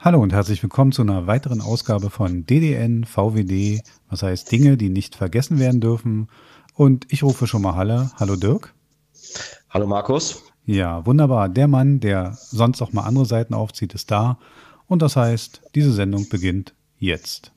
Hallo 0.00 0.22
und 0.22 0.32
herzlich 0.32 0.62
willkommen 0.62 0.92
zu 0.92 1.02
einer 1.02 1.26
weiteren 1.26 1.60
Ausgabe 1.60 2.08
von 2.08 2.46
DDN 2.46 3.02
VWD, 3.02 3.82
was 4.08 4.22
heißt 4.22 4.52
Dinge, 4.52 4.76
die 4.76 4.90
nicht 4.90 5.16
vergessen 5.16 5.58
werden 5.58 5.80
dürfen. 5.80 6.28
Und 6.72 7.12
ich 7.12 7.24
rufe 7.24 7.48
schon 7.48 7.62
mal 7.62 7.74
Halle. 7.74 8.12
Hallo 8.14 8.36
Dirk. 8.36 8.74
Hallo 9.68 9.88
Markus. 9.88 10.44
Ja, 10.64 11.04
wunderbar. 11.04 11.48
Der 11.48 11.66
Mann, 11.66 11.98
der 11.98 12.38
sonst 12.38 12.80
auch 12.80 12.92
mal 12.92 13.02
andere 13.02 13.26
Seiten 13.26 13.54
aufzieht, 13.54 13.92
ist 13.92 14.12
da. 14.12 14.38
Und 14.86 15.02
das 15.02 15.16
heißt, 15.16 15.62
diese 15.74 15.92
Sendung 15.92 16.28
beginnt 16.28 16.74
jetzt. 17.00 17.50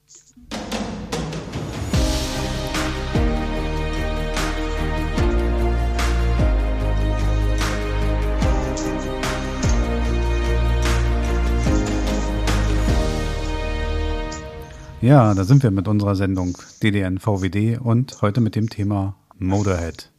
Ja, 15.01 15.33
da 15.33 15.43
sind 15.45 15.63
wir 15.63 15.71
mit 15.71 15.87
unserer 15.87 16.15
Sendung 16.15 16.55
DDN 16.83 17.17
VWD 17.17 17.79
und 17.81 18.21
heute 18.21 18.39
mit 18.39 18.55
dem 18.55 18.69
Thema 18.69 19.15
Motorhead. 19.39 20.11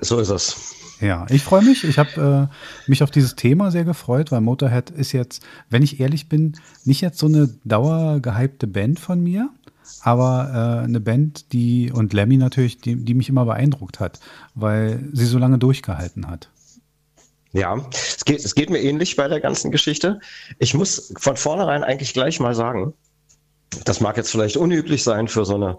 So 0.00 0.20
ist 0.20 0.28
es. 0.28 0.76
Ja, 1.00 1.26
ich 1.28 1.42
freue 1.42 1.64
mich. 1.64 1.82
Ich 1.82 1.98
habe 1.98 2.48
äh, 2.52 2.88
mich 2.88 3.02
auf 3.02 3.10
dieses 3.10 3.34
Thema 3.34 3.72
sehr 3.72 3.84
gefreut, 3.84 4.30
weil 4.30 4.42
Motorhead 4.42 4.90
ist 4.90 5.10
jetzt, 5.10 5.42
wenn 5.70 5.82
ich 5.82 5.98
ehrlich 5.98 6.28
bin, 6.28 6.56
nicht 6.84 7.00
jetzt 7.00 7.18
so 7.18 7.26
eine 7.26 7.48
dauergehypte 7.64 8.68
Band 8.68 9.00
von 9.00 9.20
mir, 9.20 9.50
aber 10.02 10.82
äh, 10.82 10.84
eine 10.84 11.00
Band, 11.00 11.52
die 11.52 11.90
und 11.92 12.12
Lemmy 12.12 12.36
natürlich, 12.36 12.78
die, 12.78 12.94
die 12.94 13.14
mich 13.14 13.28
immer 13.28 13.44
beeindruckt 13.44 13.98
hat, 13.98 14.20
weil 14.54 15.02
sie 15.12 15.26
so 15.26 15.38
lange 15.38 15.58
durchgehalten 15.58 16.28
hat. 16.28 16.48
Ja, 17.52 17.76
es 17.90 18.24
geht, 18.24 18.44
es 18.44 18.54
geht 18.54 18.70
mir 18.70 18.82
ähnlich 18.82 19.16
bei 19.16 19.26
der 19.26 19.40
ganzen 19.40 19.72
Geschichte. 19.72 20.20
Ich 20.58 20.74
muss 20.74 21.12
von 21.18 21.36
vornherein 21.36 21.82
eigentlich 21.82 22.12
gleich 22.12 22.38
mal 22.38 22.54
sagen, 22.54 22.94
das 23.84 24.00
mag 24.00 24.16
jetzt 24.16 24.30
vielleicht 24.30 24.56
unüblich 24.56 25.02
sein 25.02 25.28
für 25.28 25.44
so 25.44 25.54
eine 25.54 25.78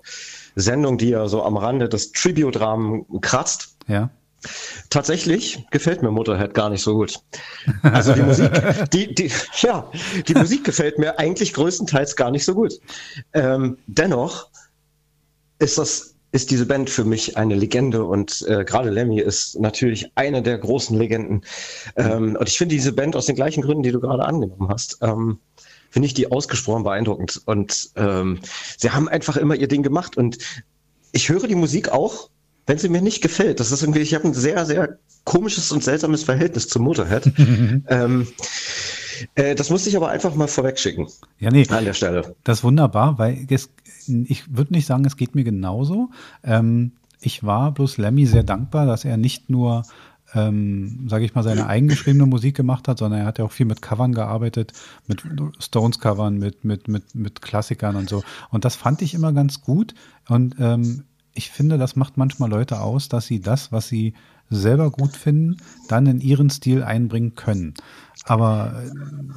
Sendung, 0.55 0.97
die 0.97 1.09
ja 1.09 1.27
so 1.27 1.43
am 1.43 1.57
Rande 1.57 1.89
des 1.89 2.11
Tribute-Rahmen 2.11 3.05
kratzt. 3.21 3.77
Ja. 3.87 4.09
Tatsächlich 4.89 5.65
gefällt 5.71 6.03
mir 6.03 6.11
Motorhead 6.11 6.53
gar 6.53 6.69
nicht 6.69 6.83
so 6.83 6.93
gut. 6.93 7.19
Also 7.81 8.13
die 8.13 8.21
Musik, 8.21 8.51
die, 8.93 9.13
die, 9.13 9.31
ja, 9.57 9.89
die 10.27 10.35
Musik 10.35 10.63
gefällt 10.63 10.99
mir 10.99 11.19
eigentlich 11.19 11.53
größtenteils 11.53 12.15
gar 12.15 12.31
nicht 12.31 12.45
so 12.45 12.53
gut. 12.53 12.73
Ähm, 13.33 13.77
dennoch 13.87 14.49
ist 15.59 15.77
das 15.77 16.13
ist 16.31 16.51
diese 16.51 16.65
Band 16.65 16.89
für 16.89 17.05
mich 17.05 17.37
eine 17.37 17.55
Legende 17.55 18.03
und 18.03 18.45
äh, 18.47 18.65
gerade 18.65 18.89
Lemmy 18.89 19.19
ist 19.19 19.59
natürlich 19.59 20.11
eine 20.15 20.41
der 20.41 20.57
großen 20.57 20.97
Legenden. 20.97 21.41
Ähm, 21.95 22.35
und 22.39 22.47
ich 22.49 22.57
finde 22.57 22.75
diese 22.75 22.93
Band 22.93 23.15
aus 23.15 23.25
den 23.25 23.35
gleichen 23.35 23.63
Gründen, 23.63 23.83
die 23.83 23.91
du 23.91 23.99
gerade 23.99 24.25
angenommen 24.25 24.69
hast, 24.69 24.99
ähm, 25.01 25.39
finde 25.97 26.05
ich 26.05 26.13
die 26.13 26.31
ausgesprochen 26.31 26.83
beeindruckend. 26.83 27.41
Und 27.45 27.89
ähm, 27.95 28.39
sie 28.77 28.91
haben 28.91 29.09
einfach 29.09 29.35
immer 29.35 29.55
ihr 29.55 29.67
Ding 29.67 29.81
gemacht. 29.81 30.15
Und 30.15 30.37
ich 31.11 31.29
höre 31.29 31.47
die 31.47 31.55
Musik 31.55 31.89
auch, 31.89 32.29
wenn 32.67 32.77
sie 32.77 32.87
mir 32.87 33.01
nicht 33.01 33.23
gefällt. 33.23 33.59
Das 33.59 33.71
ist 33.71 33.81
irgendwie, 33.81 34.01
ich 34.01 34.13
habe 34.13 34.25
ein 34.27 34.35
sehr, 34.35 34.63
sehr 34.67 34.99
komisches 35.23 35.71
und 35.71 35.83
seltsames 35.83 36.23
Verhältnis 36.23 36.67
zum 36.67 36.83
Motorhead. 36.83 37.31
ähm, 37.87 38.27
äh, 39.33 39.55
das 39.55 39.71
musste 39.71 39.89
ich 39.89 39.97
aber 39.97 40.09
einfach 40.09 40.35
mal 40.35 40.47
vorweg 40.47 40.77
schicken. 40.77 41.07
Ja, 41.39 41.49
nee. 41.49 41.65
An 41.67 41.83
der 41.83 41.95
Stelle. 41.95 42.35
Das 42.43 42.59
ist 42.59 42.63
wunderbar, 42.63 43.17
weil 43.17 43.47
es, 43.49 43.71
ich 44.05 44.55
würde 44.55 44.73
nicht 44.73 44.85
sagen, 44.85 45.03
es 45.03 45.17
geht 45.17 45.33
mir 45.33 45.45
genauso. 45.45 46.11
Ähm, 46.43 46.91
ich 47.21 47.43
war 47.43 47.71
bloß 47.71 47.97
Lemmy 47.97 48.27
sehr 48.27 48.43
dankbar, 48.43 48.85
dass 48.85 49.03
er 49.03 49.17
nicht 49.17 49.49
nur 49.49 49.81
ähm, 50.33 51.07
sage 51.09 51.25
ich 51.25 51.35
mal, 51.35 51.43
seine 51.43 51.67
eigengeschriebene 51.67 52.25
Musik 52.25 52.55
gemacht 52.55 52.87
hat, 52.87 52.97
sondern 52.97 53.21
er 53.21 53.25
hat 53.25 53.39
ja 53.39 53.45
auch 53.45 53.51
viel 53.51 53.65
mit 53.65 53.81
Covern 53.81 54.13
gearbeitet, 54.13 54.73
mit 55.07 55.23
Stones-Covern, 55.59 56.37
mit, 56.37 56.65
mit, 56.65 56.87
mit, 56.87 57.15
mit 57.15 57.41
Klassikern 57.41 57.95
und 57.95 58.09
so. 58.09 58.23
Und 58.49 58.65
das 58.65 58.75
fand 58.75 59.01
ich 59.01 59.13
immer 59.13 59.31
ganz 59.31 59.61
gut. 59.61 59.93
Und 60.27 60.55
ähm, 60.59 61.03
ich 61.33 61.51
finde, 61.51 61.77
das 61.77 61.95
macht 61.95 62.17
manchmal 62.17 62.49
Leute 62.49 62.81
aus, 62.81 63.09
dass 63.09 63.27
sie 63.27 63.39
das, 63.39 63.71
was 63.71 63.87
sie 63.87 64.13
selber 64.49 64.91
gut 64.91 65.15
finden, 65.15 65.57
dann 65.87 66.05
in 66.05 66.19
ihren 66.19 66.49
Stil 66.49 66.83
einbringen 66.83 67.35
können. 67.35 67.73
Aber 68.25 68.83
äh, 68.83 68.91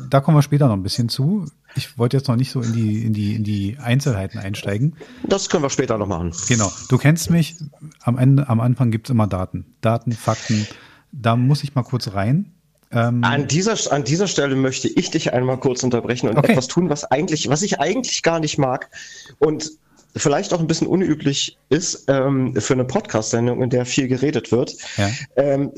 da 0.09 0.21
kommen 0.21 0.37
wir 0.37 0.43
später 0.43 0.67
noch 0.67 0.75
ein 0.75 0.83
bisschen 0.83 1.09
zu. 1.09 1.47
Ich 1.75 1.99
wollte 1.99 2.17
jetzt 2.17 2.29
noch 2.29 2.37
nicht 2.37 2.51
so 2.51 2.61
in 2.61 2.73
die, 2.73 3.05
in 3.05 3.13
die, 3.13 3.35
in 3.35 3.45
die 3.45 3.79
Einzelheiten 3.79 4.39
einsteigen. 4.39 4.97
Das 5.29 5.49
können 5.49 5.63
wir 5.63 5.71
später 5.71 5.99
noch 5.99 6.09
machen. 6.09 6.33
Genau. 6.49 6.71
Du 6.89 6.99
kennst 6.99 7.31
mich. 7.31 7.57
Am 8.03 8.19
Ende, 8.19 8.49
am 8.49 8.61
Anfang 8.61 8.91
gibt's 8.91 9.11
immer 9.11 9.27
Daten. 9.27 9.67
Daten, 9.81 10.13
Fakten. 10.13 10.67
Da 11.13 11.37
muss 11.37 11.63
ich 11.65 11.75
mal 11.75 11.83
kurz 11.83 12.13
rein. 12.13 12.53
Ähm 12.93 13.23
an 13.23 13.47
dieser, 13.47 13.93
an 13.93 14.05
dieser 14.05 14.27
Stelle 14.27 14.57
möchte 14.57 14.89
ich 14.89 15.11
dich 15.11 15.33
einmal 15.33 15.59
kurz 15.59 15.83
unterbrechen 15.83 16.29
und 16.29 16.37
okay. 16.37 16.53
etwas 16.53 16.67
tun, 16.67 16.89
was 16.89 17.05
eigentlich, 17.05 17.49
was 17.49 17.63
ich 17.63 17.81
eigentlich 17.81 18.23
gar 18.23 18.41
nicht 18.41 18.59
mag. 18.59 18.91
Und 19.39 19.73
vielleicht 20.17 20.53
auch 20.53 20.61
ein 20.61 20.67
bisschen 20.67 20.87
unüblich 20.87 21.57
ist 21.69 22.05
ähm, 22.09 22.55
für 22.57 22.75
eine 22.75 22.85
Podcast-Sendung, 22.85 23.63
in 23.63 23.71
der 23.71 23.87
viel 23.87 24.09
geredet 24.09 24.51
wird. 24.51 24.77
Ja. 24.97 25.11
Ähm, 25.37 25.73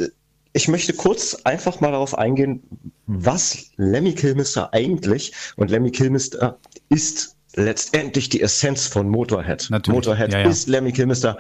ich 0.55 0.69
möchte 0.69 0.93
kurz 0.93 1.35
einfach 1.45 1.81
mal 1.81 1.93
darauf 1.93 2.17
eingehen, 2.17 2.63
was 3.07 3.71
Lemmy 3.77 4.15
Kilmister 4.15 4.73
eigentlich 4.73 5.33
und 5.57 5.71
Lemmy 5.71 5.91
Kilmister 5.91 6.59
ist 6.89 7.37
letztendlich 7.55 8.29
die 8.29 8.41
Essenz 8.41 8.87
von 8.87 9.09
Motorhead. 9.09 9.69
Natürlich. 9.71 9.95
Motorhead 9.95 10.33
ja, 10.33 10.41
ja. 10.41 10.49
ist 10.49 10.69
Lemmy 10.69 10.93
Kilmister, 10.93 11.39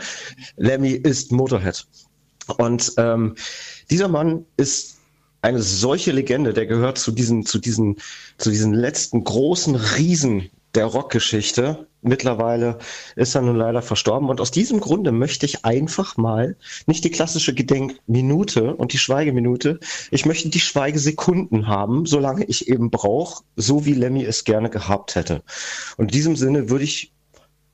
Lemmy 0.56 0.92
ist 0.92 1.32
Motorhead. 1.32 1.86
Und 2.56 2.92
ähm, 2.96 3.34
dieser 3.92 4.08
Mann 4.08 4.46
ist 4.56 4.96
eine 5.42 5.60
solche 5.60 6.12
Legende, 6.12 6.54
der 6.54 6.64
gehört 6.64 6.96
zu 6.96 7.12
diesen, 7.12 7.44
zu 7.44 7.58
diesen, 7.58 7.96
zu 8.38 8.48
diesen 8.48 8.72
letzten 8.72 9.22
großen 9.22 9.74
Riesen 9.74 10.48
der 10.74 10.86
Rockgeschichte. 10.86 11.86
Mittlerweile 12.00 12.78
ist 13.16 13.34
er 13.34 13.42
nun 13.42 13.56
leider 13.56 13.82
verstorben. 13.82 14.30
Und 14.30 14.40
aus 14.40 14.50
diesem 14.50 14.80
Grunde 14.80 15.12
möchte 15.12 15.44
ich 15.44 15.66
einfach 15.66 16.16
mal 16.16 16.56
nicht 16.86 17.04
die 17.04 17.10
klassische 17.10 17.52
Gedenkminute 17.52 18.74
und 18.76 18.94
die 18.94 18.98
Schweigeminute. 18.98 19.78
Ich 20.10 20.24
möchte 20.24 20.48
die 20.48 20.60
Schweigesekunden 20.60 21.66
haben, 21.66 22.06
solange 22.06 22.44
ich 22.44 22.68
eben 22.68 22.90
brauche, 22.90 23.44
so 23.56 23.84
wie 23.84 23.92
Lemmy 23.92 24.24
es 24.24 24.44
gerne 24.44 24.70
gehabt 24.70 25.16
hätte. 25.16 25.42
Und 25.98 26.06
in 26.06 26.12
diesem 26.12 26.36
Sinne 26.36 26.70
würde 26.70 26.84
ich 26.84 27.12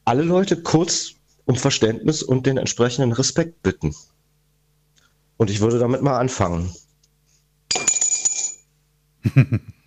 alle 0.05 0.25
Leute 0.25 0.61
kurz 0.61 1.12
um 1.45 1.55
Verständnis 1.55 2.25
und 2.25 2.45
den 2.45 2.57
entsprechenden 2.57 3.12
Respekt 3.12 3.62
bitten. 3.62 3.95
Und 5.38 5.49
ich 5.50 5.60
würde 5.60 5.78
damit 5.78 6.03
mal 6.03 6.19
anfangen. 6.19 6.71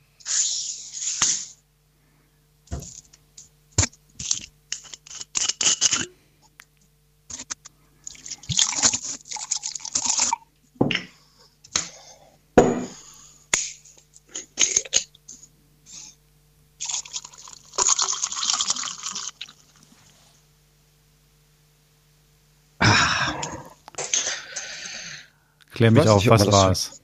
Klär 25.82 25.90
mich 25.90 26.08
auf, 26.08 26.28
was 26.28 26.52
war 26.52 26.70
es? 26.70 27.02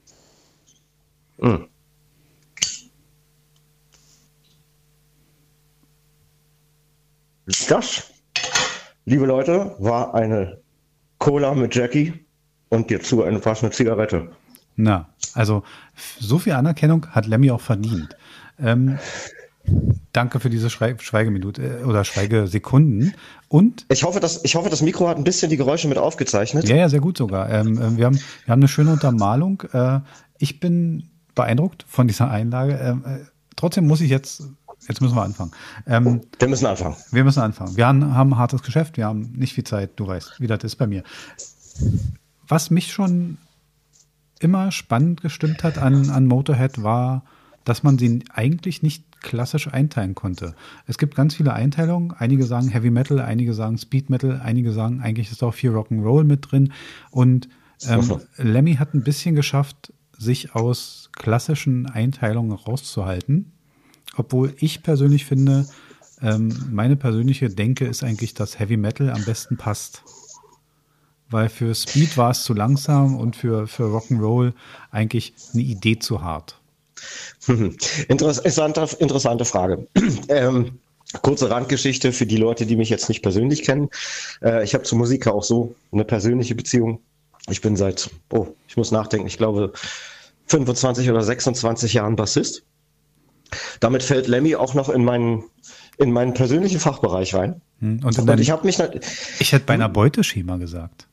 Hm. 1.40 1.66
Das, 7.68 8.04
liebe 9.04 9.26
Leute, 9.26 9.74
war 9.80 10.14
eine 10.14 10.60
Cola 11.18 11.54
mit 11.54 11.74
Jackie 11.74 12.24
und 12.68 12.88
dazu 12.88 13.24
eine 13.24 13.40
passende 13.40 13.74
Zigarette. 13.74 14.30
Na, 14.76 15.08
also 15.34 15.64
so 16.20 16.38
viel 16.38 16.52
Anerkennung 16.52 17.04
hat 17.10 17.26
Lemmy 17.26 17.50
auch 17.50 17.60
verdient. 17.60 18.16
Ähm, 18.60 18.96
Danke 20.12 20.40
für 20.40 20.50
diese 20.50 20.70
Schweigeminute 20.70 21.80
äh, 21.80 21.84
oder 21.84 22.04
Schweigesekunden. 22.04 23.14
Und 23.48 23.86
ich 23.90 24.04
hoffe, 24.04 24.20
dass 24.20 24.44
ich 24.44 24.54
hoffe, 24.54 24.70
das 24.70 24.82
Mikro 24.82 25.08
hat 25.08 25.16
ein 25.16 25.24
bisschen 25.24 25.50
die 25.50 25.56
Geräusche 25.56 25.88
mit 25.88 25.98
aufgezeichnet. 25.98 26.68
Ja, 26.68 26.76
ja, 26.76 26.88
sehr 26.88 27.00
gut 27.00 27.18
sogar. 27.18 27.50
Ähm, 27.50 27.78
äh, 27.78 27.96
wir 27.96 28.06
haben 28.06 28.16
wir 28.16 28.52
haben 28.52 28.60
eine 28.60 28.68
schöne 28.68 28.92
Untermalung. 28.92 29.62
Äh, 29.72 30.00
ich 30.38 30.60
bin 30.60 31.10
beeindruckt 31.34 31.84
von 31.86 32.08
dieser 32.08 32.30
Einlage. 32.30 32.78
Ähm, 32.82 33.04
äh, 33.06 33.18
trotzdem 33.56 33.86
muss 33.86 34.00
ich 34.00 34.10
jetzt 34.10 34.42
jetzt 34.88 35.00
müssen 35.00 35.14
wir 35.14 35.22
anfangen. 35.22 35.52
Ähm, 35.86 36.22
wir 36.38 36.48
müssen 36.48 36.66
anfangen. 36.66 36.96
Wir 37.10 37.24
müssen 37.24 37.40
anfangen. 37.40 37.76
Wir 37.76 37.86
haben, 37.86 38.14
haben 38.14 38.32
ein 38.32 38.38
hartes 38.38 38.62
Geschäft. 38.62 38.96
Wir 38.96 39.06
haben 39.06 39.32
nicht 39.36 39.52
viel 39.52 39.64
Zeit. 39.64 39.90
Du 39.96 40.06
weißt, 40.06 40.40
wie 40.40 40.46
das 40.46 40.64
ist 40.64 40.76
bei 40.76 40.86
mir. 40.86 41.02
Was 42.46 42.70
mich 42.70 42.92
schon 42.92 43.36
immer 44.40 44.72
spannend 44.72 45.20
gestimmt 45.20 45.64
hat 45.64 45.78
an 45.78 46.10
an 46.10 46.26
Motorhead 46.26 46.82
war 46.82 47.24
dass 47.68 47.82
man 47.82 47.98
sie 47.98 48.24
eigentlich 48.32 48.82
nicht 48.82 49.04
klassisch 49.20 49.68
einteilen 49.68 50.14
konnte. 50.14 50.54
Es 50.86 50.98
gibt 50.98 51.14
ganz 51.14 51.34
viele 51.34 51.52
Einteilungen. 51.52 52.12
Einige 52.12 52.44
sagen 52.44 52.68
Heavy 52.68 52.90
Metal, 52.90 53.20
einige 53.20 53.54
sagen 53.54 53.78
Speed 53.78 54.10
Metal, 54.10 54.40
einige 54.42 54.72
sagen, 54.72 55.00
eigentlich 55.00 55.30
ist 55.30 55.42
auch 55.42 55.54
viel 55.54 55.70
Rock'n'Roll 55.70 56.24
mit 56.24 56.50
drin. 56.50 56.72
Und 57.10 57.48
ähm, 57.86 58.20
Lemmy 58.36 58.74
hat 58.76 58.94
ein 58.94 59.02
bisschen 59.02 59.34
geschafft, 59.34 59.92
sich 60.16 60.54
aus 60.54 61.10
klassischen 61.12 61.86
Einteilungen 61.86 62.52
rauszuhalten. 62.52 63.52
obwohl 64.16 64.54
ich 64.58 64.82
persönlich 64.82 65.24
finde, 65.24 65.66
ähm, 66.20 66.52
meine 66.70 66.96
persönliche 66.96 67.48
Denke 67.48 67.86
ist 67.86 68.02
eigentlich, 68.02 68.34
dass 68.34 68.58
Heavy 68.58 68.76
Metal 68.76 69.10
am 69.10 69.24
besten 69.24 69.56
passt. 69.56 70.02
Weil 71.30 71.48
für 71.48 71.74
Speed 71.74 72.16
war 72.16 72.30
es 72.30 72.42
zu 72.42 72.54
langsam 72.54 73.16
und 73.16 73.36
für, 73.36 73.66
für 73.66 73.84
Rock'n'Roll 73.84 74.54
eigentlich 74.90 75.34
eine 75.52 75.62
Idee 75.62 75.98
zu 75.98 76.22
hart. 76.22 76.57
Interessante, 78.08 78.88
interessante 78.98 79.44
Frage. 79.44 79.86
ähm, 80.28 80.78
kurze 81.22 81.50
Randgeschichte 81.50 82.12
für 82.12 82.26
die 82.26 82.36
Leute, 82.36 82.66
die 82.66 82.76
mich 82.76 82.90
jetzt 82.90 83.08
nicht 83.08 83.22
persönlich 83.22 83.62
kennen. 83.62 83.88
Äh, 84.42 84.64
ich 84.64 84.74
habe 84.74 84.84
zur 84.84 84.98
Musik 84.98 85.26
auch 85.26 85.42
so 85.42 85.74
eine 85.92 86.04
persönliche 86.04 86.54
Beziehung. 86.54 87.00
Ich 87.48 87.60
bin 87.60 87.76
seit, 87.76 88.10
oh, 88.30 88.48
ich 88.68 88.76
muss 88.76 88.90
nachdenken, 88.90 89.26
ich 89.26 89.38
glaube 89.38 89.72
25 90.46 91.08
oder 91.10 91.22
26 91.22 91.94
Jahren 91.94 92.16
Bassist. 92.16 92.62
Damit 93.80 94.02
fällt 94.02 94.26
Lemmy 94.28 94.56
auch 94.56 94.74
noch 94.74 94.90
in 94.90 95.04
meinen, 95.04 95.44
in 95.96 96.12
meinen 96.12 96.34
persönlichen 96.34 96.80
Fachbereich 96.80 97.34
rein. 97.34 97.60
Hm, 97.80 98.00
und, 98.04 98.18
und 98.18 98.40
ich 98.40 98.50
habe 98.50 98.66
mich. 98.66 98.78
Ich 99.38 99.52
hätte 99.52 99.64
bei 99.64 99.74
einer 99.74 99.88
Beuteschema 99.88 100.56
gesagt. 100.56 101.08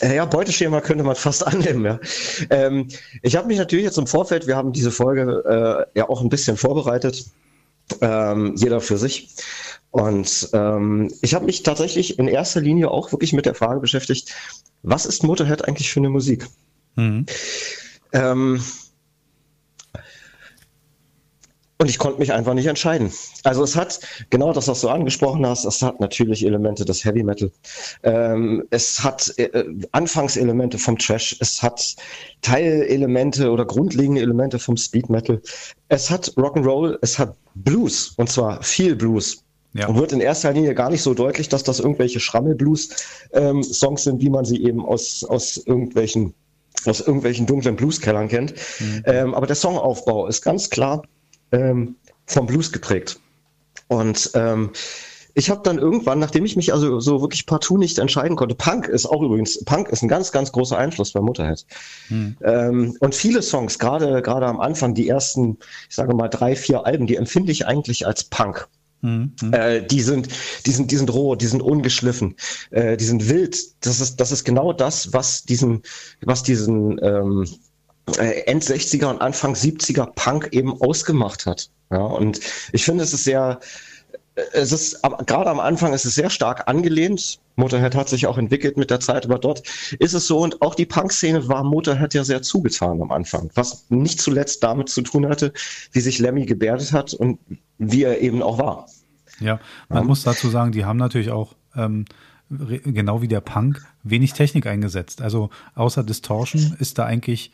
Äh, 0.00 0.16
ja, 0.16 0.24
Beuteschema 0.24 0.80
könnte 0.80 1.04
man 1.04 1.16
fast 1.16 1.46
annehmen, 1.46 1.84
ja. 1.84 2.00
Ähm, 2.50 2.88
ich 3.22 3.36
habe 3.36 3.48
mich 3.48 3.58
natürlich 3.58 3.84
jetzt 3.84 3.98
im 3.98 4.06
Vorfeld, 4.06 4.46
wir 4.46 4.56
haben 4.56 4.72
diese 4.72 4.90
Folge 4.90 5.86
äh, 5.94 5.98
ja 5.98 6.08
auch 6.08 6.22
ein 6.22 6.28
bisschen 6.28 6.56
vorbereitet, 6.56 7.26
ähm, 8.00 8.54
jeder 8.56 8.80
für 8.80 8.98
sich. 8.98 9.34
Und 9.90 10.48
ähm, 10.52 11.12
ich 11.20 11.34
habe 11.34 11.46
mich 11.46 11.62
tatsächlich 11.62 12.18
in 12.18 12.28
erster 12.28 12.60
Linie 12.60 12.90
auch 12.90 13.12
wirklich 13.12 13.32
mit 13.32 13.46
der 13.46 13.54
Frage 13.54 13.80
beschäftigt, 13.80 14.32
was 14.82 15.04
ist 15.04 15.24
Motorhead 15.24 15.66
eigentlich 15.66 15.90
für 15.92 16.00
eine 16.00 16.10
Musik? 16.10 16.46
Mhm. 16.94 17.26
Ähm, 18.12 18.62
und 21.80 21.88
ich 21.88 21.98
konnte 21.98 22.18
mich 22.18 22.30
einfach 22.30 22.52
nicht 22.52 22.66
entscheiden. 22.66 23.10
Also 23.42 23.64
es 23.64 23.74
hat, 23.74 24.00
genau 24.28 24.52
das, 24.52 24.68
was 24.68 24.82
du 24.82 24.90
angesprochen 24.90 25.46
hast, 25.46 25.64
es 25.64 25.80
hat 25.80 25.98
natürlich 25.98 26.44
Elemente 26.44 26.84
des 26.84 27.06
Heavy 27.06 27.22
Metal. 27.22 27.50
Ähm, 28.02 28.64
es 28.68 29.02
hat 29.02 29.32
äh, 29.38 29.64
Anfangselemente 29.92 30.76
vom 30.76 30.98
Trash. 30.98 31.38
Es 31.40 31.62
hat 31.62 31.96
Teilelemente 32.42 33.50
oder 33.50 33.64
grundlegende 33.64 34.20
Elemente 34.20 34.58
vom 34.58 34.76
Speed 34.76 35.08
Metal. 35.08 35.40
Es 35.88 36.10
hat 36.10 36.26
Rock'n'Roll. 36.36 36.98
Es 37.00 37.18
hat 37.18 37.34
Blues. 37.54 38.12
Und 38.18 38.28
zwar 38.28 38.62
viel 38.62 38.94
Blues. 38.94 39.42
Ja. 39.72 39.88
Und 39.88 39.96
wird 39.96 40.12
in 40.12 40.20
erster 40.20 40.52
Linie 40.52 40.74
gar 40.74 40.90
nicht 40.90 41.02
so 41.02 41.14
deutlich, 41.14 41.48
dass 41.48 41.62
das 41.62 41.80
irgendwelche 41.80 42.20
Schrammel-Blues-Songs 42.20 43.82
ähm, 43.82 43.96
sind, 43.96 44.20
wie 44.20 44.28
man 44.28 44.44
sie 44.44 44.62
eben 44.64 44.84
aus, 44.84 45.24
aus 45.24 45.56
irgendwelchen 45.56 46.34
aus 46.86 47.00
irgendwelchen 47.00 47.46
dunklen 47.46 47.76
Blueskellern 47.76 48.28
kennt. 48.28 48.54
Mhm. 48.80 49.02
Ähm, 49.04 49.34
aber 49.34 49.46
der 49.46 49.56
Songaufbau 49.56 50.26
ist 50.28 50.40
ganz 50.40 50.70
klar 50.70 51.02
ähm, 51.52 51.96
vom 52.26 52.46
Blues 52.46 52.72
geprägt. 52.72 53.20
Und 53.88 54.30
ähm, 54.34 54.70
ich 55.34 55.50
habe 55.50 55.62
dann 55.62 55.78
irgendwann, 55.78 56.18
nachdem 56.18 56.44
ich 56.44 56.56
mich 56.56 56.72
also 56.72 57.00
so 57.00 57.20
wirklich 57.20 57.46
partout 57.46 57.78
nicht 57.78 57.98
entscheiden 57.98 58.36
konnte, 58.36 58.54
Punk 58.54 58.88
ist 58.88 59.06
auch 59.06 59.22
übrigens, 59.22 59.64
Punk 59.64 59.88
ist 59.88 60.02
ein 60.02 60.08
ganz, 60.08 60.32
ganz 60.32 60.52
großer 60.52 60.76
Einfluss 60.76 61.12
bei 61.12 61.20
Motorhead. 61.20 61.64
Hm. 62.08 62.36
Ähm, 62.42 62.96
und 63.00 63.14
viele 63.14 63.42
Songs, 63.42 63.78
gerade 63.78 64.22
gerade 64.22 64.46
am 64.46 64.60
Anfang, 64.60 64.94
die 64.94 65.08
ersten, 65.08 65.58
ich 65.88 65.94
sage 65.94 66.14
mal 66.14 66.28
drei, 66.28 66.56
vier 66.56 66.86
Alben, 66.86 67.06
die 67.06 67.16
empfinde 67.16 67.52
ich 67.52 67.66
eigentlich 67.66 68.06
als 68.06 68.24
Punk. 68.24 68.68
Mhm. 69.02 69.32
Äh, 69.52 69.86
die 69.86 70.02
sind, 70.02 70.28
die 70.66 70.72
sind, 70.72 70.90
die 70.90 70.96
sind 70.96 71.12
roh, 71.12 71.34
die 71.34 71.46
sind 71.46 71.62
ungeschliffen, 71.62 72.36
äh, 72.70 72.96
die 72.96 73.04
sind 73.04 73.28
wild. 73.30 73.56
Das 73.80 74.00
ist, 74.00 74.16
das 74.20 74.30
ist 74.30 74.44
genau 74.44 74.74
das, 74.74 75.12
was 75.12 75.44
diesen, 75.44 75.82
was 76.20 76.42
diesen 76.42 77.00
ähm, 77.02 77.44
äh, 77.44 77.46
End 78.18 78.64
60er 78.64 79.06
und 79.06 79.20
Anfang 79.20 79.54
70er 79.54 80.06
Punk 80.14 80.48
eben 80.52 80.80
ausgemacht 80.80 81.46
hat. 81.46 81.70
Ja, 81.90 82.02
und 82.02 82.40
ich 82.72 82.84
finde, 82.84 83.04
es 83.04 83.12
ist 83.12 83.24
sehr, 83.24 83.60
äh, 84.36 84.42
es 84.52 84.72
ist 84.72 85.02
gerade 85.26 85.50
am 85.50 85.60
Anfang 85.60 85.92
ist 85.92 86.04
es 86.04 86.14
sehr 86.14 86.30
stark 86.30 86.68
angelehnt. 86.68 87.40
Motorhead 87.56 87.94
hat 87.94 88.08
sich 88.08 88.26
auch 88.26 88.38
entwickelt 88.38 88.76
mit 88.76 88.90
der 88.90 89.00
Zeit, 89.00 89.26
aber 89.26 89.38
dort 89.38 89.62
ist 89.98 90.14
es 90.14 90.26
so 90.26 90.38
und 90.38 90.62
auch 90.62 90.74
die 90.74 90.86
Punk-Szene 90.86 91.46
war 91.48 91.62
Motorhead 91.62 92.14
ja 92.14 92.24
sehr 92.24 92.42
zugetan 92.42 93.02
am 93.02 93.10
Anfang, 93.10 93.50
was 93.54 93.86
nicht 93.90 94.20
zuletzt 94.20 94.62
damit 94.62 94.88
zu 94.88 95.02
tun 95.02 95.28
hatte, 95.28 95.52
wie 95.92 96.00
sich 96.00 96.18
Lemmy 96.18 96.46
gebärdet 96.46 96.92
hat 96.92 97.12
und 97.12 97.38
wie 97.78 98.04
er 98.04 98.20
eben 98.20 98.42
auch 98.42 98.58
war. 98.58 98.86
Ja, 99.40 99.60
man 99.88 100.02
ja. 100.02 100.04
muss 100.04 100.22
dazu 100.22 100.48
sagen, 100.48 100.72
die 100.72 100.84
haben 100.84 100.98
natürlich 100.98 101.30
auch 101.30 101.54
ähm, 101.76 102.04
genau 102.48 103.22
wie 103.22 103.28
der 103.28 103.40
Punk 103.40 103.84
wenig 104.02 104.32
Technik 104.32 104.66
eingesetzt. 104.66 105.22
Also 105.22 105.50
außer 105.74 106.02
Distortion 106.02 106.76
ist 106.78 106.98
da 106.98 107.04
eigentlich 107.04 107.52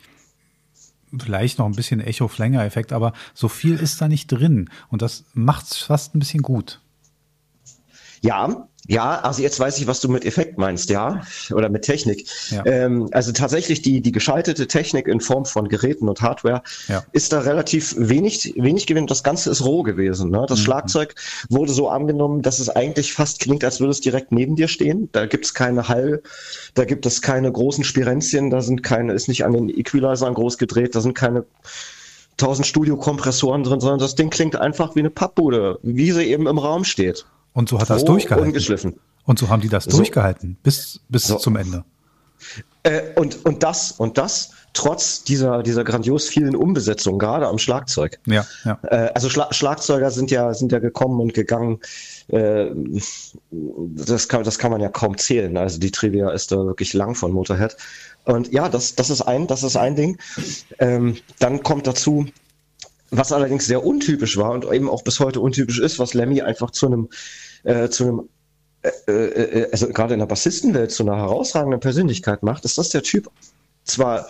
vielleicht 1.17 1.58
noch 1.58 1.67
ein 1.67 1.75
bisschen 1.75 2.00
Echo-Flänger-Effekt, 2.00 2.93
aber 2.93 3.12
so 3.35 3.49
viel 3.49 3.76
ist 3.76 4.00
da 4.00 4.08
nicht 4.08 4.29
drin. 4.29 4.70
Und 4.88 5.03
das 5.03 5.25
macht 5.35 5.67
es 5.67 5.76
fast 5.76 6.14
ein 6.14 6.19
bisschen 6.19 6.43
gut. 6.43 6.81
Ja, 8.23 8.69
ja, 8.89 9.21
also 9.21 9.43
jetzt 9.43 9.59
weiß 9.59 9.79
ich, 9.79 9.87
was 9.87 10.01
du 10.01 10.09
mit 10.09 10.25
Effekt 10.25 10.59
meinst, 10.59 10.91
ja, 10.91 11.23
oder 11.53 11.69
mit 11.69 11.83
Technik. 11.83 12.29
Ja. 12.51 12.65
Ähm, 12.67 13.09
also 13.13 13.33
tatsächlich 13.33 13.83
die, 13.83 14.01
die 14.01 14.13
geschaltete 14.13 14.69
Technik 14.69 15.09
in 15.09 15.21
Form 15.21 15.45
von 15.45 15.69
Geräten 15.69 16.09
und 16.09 16.23
Hardware 16.23 16.63
ja. 16.87 17.03
ist 17.13 17.33
da 17.33 17.41
relativ 17.41 17.95
wenig, 17.99 18.55
wenig 18.57 18.87
gewinnt. 18.87 19.11
Das 19.11 19.25
Ganze 19.25 19.51
ist 19.51 19.65
roh 19.65 19.83
gewesen. 19.83 20.31
Ne? 20.31 20.47
Das 20.49 20.61
mhm. 20.61 20.65
Schlagzeug 20.65 21.15
wurde 21.49 21.73
so 21.73 21.89
angenommen, 21.89 22.43
dass 22.43 22.61
es 22.61 22.69
eigentlich 22.69 23.13
fast 23.13 23.41
klingt, 23.41 23.65
als 23.65 23.81
würde 23.81 23.91
es 23.91 24.01
direkt 24.01 24.31
neben 24.31 24.55
dir 24.55 24.69
stehen. 24.69 25.09
Da 25.13 25.27
gibt 25.27 25.47
es 25.47 25.55
keine 25.55 25.89
Hall, 25.89 26.23
da 26.75 26.85
gibt 26.85 27.07
es 27.07 27.23
keine 27.23 27.51
großen 27.51 27.83
Spirenzien, 27.83 28.51
da 28.51 28.61
sind 28.61 28.83
keine, 28.85 29.15
ist 29.15 29.29
nicht 29.29 29.45
an 29.45 29.53
den 29.53 29.69
Equalizern 29.69 30.35
groß 30.35 30.59
gedreht, 30.59 30.95
da 30.95 31.01
sind 31.01 31.15
keine 31.15 31.45
1000 32.33 32.67
Studiokompressoren 32.67 33.65
drin, 33.65 33.81
sondern 33.81 33.99
das 33.99 34.15
Ding 34.15 34.31
klingt 34.31 34.57
einfach 34.57 34.95
wie 34.95 35.01
eine 35.01 35.11
Pappbude, 35.11 35.79
wie 35.83 36.13
sie 36.13 36.25
eben 36.25 36.47
im 36.47 36.59
Raum 36.59 36.85
steht. 36.85 37.25
Und 37.56 37.70
so 37.70 37.81
hat 37.81 37.88
das 37.88 38.05
durchgehalten. 38.05 38.49
Ungeschliffen. 38.49 39.00
Und 39.25 39.38
so 39.38 39.49
haben 39.49 39.62
die 39.62 39.70
das 39.70 39.85
so. 39.85 39.97
durchgehalten 39.97 40.58
bis, 40.62 41.00
bis 41.08 41.26
so. 41.26 41.37
zum 41.37 41.56
Ende. 41.56 41.85
Äh, 42.82 43.14
und, 43.14 43.47
und 43.47 43.62
das, 43.62 43.93
und 43.93 44.19
das 44.19 44.50
trotz 44.75 45.25
dieser, 45.25 45.62
dieser 45.62 45.82
grandios 45.82 46.29
vielen 46.29 46.55
Umbesetzungen, 46.55 47.19
gerade 47.19 47.49
am 47.49 47.56
Schlagzeug. 47.56 48.19
Ja, 48.26 48.44
ja. 48.67 48.79
Äh, 48.82 49.11
also 49.14 49.31
Schla 49.31 49.50
Schlagzeuger 49.55 50.11
sind 50.11 50.31
ja, 50.31 50.53
sind 50.53 50.70
ja 50.70 50.81
gekommen 50.81 51.19
und 51.19 51.32
gegangen. 51.32 51.81
Äh, 52.29 52.67
das, 53.50 54.29
kann, 54.29 54.44
das 54.44 54.58
kann 54.58 54.70
man 54.70 54.82
ja 54.82 54.91
kaum 54.91 55.17
zählen. 55.17 55.56
Also 55.56 55.81
die 55.81 55.91
Trivia 55.91 56.29
ist 56.32 56.53
da 56.53 56.58
wirklich 56.58 56.93
lang 56.93 57.14
von 57.14 57.32
Motorhead. 57.32 57.75
Und 58.26 58.53
ja, 58.53 58.69
das, 58.69 58.97
das 58.97 59.08
ist 59.08 59.23
ein, 59.23 59.47
das 59.47 59.62
ist 59.62 59.79
ein 59.79 59.97
Ding. 59.97 60.19
Ähm, 60.79 61.17
dann 61.38 61.62
kommt 61.62 61.87
dazu, 61.87 62.26
was 63.17 63.33
allerdings 63.33 63.67
sehr 63.67 63.85
untypisch 63.85 64.37
war 64.37 64.51
und 64.51 64.65
eben 64.71 64.89
auch 64.89 65.03
bis 65.03 65.20
heute 65.20 65.41
untypisch 65.41 65.81
ist, 65.81 65.99
was 65.99 66.15
Lemmy 66.15 66.43
einfach 66.43 66.70
zu 66.70 66.87
einem 66.87 67.08
äh, 67.65 67.89
zu 67.89 68.05
einem, 68.05 68.29
äh, 68.82 68.91
äh, 69.11 69.63
äh, 69.63 69.70
also 69.73 69.89
gerade 69.89 70.15
in 70.15 70.20
der 70.20 70.27
Bassistenwelt 70.27 70.93
zu 70.93 71.03
einer 71.03 71.17
herausragenden 71.17 71.81
Persönlichkeit 71.81 72.43
macht, 72.43 72.65
ist, 72.65 72.79
dass 72.79 72.91
der 72.91 73.03
Typ 73.03 73.31
zwar 73.85 74.27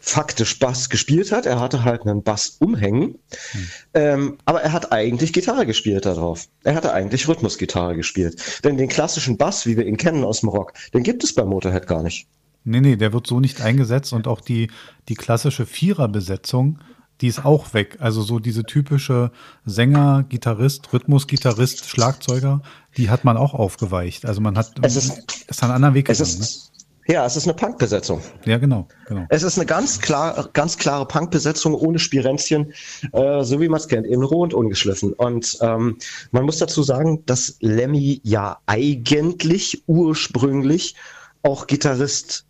faktisch 0.00 0.60
Bass 0.60 0.88
gespielt 0.88 1.32
hat, 1.32 1.46
er 1.46 1.58
hatte 1.58 1.82
halt 1.82 2.02
einen 2.02 2.22
Bass 2.22 2.56
umhängen, 2.60 3.18
hm. 3.50 3.68
ähm, 3.94 4.38
aber 4.44 4.62
er 4.62 4.72
hat 4.72 4.92
eigentlich 4.92 5.32
Gitarre 5.32 5.66
gespielt 5.66 6.06
darauf. 6.06 6.46
Er 6.62 6.76
hatte 6.76 6.92
eigentlich 6.92 7.26
Rhythmusgitarre 7.26 7.96
gespielt. 7.96 8.40
Denn 8.62 8.76
den 8.76 8.88
klassischen 8.88 9.36
Bass, 9.36 9.66
wie 9.66 9.76
wir 9.76 9.84
ihn 9.84 9.96
kennen 9.96 10.22
aus 10.22 10.40
dem 10.40 10.48
Rock, 10.48 10.74
den 10.94 11.02
gibt 11.02 11.24
es 11.24 11.34
bei 11.34 11.44
Motorhead 11.44 11.88
gar 11.88 12.04
nicht. 12.04 12.28
Nee, 12.62 12.80
nee, 12.80 12.96
der 12.96 13.12
wird 13.12 13.26
so 13.26 13.40
nicht 13.40 13.60
eingesetzt 13.60 14.12
und 14.12 14.28
auch 14.28 14.40
die, 14.40 14.70
die 15.08 15.14
klassische 15.14 15.66
Viererbesetzung 15.66 16.78
die 17.20 17.28
ist 17.28 17.44
auch 17.44 17.74
weg. 17.74 17.96
Also 18.00 18.22
so 18.22 18.38
diese 18.38 18.64
typische 18.64 19.30
Sänger, 19.64 20.24
Gitarrist, 20.28 20.92
Rhythmusgitarrist, 20.92 21.86
Schlagzeuger, 21.88 22.62
die 22.96 23.10
hat 23.10 23.24
man 23.24 23.36
auch 23.36 23.54
aufgeweicht. 23.54 24.26
Also 24.26 24.40
man 24.40 24.56
hat 24.56 24.72
es 24.82 24.96
ist, 24.96 25.44
ist 25.48 25.62
einen 25.62 25.72
anderen 25.72 25.94
Weg 25.94 26.06
gegangen. 26.06 26.22
Ist, 26.22 26.70
ne? 26.70 26.76
Ja, 27.08 27.24
es 27.24 27.36
ist 27.36 27.44
eine 27.44 27.54
Punkbesetzung. 27.54 28.20
Ja, 28.44 28.58
genau, 28.58 28.88
genau. 29.06 29.26
Es 29.28 29.44
ist 29.44 29.56
eine 29.58 29.66
ganz 29.66 30.00
klar, 30.00 30.48
ganz 30.52 30.76
klare 30.76 31.06
Punkbesetzung 31.06 31.74
ohne 31.74 32.00
Spirenzchen, 32.00 32.72
äh, 33.12 33.44
so 33.44 33.60
wie 33.60 33.68
man 33.68 33.78
es 33.78 33.86
kennt, 33.86 34.06
eben 34.06 34.24
roh 34.24 34.42
und 34.42 34.54
ungeschliffen. 34.54 35.12
Und 35.12 35.56
ähm, 35.60 35.98
man 36.32 36.44
muss 36.44 36.58
dazu 36.58 36.82
sagen, 36.82 37.24
dass 37.26 37.58
Lemmy 37.60 38.20
ja 38.24 38.58
eigentlich 38.66 39.84
ursprünglich 39.86 40.96
auch 41.42 41.68
Gitarrist 41.68 42.45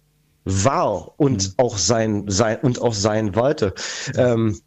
war 0.47 1.13
und 1.19 1.49
mhm. 1.49 1.55
auch 1.59 1.77
sein, 1.77 2.25
sein 2.29 2.59
und 2.63 2.81
auch 2.81 2.95
sein 2.95 3.35
wollte. 3.35 3.75
Ähm, 4.17 4.59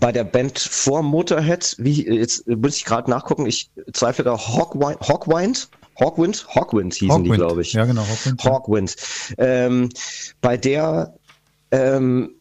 bei 0.00 0.12
der 0.12 0.24
Band 0.24 0.58
vor 0.58 1.02
Motorhead, 1.02 1.76
wie 1.78 2.06
jetzt 2.06 2.46
muss 2.46 2.76
ich 2.76 2.84
gerade 2.84 3.08
nachgucken, 3.08 3.46
ich 3.46 3.70
zweifle 3.94 4.24
da 4.24 4.36
Hawkwind, 4.36 5.00
Hawkwind, 5.00 5.70
Hawkwind, 5.98 6.46
Hawkwind 6.54 6.94
hießen 6.94 7.10
Hawkwind. 7.10 7.34
die, 7.34 7.38
glaube 7.38 7.62
ich. 7.62 7.72
Ja, 7.72 7.86
genau, 7.86 8.02
Hawkwind. 8.02 8.44
Hawkwind. 8.44 8.96
Ähm, 9.38 9.88
bei 10.42 10.56
der 10.56 11.14
ähm, 11.70 12.34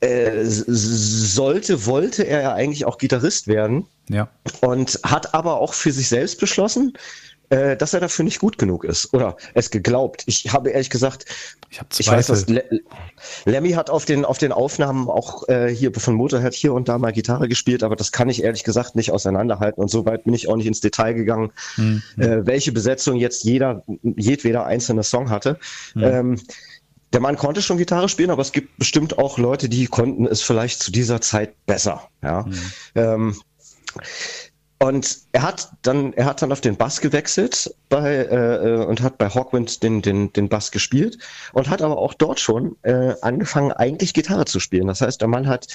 äh, 0.00 0.44
sollte, 0.44 1.86
wollte 1.86 2.24
er 2.24 2.42
ja 2.42 2.54
eigentlich 2.54 2.84
auch 2.86 2.98
Gitarrist 2.98 3.48
werden. 3.48 3.86
Ja. 4.08 4.28
Und 4.60 4.98
hat 5.04 5.34
aber 5.34 5.60
auch 5.60 5.74
für 5.74 5.92
sich 5.92 6.08
selbst 6.08 6.40
beschlossen, 6.40 6.94
äh, 7.52 7.76
dass 7.76 7.92
er 7.92 8.00
dafür 8.00 8.24
nicht 8.24 8.38
gut 8.38 8.56
genug 8.56 8.82
ist 8.82 9.12
oder 9.12 9.36
es 9.52 9.70
geglaubt. 9.70 10.22
Ich 10.24 10.52
habe 10.52 10.70
ehrlich 10.70 10.88
gesagt, 10.88 11.26
ich, 11.68 11.80
ich 11.98 12.08
weiß, 12.08 12.28
dass 12.28 12.48
Le 12.48 12.64
Lemmy 13.44 13.72
hat 13.72 13.90
auf 13.90 14.06
den, 14.06 14.24
auf 14.24 14.38
den 14.38 14.52
Aufnahmen 14.52 15.08
auch 15.08 15.46
äh, 15.48 15.68
hier 15.68 15.92
von 15.92 16.14
Motorhead 16.14 16.54
hier 16.54 16.72
und 16.72 16.88
da 16.88 16.96
mal 16.96 17.12
Gitarre 17.12 17.48
gespielt, 17.48 17.82
aber 17.82 17.94
das 17.94 18.10
kann 18.10 18.30
ich 18.30 18.42
ehrlich 18.42 18.64
gesagt 18.64 18.96
nicht 18.96 19.10
auseinanderhalten 19.10 19.82
und 19.82 19.88
so 19.88 20.06
weit 20.06 20.24
bin 20.24 20.32
ich 20.32 20.48
auch 20.48 20.56
nicht 20.56 20.66
ins 20.66 20.80
Detail 20.80 21.12
gegangen, 21.12 21.52
mhm. 21.76 22.02
äh, 22.16 22.46
welche 22.46 22.72
Besetzung 22.72 23.16
jetzt 23.16 23.44
jeder, 23.44 23.82
jedweder 24.02 24.64
einzelne 24.64 25.02
Song 25.02 25.28
hatte. 25.28 25.58
Mhm. 25.94 26.02
Ähm, 26.02 26.40
der 27.12 27.20
Mann 27.20 27.36
konnte 27.36 27.60
schon 27.60 27.76
Gitarre 27.76 28.08
spielen, 28.08 28.30
aber 28.30 28.40
es 28.40 28.52
gibt 28.52 28.78
bestimmt 28.78 29.18
auch 29.18 29.36
Leute, 29.36 29.68
die 29.68 29.86
konnten 29.88 30.26
es 30.26 30.40
vielleicht 30.40 30.82
zu 30.82 30.90
dieser 30.90 31.20
Zeit 31.20 31.54
besser. 31.66 32.08
Ja. 32.22 32.44
Mhm. 32.44 32.62
Ähm, 32.94 33.36
und 34.82 35.18
er 35.30 35.42
hat 35.42 35.70
dann, 35.82 36.12
er 36.14 36.24
hat 36.24 36.42
dann 36.42 36.50
auf 36.50 36.60
den 36.60 36.76
Bass 36.76 37.00
gewechselt 37.00 37.72
bei, 37.88 38.16
äh, 38.16 38.56
äh, 38.56 38.84
und 38.84 39.00
hat 39.00 39.16
bei 39.16 39.28
Hawkwind 39.28 39.84
den, 39.84 40.02
den, 40.02 40.32
den 40.32 40.48
Bass 40.48 40.72
gespielt 40.72 41.18
und 41.52 41.70
hat 41.70 41.82
aber 41.82 41.98
auch 41.98 42.14
dort 42.14 42.40
schon 42.40 42.74
äh, 42.82 43.14
angefangen, 43.22 43.70
eigentlich 43.70 44.12
Gitarre 44.12 44.44
zu 44.44 44.58
spielen. 44.58 44.88
Das 44.88 45.00
heißt, 45.00 45.20
der 45.20 45.28
Mann 45.28 45.46
hat 45.46 45.68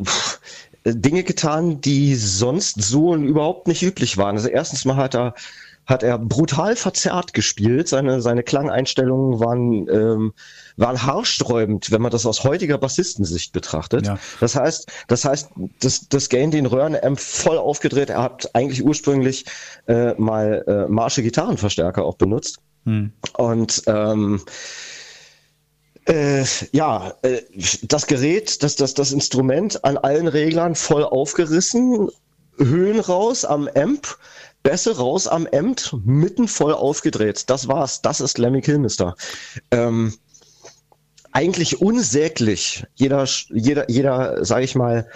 pff, 0.00 0.38
Dinge 0.84 1.24
getan, 1.24 1.80
die 1.80 2.14
sonst 2.14 2.80
so 2.80 3.16
überhaupt 3.16 3.66
nicht 3.66 3.82
üblich 3.82 4.16
waren. 4.18 4.36
Also 4.36 4.46
erstens 4.46 4.84
mal 4.84 4.94
hat 4.94 5.16
er 5.16 5.34
hat 5.86 6.02
er 6.02 6.18
brutal 6.18 6.76
verzerrt 6.76 7.34
gespielt. 7.34 7.88
Seine, 7.88 8.20
seine 8.20 8.42
Klangeinstellungen 8.42 9.40
waren, 9.40 9.88
ähm, 9.88 10.32
waren 10.76 11.02
haarsträubend, 11.02 11.90
wenn 11.90 12.02
man 12.02 12.10
das 12.12 12.24
aus 12.24 12.44
heutiger 12.44 12.78
Bassistensicht 12.78 13.52
betrachtet. 13.52 14.06
Ja. 14.06 14.18
Das 14.40 14.54
heißt, 14.54 14.90
das 15.08 15.24
heißt, 15.24 15.50
das, 15.80 16.08
das 16.08 16.28
Gain 16.28 16.50
den 16.50 16.66
Röhrenamp 16.66 17.18
voll 17.18 17.58
aufgedreht. 17.58 18.10
Er 18.10 18.22
hat 18.22 18.54
eigentlich 18.54 18.84
ursprünglich 18.84 19.44
äh, 19.86 20.14
mal 20.14 20.64
äh, 20.66 20.90
Marsche 20.90 21.22
Gitarrenverstärker 21.22 22.04
auch 22.04 22.16
benutzt. 22.16 22.58
Hm. 22.84 23.12
Und 23.36 23.82
ähm, 23.86 24.40
äh, 26.06 26.44
ja, 26.72 27.14
äh, 27.22 27.42
das 27.82 28.06
Gerät, 28.06 28.62
das, 28.62 28.76
das, 28.76 28.94
das 28.94 29.12
Instrument 29.12 29.84
an 29.84 29.96
allen 29.96 30.28
Reglern 30.28 30.74
voll 30.74 31.04
aufgerissen, 31.04 32.08
Höhen 32.58 33.00
raus 33.00 33.44
am 33.44 33.68
Amp, 33.74 34.18
Bässe 34.62 34.96
raus 34.96 35.26
am 35.26 35.46
Amt, 35.52 35.96
mitten 36.04 36.48
voll 36.48 36.72
aufgedreht. 36.72 37.50
Das 37.50 37.68
war's. 37.68 38.02
Das 38.02 38.20
ist 38.20 38.38
Lemmy 38.38 38.60
Kilmister. 38.60 39.16
Ähm, 39.70 40.14
eigentlich 41.32 41.80
unsäglich. 41.80 42.84
Jeder, 42.94 43.26
jeder, 43.48 43.90
jeder, 43.90 44.44
sag 44.44 44.62
ich 44.62 44.74
mal, 44.74 45.08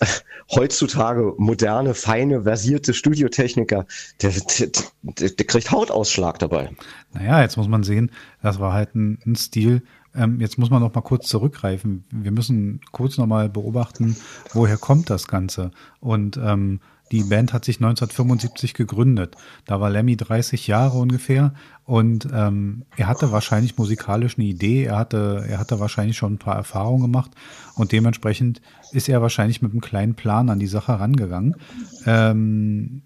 heutzutage 0.54 1.34
moderne, 1.38 1.94
feine, 1.94 2.42
versierte 2.42 2.92
Studiotechniker, 2.92 3.86
der, 4.20 4.30
der, 4.30 4.70
der, 5.02 5.30
der 5.30 5.46
kriegt 5.46 5.70
Hautausschlag 5.70 6.38
dabei. 6.38 6.70
Naja, 7.12 7.42
jetzt 7.42 7.56
muss 7.56 7.68
man 7.68 7.82
sehen, 7.82 8.10
das 8.42 8.58
war 8.58 8.72
halt 8.72 8.94
ein, 8.94 9.18
ein 9.24 9.36
Stil, 9.36 9.82
ähm, 10.14 10.40
jetzt 10.40 10.58
muss 10.58 10.70
man 10.70 10.80
noch 10.80 10.94
mal 10.94 11.00
kurz 11.00 11.28
zurückgreifen. 11.28 12.04
Wir 12.10 12.30
müssen 12.30 12.80
kurz 12.92 13.18
noch 13.18 13.26
mal 13.26 13.48
beobachten, 13.48 14.16
woher 14.52 14.76
kommt 14.76 15.10
das 15.10 15.26
Ganze. 15.26 15.70
Und 16.00 16.36
ähm, 16.36 16.80
die 17.14 17.22
Band 17.22 17.52
hat 17.52 17.64
sich 17.64 17.76
1975 17.76 18.74
gegründet. 18.74 19.36
Da 19.66 19.80
war 19.80 19.88
Lemmy 19.88 20.16
30 20.16 20.66
Jahre 20.66 20.98
ungefähr 20.98 21.54
und 21.84 22.26
ähm, 22.32 22.86
er 22.96 23.06
hatte 23.06 23.30
wahrscheinlich 23.30 23.78
musikalisch 23.78 24.36
eine 24.36 24.48
Idee, 24.48 24.82
er 24.84 24.98
hatte, 24.98 25.44
er 25.48 25.60
hatte 25.60 25.78
wahrscheinlich 25.78 26.16
schon 26.16 26.34
ein 26.34 26.38
paar 26.38 26.56
Erfahrungen 26.56 27.02
gemacht 27.02 27.30
und 27.76 27.92
dementsprechend 27.92 28.60
ist 28.90 29.08
er 29.08 29.22
wahrscheinlich 29.22 29.62
mit 29.62 29.70
einem 29.70 29.80
kleinen 29.80 30.14
Plan 30.14 30.50
an 30.50 30.58
die 30.58 30.66
Sache 30.66 30.98
rangegangen. 30.98 31.54
Ähm, 32.04 33.02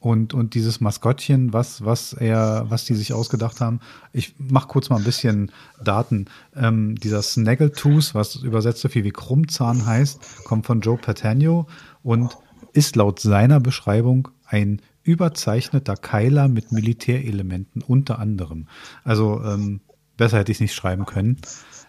und, 0.00 0.34
und 0.34 0.54
dieses 0.54 0.80
Maskottchen, 0.80 1.52
was, 1.52 1.84
was 1.84 2.12
er, 2.12 2.66
was 2.68 2.84
die 2.84 2.94
sich 2.94 3.12
ausgedacht 3.12 3.60
haben. 3.60 3.80
Ich 4.12 4.34
mach 4.38 4.68
kurz 4.68 4.90
mal 4.90 4.96
ein 4.96 5.04
bisschen 5.04 5.52
Daten. 5.82 6.26
Ähm, 6.56 6.96
dieser 6.96 7.22
Snaggletooth, 7.22 8.14
was 8.14 8.36
übersetzt 8.36 8.80
so 8.80 8.88
viel 8.88 9.04
wie 9.04 9.10
Krummzahn 9.10 9.86
heißt, 9.86 10.44
kommt 10.44 10.66
von 10.66 10.80
Joe 10.80 10.98
Patagno 10.98 11.66
und 12.02 12.36
ist 12.72 12.96
laut 12.96 13.20
seiner 13.20 13.60
Beschreibung 13.60 14.28
ein 14.46 14.80
überzeichneter 15.02 15.96
Keiler 15.96 16.48
mit 16.48 16.72
Militärelementen 16.72 17.82
unter 17.82 18.18
anderem. 18.18 18.68
Also 19.04 19.42
ähm, 19.42 19.80
besser 20.16 20.38
hätte 20.38 20.52
ich 20.52 20.56
es 20.56 20.60
nicht 20.60 20.74
schreiben 20.74 21.06
können. 21.06 21.38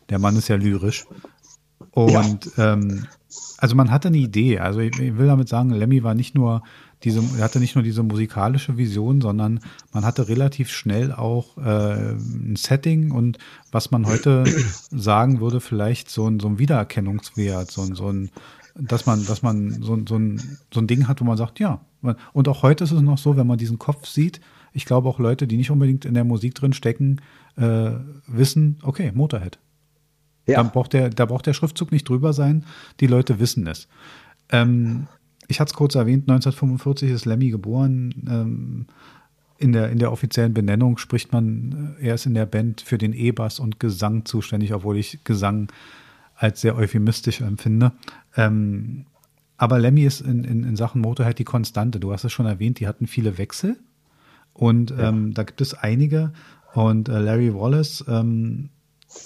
Der 0.10 0.20
Mann 0.20 0.38
ist 0.38 0.48
ja 0.48 0.56
lyrisch. 0.56 1.06
Und 1.92 2.52
ja. 2.58 2.74
ähm, 2.74 3.08
also 3.58 3.76
man 3.76 3.92
hatte 3.92 4.08
eine 4.08 4.18
Idee. 4.18 4.60
Also 4.60 4.80
ich, 4.80 4.98
ich 5.00 5.18
will 5.18 5.28
damit 5.28 5.50
sagen, 5.50 5.72
Lemmy 5.72 6.04
war 6.04 6.16
nicht 6.16 6.36
nur 6.36 6.64
diese, 7.04 7.22
er 7.38 7.44
hatte 7.44 7.60
nicht 7.60 7.76
nur 7.76 7.84
diese 7.84 8.04
musikalische 8.04 8.78
Vision, 8.78 9.22
sondern 9.22 9.62
man 9.94 10.06
hatte 10.06 10.28
relativ 10.28 10.70
schnell 10.70 11.14
auch 11.14 11.58
äh, 11.58 12.14
ein 12.14 12.56
Setting 12.58 13.12
und 13.12 13.38
was 13.72 13.92
man 13.92 14.06
heute 14.06 14.44
sagen 14.92 15.40
würde, 15.40 15.62
vielleicht 15.62 16.10
so 16.10 16.28
ein, 16.28 16.40
so 16.40 16.48
ein 16.48 16.60
Wiedererkennungswert, 16.60 17.72
so 17.72 17.82
ein, 17.84 17.96
so 17.96 18.12
ein 18.12 18.32
dass 18.82 19.06
man, 19.06 19.26
dass 19.26 19.42
man 19.42 19.82
so, 19.82 20.00
so, 20.08 20.16
ein, 20.16 20.58
so 20.74 20.80
ein 20.80 20.88
Ding 20.88 21.08
hat, 21.08 21.22
wo 21.22 21.26
man 21.26 21.38
sagt, 21.38 21.60
ja. 21.60 21.82
Und 22.34 22.48
auch 22.48 22.64
heute 22.64 22.84
ist 22.84 22.92
es 22.92 23.02
noch 23.02 23.18
so, 23.18 23.36
wenn 23.36 23.48
man 23.48 23.58
diesen 23.58 23.78
Kopf 23.80 24.08
sieht, 24.08 24.40
ich 24.72 24.86
glaube 24.86 25.10
auch 25.10 25.20
Leute, 25.20 25.48
die 25.48 25.58
nicht 25.58 25.72
unbedingt 25.72 26.06
in 26.06 26.14
der 26.14 26.24
Musik 26.24 26.56
drin 26.56 26.74
stecken, 26.74 27.22
äh, 27.58 27.92
wissen, 28.28 28.78
okay, 28.84 29.12
Motorhead. 29.14 29.60
Ja. 30.46 30.64
Da, 30.64 30.70
braucht 30.70 30.94
der, 30.94 31.10
da 31.10 31.26
braucht 31.26 31.46
der 31.46 31.54
Schriftzug 31.54 31.92
nicht 31.92 32.08
drüber 32.08 32.34
sein, 32.34 32.66
die 33.00 33.08
Leute 33.08 33.40
wissen 33.40 33.68
es. 33.68 33.88
Ähm, 34.50 35.08
ich 35.48 35.60
hatte 35.60 35.70
es 35.70 35.76
kurz 35.76 35.96
erwähnt, 35.96 36.30
1945 36.30 37.12
ist 37.12 37.26
Lemmy 37.26 37.50
geboren. 37.50 38.14
Ähm, 38.28 38.86
in 39.58 39.74
der, 39.74 39.90
in 39.90 40.00
der 40.00 40.12
offiziellen 40.12 40.54
Benennung 40.54 40.98
spricht 40.98 41.34
man, 41.34 41.96
äh, 42.00 42.08
er 42.08 42.16
ist 42.16 42.26
in 42.26 42.34
der 42.34 42.46
Band 42.46 42.82
für 42.82 42.98
den 42.98 43.14
E-Bass 43.14 43.60
und 43.60 43.80
Gesang 43.80 44.26
zuständig, 44.26 44.74
obwohl 44.74 44.98
ich 44.98 45.20
Gesang 45.24 45.72
als 46.40 46.62
sehr 46.62 46.76
euphemistisch 46.76 47.42
empfinde. 47.42 47.92
Ähm, 48.36 49.06
aber 49.58 49.78
Lemmy 49.78 50.04
ist 50.04 50.22
in, 50.22 50.46
in, 50.46 50.64
in 50.64 50.76
Sachen 50.78 51.02
Motorhead 51.02 51.38
die 51.38 51.44
Konstante. 51.44 52.00
Du 52.00 52.14
hast 52.14 52.24
es 52.24 52.32
schon 52.32 52.46
erwähnt, 52.46 52.80
die 52.80 52.88
hatten 52.88 53.08
viele 53.08 53.38
Wechsel. 53.38 53.78
Und 54.54 54.92
ja. 54.92 55.10
ähm, 55.10 55.34
da 55.34 55.44
gibt 55.44 55.60
es 55.60 55.74
einige. 55.74 56.32
Und 56.74 57.10
äh, 57.10 57.20
Larry 57.20 57.54
Wallace, 57.54 58.06
ähm, 58.08 58.70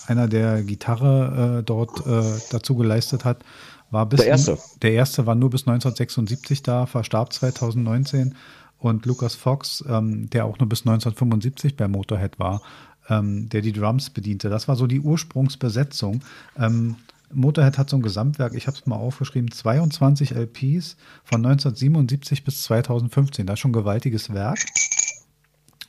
einer 0.08 0.27
der 0.27 0.63
Gitarre 0.63 1.60
äh, 1.60 1.63
dort 1.63 2.05
äh, 2.08 2.24
dazu 2.50 2.75
geleistet 2.75 3.25
hat, 3.25 3.43
war 3.91 4.08
bis 4.08 4.22
der 4.22 4.29
erste. 4.29 4.58
Der 4.82 4.93
erste 4.93 5.27
war 5.27 5.36
nur 5.36 5.51
bis 5.51 5.67
1976 5.67 6.63
da, 6.63 6.88
verstarb 6.88 7.32
2019. 7.32 8.34
Und 8.79 9.05
Lucas 9.05 9.36
Fox, 9.36 9.84
ähm, 9.88 10.32
der 10.32 10.46
auch 10.46 10.58
nur 10.58 10.67
bis 10.67 10.82
1975 10.82 11.77
bei 11.77 11.88
Motorhead 11.88 12.39
war, 12.39 12.62
ähm, 13.10 13.50
der 13.50 13.62
die 13.62 13.74
Drums 13.74 14.10
bediente. 14.10 14.50
Das 14.50 14.67
war 14.67 14.75
so 14.75 14.88
die 14.88 15.00
Ursprungsbesetzung. 15.00 16.22
Ähm, 16.57 16.95
Motorhead 17.31 17.77
hat 17.77 17.89
so 17.89 17.98
ein 17.98 18.01
Gesamtwerk, 18.01 18.53
ich 18.53 18.67
habe 18.67 18.77
es 18.77 18.86
mal 18.86 18.95
aufgeschrieben, 18.95 19.51
22 19.51 20.31
LPs 20.31 20.98
von 21.24 21.45
1977 21.45 22.43
bis 22.43 22.63
2015. 22.63 23.45
Das 23.45 23.55
ist 23.55 23.60
schon 23.60 23.72
ein 23.72 23.74
gewaltiges 23.74 24.33
Werk. 24.33 24.60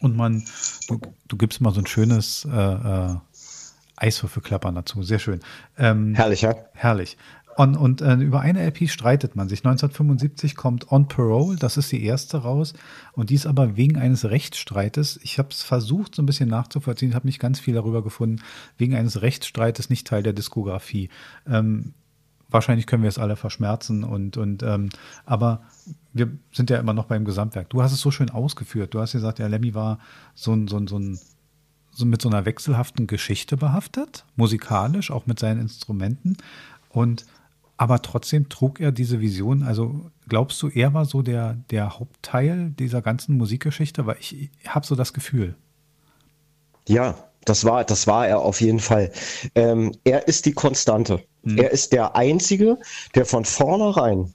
Und 0.01 0.17
man, 0.17 0.45
du, 0.89 1.01
du 1.29 1.37
gibst 1.37 1.61
mal 1.61 1.73
so 1.73 1.81
ein 1.81 1.87
schönes 1.87 2.47
äh, 2.51 2.57
äh, 2.57 3.17
Eiswürfelklappern 3.97 4.75
dazu. 4.75 5.03
Sehr 5.03 5.19
schön. 5.19 5.41
Ähm, 5.79 6.15
herrlich, 6.15 6.43
ja? 6.43 6.55
Herrlich. 6.73 7.17
On, 7.57 7.77
und 7.77 8.01
äh, 8.01 8.15
über 8.15 8.41
eine 8.41 8.65
LP 8.67 8.89
streitet 8.89 9.37
man 9.37 9.49
sich. 9.49 9.61
1975 9.61 10.57
kommt 10.57 10.91
On 10.91 11.09
Parole, 11.09 11.57
das 11.57 11.77
ist 11.77 11.93
die 11.93 12.03
erste 12.05 12.39
raus. 12.39 12.75
Und 13.13 13.31
die 13.31 13.35
ist 13.35 13.47
aber 13.47 13.77
wegen 13.77 13.97
eines 13.97 14.25
Rechtsstreites, 14.25 15.21
ich 15.23 15.39
habe 15.39 15.51
es 15.51 15.63
versucht 15.63 16.15
so 16.15 16.23
ein 16.23 16.27
bisschen 16.27 16.49
nachzuvollziehen, 16.49 17.15
habe 17.15 17.27
nicht 17.27 17.39
ganz 17.39 17.61
viel 17.61 17.75
darüber 17.75 18.03
gefunden, 18.03 18.43
wegen 18.77 18.95
eines 18.95 19.23
Rechtsstreites 19.23 19.91
nicht 19.91 20.07
Teil 20.07 20.23
der 20.23 20.33
Diskografie. 20.33 21.11
Ähm, 21.47 21.95
wahrscheinlich 22.49 22.87
können 22.87 23.03
wir 23.03 23.09
es 23.09 23.19
alle 23.19 23.37
verschmerzen 23.37 24.05
und, 24.05 24.37
und 24.37 24.63
ähm, 24.63 24.89
aber 25.25 25.63
wir 26.13 26.31
sind 26.53 26.71
ja 26.71 26.79
immer 26.79 26.93
noch 26.93 27.07
beim 27.07 27.25
Gesamtwerk. 27.25 27.71
Du 27.71 27.83
hast 27.83 27.93
es 27.93 28.01
so 28.01 28.11
schön 28.11 28.31
ausgeführt. 28.31 28.95
Du 28.95 29.01
hast 29.01 29.13
gesagt, 29.13 29.39
ja, 29.39 29.47
Lemmy 29.47 29.75
war 29.75 29.99
so 30.35 30.53
ein, 30.53 30.69
so 30.69 30.77
ein, 30.77 30.87
so 30.87 30.99
ein 30.99 31.19
so 31.97 32.07
mit 32.07 32.21
so 32.21 32.29
einer 32.29 32.45
wechselhaften 32.45 33.07
Geschichte 33.07 33.57
behaftet, 33.57 34.25
musikalisch, 34.35 35.13
auch 35.13 35.27
mit 35.27 35.39
seinen 35.39 35.61
Instrumenten. 35.61 36.37
Und 36.89 37.25
aber 37.77 38.03
trotzdem 38.03 38.49
trug 38.49 38.81
er 38.81 38.93
diese 38.93 39.21
Vision. 39.21 39.63
Also 39.63 40.11
glaubst 40.29 40.63
du, 40.63 40.69
er 40.69 40.95
war 40.95 41.05
so 41.05 41.23
der, 41.23 41.55
der 41.71 41.99
Hauptteil 41.99 42.71
dieser 42.79 43.03
ganzen 43.03 43.37
Musikgeschichte? 43.37 44.07
Weil 44.07 44.17
ich, 44.21 44.51
ich 44.61 44.69
habe 44.69 44.87
so 44.87 44.95
das 44.95 45.13
Gefühl. 45.13 45.57
Ja, 46.87 47.17
das 47.45 47.65
war, 47.65 47.85
das 47.85 48.07
war 48.07 48.27
er 48.27 48.41
auf 48.41 48.61
jeden 48.61 48.81
Fall. 48.81 49.11
Ähm, 49.55 49.93
er 50.05 50.29
ist 50.29 50.47
die 50.47 50.53
Konstante. 50.53 51.23
Hm. 51.45 51.59
Er 51.59 51.71
ist 51.71 51.93
der 51.93 52.17
Einzige, 52.17 52.79
der 53.15 53.27
von 53.27 53.45
vornherein 53.45 54.33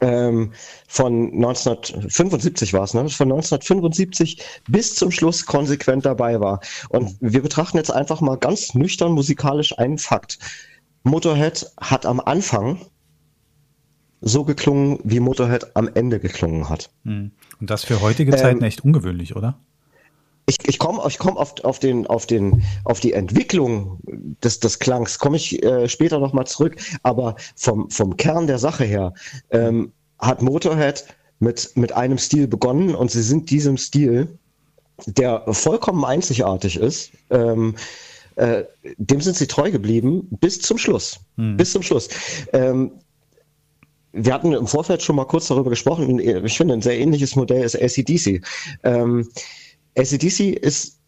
ähm, 0.00 0.52
von 0.88 1.32
1975 1.32 2.72
war 2.72 2.84
es, 2.84 2.94
ne? 2.94 3.08
von 3.08 3.30
1975 3.30 4.42
bis 4.68 4.94
zum 4.94 5.10
Schluss 5.10 5.46
konsequent 5.46 6.04
dabei 6.04 6.40
war. 6.40 6.60
Und 6.88 7.16
wir 7.20 7.42
betrachten 7.42 7.76
jetzt 7.76 7.92
einfach 7.92 8.20
mal 8.20 8.36
ganz 8.36 8.74
nüchtern 8.74 9.12
musikalisch 9.12 9.78
einen 9.78 9.98
Fakt. 9.98 10.38
Motorhead 11.06 11.70
hat 11.80 12.06
am 12.06 12.20
Anfang 12.20 12.80
so 14.20 14.44
geklungen, 14.44 14.98
wie 15.04 15.20
Motorhead 15.20 15.76
am 15.76 15.88
Ende 15.94 16.20
geklungen 16.20 16.68
hat. 16.68 16.90
Hm. 17.04 17.32
Und 17.60 17.70
das 17.70 17.84
für 17.84 18.00
heutige 18.00 18.36
Zeiten 18.36 18.58
ähm, 18.58 18.64
echt 18.64 18.84
ungewöhnlich, 18.84 19.36
oder? 19.36 19.58
ich, 20.46 20.56
ich 20.66 20.78
komme 20.78 21.02
ich 21.08 21.18
komm 21.18 21.36
auf, 21.36 21.54
auf, 21.64 21.78
den, 21.78 22.06
auf, 22.06 22.26
den, 22.26 22.62
auf 22.84 23.00
die 23.00 23.12
Entwicklung 23.12 23.98
des, 24.42 24.60
des 24.60 24.78
Klangs, 24.78 25.18
komme 25.18 25.36
ich 25.36 25.62
äh, 25.62 25.88
später 25.88 26.18
nochmal 26.18 26.46
zurück. 26.46 26.76
Aber 27.02 27.36
vom, 27.56 27.90
vom 27.90 28.16
Kern 28.16 28.46
der 28.46 28.58
Sache 28.58 28.84
her 28.84 29.12
ähm, 29.50 29.92
hat 30.18 30.42
Motorhead 30.42 31.04
mit, 31.40 31.72
mit 31.76 31.92
einem 31.92 32.18
Stil 32.18 32.46
begonnen 32.46 32.94
und 32.94 33.10
sie 33.10 33.22
sind 33.22 33.50
diesem 33.50 33.76
Stil, 33.76 34.38
der 35.06 35.42
vollkommen 35.52 36.04
einzigartig 36.04 36.76
ist, 36.76 37.10
ähm, 37.30 37.74
äh, 38.36 38.64
dem 38.98 39.20
sind 39.20 39.36
sie 39.36 39.46
treu 39.46 39.70
geblieben 39.70 40.28
bis 40.40 40.60
zum 40.60 40.78
Schluss. 40.78 41.20
Hm. 41.36 41.56
Bis 41.56 41.72
zum 41.72 41.82
Schluss. 41.82 42.08
Ähm, 42.52 42.92
wir 44.12 44.32
hatten 44.32 44.52
im 44.52 44.66
Vorfeld 44.66 45.02
schon 45.02 45.16
mal 45.16 45.26
kurz 45.26 45.48
darüber 45.48 45.70
gesprochen. 45.70 46.18
Ich 46.18 46.56
finde, 46.56 46.74
ein 46.74 46.82
sehr 46.82 46.98
ähnliches 46.98 47.36
Modell 47.36 47.62
ist 47.62 47.76
ACDC. 47.76 48.42
Ähm, 48.82 49.28
ACDC 49.96 50.54
ist 50.54 51.00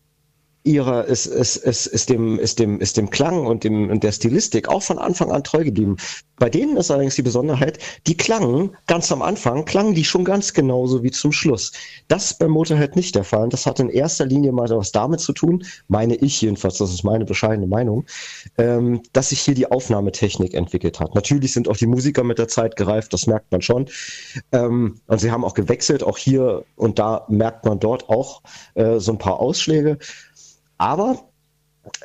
ihrer, 0.69 1.07
ist, 1.07 1.27
ist, 1.27 1.57
ist, 1.57 1.87
ist, 1.87 2.11
dem, 2.11 2.39
ist, 2.39 2.59
dem, 2.59 2.81
ist 2.81 2.97
dem 2.97 3.11
Klang 3.11 3.47
und, 3.47 3.65
dem, 3.65 3.91
und 3.91 4.05
der 4.05 4.13
Stilistik 4.13 4.69
auch 4.69 4.83
von 4.83 4.99
Anfang 4.99 5.33
an 5.33 5.43
treu 5.43 5.65
geblieben. 5.65 5.97
Bei 6.37 6.49
denen 6.49 6.77
ist 6.77 6.91
allerdings 6.91 7.17
die 7.17 7.23
Besonderheit, 7.23 7.79
die 8.07 8.17
klangen 8.17 8.77
ganz 8.87 9.11
am 9.11 9.23
Anfang, 9.23 9.65
klangen 9.65 9.95
die 9.95 10.05
schon 10.05 10.25
ganz 10.25 10.53
genauso 10.53 11.03
wie 11.03 11.11
zum 11.11 11.33
Schluss. 11.33 11.73
Das 12.07 12.27
ist 12.27 12.39
beim 12.39 12.51
Motorhead 12.51 12.95
nicht 12.95 13.15
der 13.15 13.25
Fall. 13.25 13.49
Das 13.49 13.67
hat 13.67 13.81
in 13.81 13.89
erster 13.89 14.27
Linie 14.27 14.53
mal 14.53 14.69
was 14.69 14.93
damit 14.93 15.21
zu 15.21 15.33
tun, 15.33 15.65
meine 15.89 16.15
ich 16.17 16.41
jedenfalls, 16.41 16.79
das 16.79 16.93
ist 16.93 17.03
meine 17.03 17.25
bescheidene 17.25 17.67
Meinung, 17.67 18.05
ähm, 18.59 19.03
dass 19.13 19.31
sich 19.31 19.41
hier 19.41 19.55
die 19.55 19.71
Aufnahmetechnik 19.71 20.55
entwickelt 20.55 21.01
hat. 21.01 21.15
Natürlich 21.15 21.53
sind 21.53 21.69
auch 21.69 21.77
die 21.77 21.87
Musiker 21.87 22.23
mit 22.23 22.39
der 22.39 22.49
Zeit 22.49 22.77
gereift, 22.77 23.13
das 23.13 23.27
merkt 23.27 23.51
man 23.51 23.63
schon. 23.63 23.89
Ähm, 24.53 25.01
und 25.07 25.21
sie 25.21 25.31
haben 25.31 25.45
auch 25.45 25.55
gewechselt, 25.55 26.05
auch 26.05 26.19
hier 26.19 26.65
und 26.77 26.99
da 26.99 27.25
merkt 27.29 27.65
man 27.65 27.81
dort 27.81 28.09
auch 28.09 28.43
äh, 28.75 28.99
so 28.99 29.13
ein 29.13 29.19
paar 29.19 29.41
Ausschläge. 29.41 29.99
Aber 30.79 31.29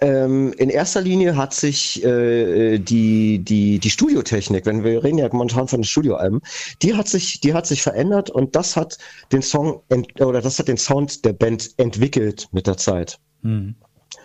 ähm, 0.01 0.53
in 0.53 0.69
erster 0.69 1.01
Linie 1.01 1.35
hat 1.35 1.53
sich 1.53 2.03
äh, 2.03 2.79
die, 2.79 3.39
die, 3.39 3.79
die 3.79 3.89
Studiotechnik, 3.89 4.65
wenn 4.65 4.83
wir 4.83 5.03
reden 5.03 5.17
ja 5.17 5.29
momentan 5.31 5.67
von 5.67 5.79
den 5.81 5.85
Studioalben, 5.85 6.41
die 6.81 6.95
hat 6.95 7.07
sich, 7.07 7.41
die 7.41 7.53
hat 7.53 7.67
sich 7.67 7.81
verändert 7.81 8.29
und 8.29 8.55
das 8.55 8.75
hat 8.75 8.97
den 9.31 9.41
Song 9.41 9.81
oder 10.19 10.41
das 10.41 10.59
hat 10.59 10.67
den 10.67 10.77
Sound 10.77 11.25
der 11.25 11.33
Band 11.33 11.71
entwickelt 11.77 12.47
mit 12.51 12.67
der 12.67 12.77
Zeit. 12.77 13.19
Hm. 13.41 13.75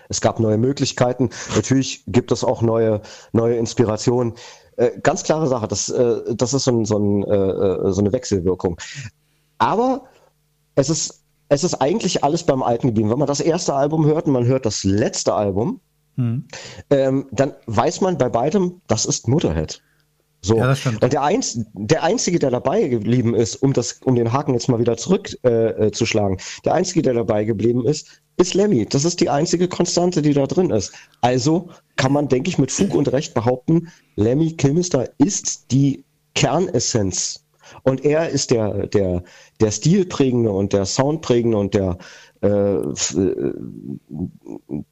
Es 0.09 0.21
gab 0.21 0.41
neue 0.41 0.59
Möglichkeiten. 0.59 1.31
Natürlich 1.55 2.03
gibt 2.07 2.33
es 2.33 2.45
auch 2.45 2.63
neue, 2.63 3.03
neue 3.33 3.57
Inspirationen. 3.57 4.35
Äh, 4.77 4.99
ganz 5.03 5.23
klare 5.23 5.49
Sache, 5.49 5.69
das, 5.69 5.89
äh, 5.89 6.35
das 6.35 6.55
ist 6.55 6.65
so, 6.65 6.71
ein, 6.71 6.85
so, 6.85 6.99
ein, 6.99 7.25
äh, 7.25 7.35
äh 7.35 7.93
so 7.93 8.01
eine 8.01 8.13
Wechselwirkung. 8.13 8.79
Aber 9.59 10.05
es 10.77 10.89
ist 10.89 11.18
es 11.49 11.65
ist 11.65 11.75
eigentlich 11.75 12.25
alles 12.25 12.45
beim 12.45 12.63
Alten 12.63 12.89
geblieben. 12.89 13.11
Wenn 13.11 13.19
man 13.19 13.29
das 13.29 13.41
erste 13.41 13.75
Album 13.75 14.07
hört 14.07 14.27
und 14.27 14.33
man 14.33 14.47
hört 14.47 14.67
das 14.67 14.85
letzte 14.85 15.35
Album, 15.35 15.81
hm. 16.17 16.45
ähm, 16.91 17.27
dann 17.31 17.55
weiß 17.67 18.01
man 18.01 18.19
bei 18.19 18.29
beidem, 18.29 18.81
das 18.87 19.05
ist 19.05 19.29
Motorhead. 19.29 19.83
So. 20.41 20.57
Ja, 20.57 20.77
und 21.03 21.13
der, 21.13 21.23
Einz 21.23 21.59
der 21.75 22.05
Einzige, 22.05 22.39
der 22.39 22.51
dabei 22.51 22.87
geblieben 22.87 23.35
ist, 23.35 23.57
um, 23.57 23.73
das, 23.73 24.01
um 24.05 24.15
den 24.15 24.33
Haken 24.33 24.53
jetzt 24.53 24.69
mal 24.69 24.79
wieder 24.79 24.97
zurückzuschlagen, 24.97 26.37
äh, 26.39 26.41
äh 26.41 26.63
der 26.65 26.75
Einzige, 26.75 27.03
der 27.03 27.15
dabei 27.15 27.45
geblieben 27.45 27.85
ist, 27.85 28.23
ist 28.37 28.55
Lemmy. 28.55 28.87
Das 28.87 29.05
ist 29.05 29.21
die 29.21 29.31
einzige 29.31 29.67
Konstante, 29.67 30.23
die 30.23 30.33
da 30.33 30.47
drin 30.47 30.71
ist. 30.71 30.93
Also 31.23 31.71
kann 31.97 32.13
man, 32.13 32.29
denke 32.29 32.51
ich, 32.51 32.59
mit 32.59 32.71
Fug 32.71 32.95
und 32.95 33.11
Recht 33.11 33.35
behaupten, 33.35 33.89
Lemmy 34.15 34.53
Kilmister 34.53 35.09
ist 35.19 35.73
die 35.73 36.05
Kernessenz 36.37 37.45
und 37.83 38.05
er 38.05 38.29
ist 38.29 38.51
der, 38.51 38.89
der, 38.89 39.23
der 39.61 39.71
Stilprägende 39.71 40.51
und 40.51 40.73
der 40.73 40.85
Soundprägende 40.85 41.57
und 41.57 41.75
der, 41.75 41.99
äh, 42.41 42.79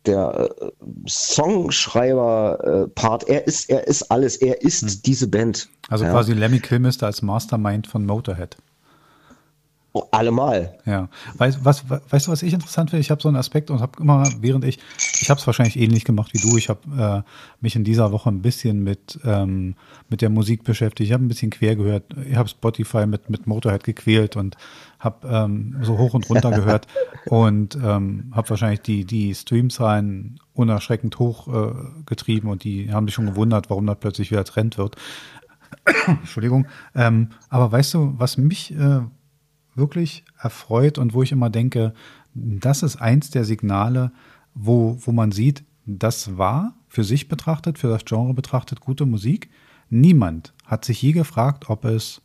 der 0.07 0.51
äh, 0.61 0.71
Songschreiber-Part. 1.09 3.29
er 3.29 3.47
ist, 3.47 3.71
er 3.71 3.87
ist 3.87 4.11
alles. 4.11 4.37
Er 4.37 4.63
ist 4.63 4.83
hm. 4.83 4.89
diese 5.05 5.29
Band. 5.29 5.69
Also 5.89 6.05
ja. 6.05 6.11
quasi 6.11 6.33
Lemmy 6.33 6.59
Kilmister 6.61 7.07
als 7.07 7.23
Mastermind 7.23 7.87
von 7.87 8.05
Motorhead. 8.05 8.57
Allemal. 10.11 10.79
Ja. 10.85 11.09
Weißt, 11.37 11.65
was, 11.65 11.89
weißt 11.89 12.27
du, 12.27 12.33
was 12.33 12.43
ich 12.43 12.53
interessant 12.53 12.91
finde? 12.91 13.01
Ich 13.01 13.11
habe 13.11 13.21
so 13.21 13.29
einen 13.29 13.37
Aspekt 13.37 13.71
und 13.71 13.81
habe 13.81 14.01
immer, 14.01 14.25
während 14.41 14.65
ich, 14.65 14.79
ich 15.21 15.31
habe 15.31 15.41
es 15.41 15.47
wahrscheinlich 15.47 15.79
ähnlich 15.79 16.05
gemacht 16.05 16.33
wie 16.33 16.39
du. 16.39 16.57
Ich 16.57 16.69
habe 16.69 17.25
äh, 17.27 17.31
mich 17.61 17.77
in 17.77 17.85
dieser 17.85 18.13
Woche 18.13 18.31
ein 18.31 18.43
bisschen 18.43 18.83
mit, 18.83 19.19
ähm, 19.25 19.75
mit 20.09 20.23
der 20.23 20.31
Musik 20.31 20.65
beschäftigt. 20.65 21.09
Ich 21.09 21.13
habe 21.13 21.25
ein 21.25 21.29
bisschen 21.29 21.51
quer 21.51 21.77
gehört. 21.77 22.05
Ich 22.29 22.37
habe 22.37 22.49
Spotify 22.49 23.07
mit, 23.07 23.31
mit 23.31 23.47
Motorhead 23.47 23.85
gequält 23.85 24.37
und 24.37 24.57
habe 24.99 25.29
ähm, 25.29 25.77
so 25.83 25.99
hoch 25.99 26.15
und 26.15 26.29
runter 26.29 26.51
gehört 26.51 26.87
und 27.27 27.77
ähm, 27.77 28.33
habe 28.33 28.51
wahrscheinlich 28.51 28.81
die, 28.81 29.05
die 29.05 29.35
Streamzahlen 29.35 30.41
unerschreckend 30.55 31.19
hoch 31.19 31.49
äh, 31.49 31.75
getrieben 32.07 32.49
und 32.49 32.65
die 32.65 32.93
haben 32.93 33.07
sich 33.07 33.15
schon 33.15 33.27
gewundert, 33.27 33.71
warum 33.71 33.87
das 33.87 33.99
plötzlich 34.01 34.31
wieder 34.31 34.45
Trend 34.45 34.79
wird. 34.79 34.97
Entschuldigung. 36.07 36.67
Ähm, 36.95 37.31
aber 37.49 37.71
weißt 37.73 37.95
du, 37.95 38.15
was 38.17 38.37
mich 38.37 38.73
äh, 38.73 39.01
wirklich 39.77 40.25
erfreut 40.39 40.99
und 40.99 41.15
wo 41.15 41.23
ich 41.23 41.33
immer 41.33 41.51
denke, 41.51 41.95
das 42.35 42.83
ist 42.83 42.97
eins 42.97 43.31
der 43.31 43.45
Signale, 43.45 44.13
wo, 44.55 44.99
wo 45.01 45.13
man 45.13 45.33
sieht, 45.33 45.65
das 45.87 46.37
war 46.37 46.75
für 46.89 47.05
sich 47.05 47.29
betrachtet, 47.29 47.79
für 47.79 47.89
das 47.89 48.05
Genre 48.05 48.35
betrachtet 48.35 48.81
gute 48.81 49.07
Musik. 49.07 49.51
Niemand 49.89 50.53
hat 50.65 50.85
sich 50.85 51.01
je 51.01 51.13
gefragt, 51.13 51.71
ob 51.71 51.85
es 51.85 52.21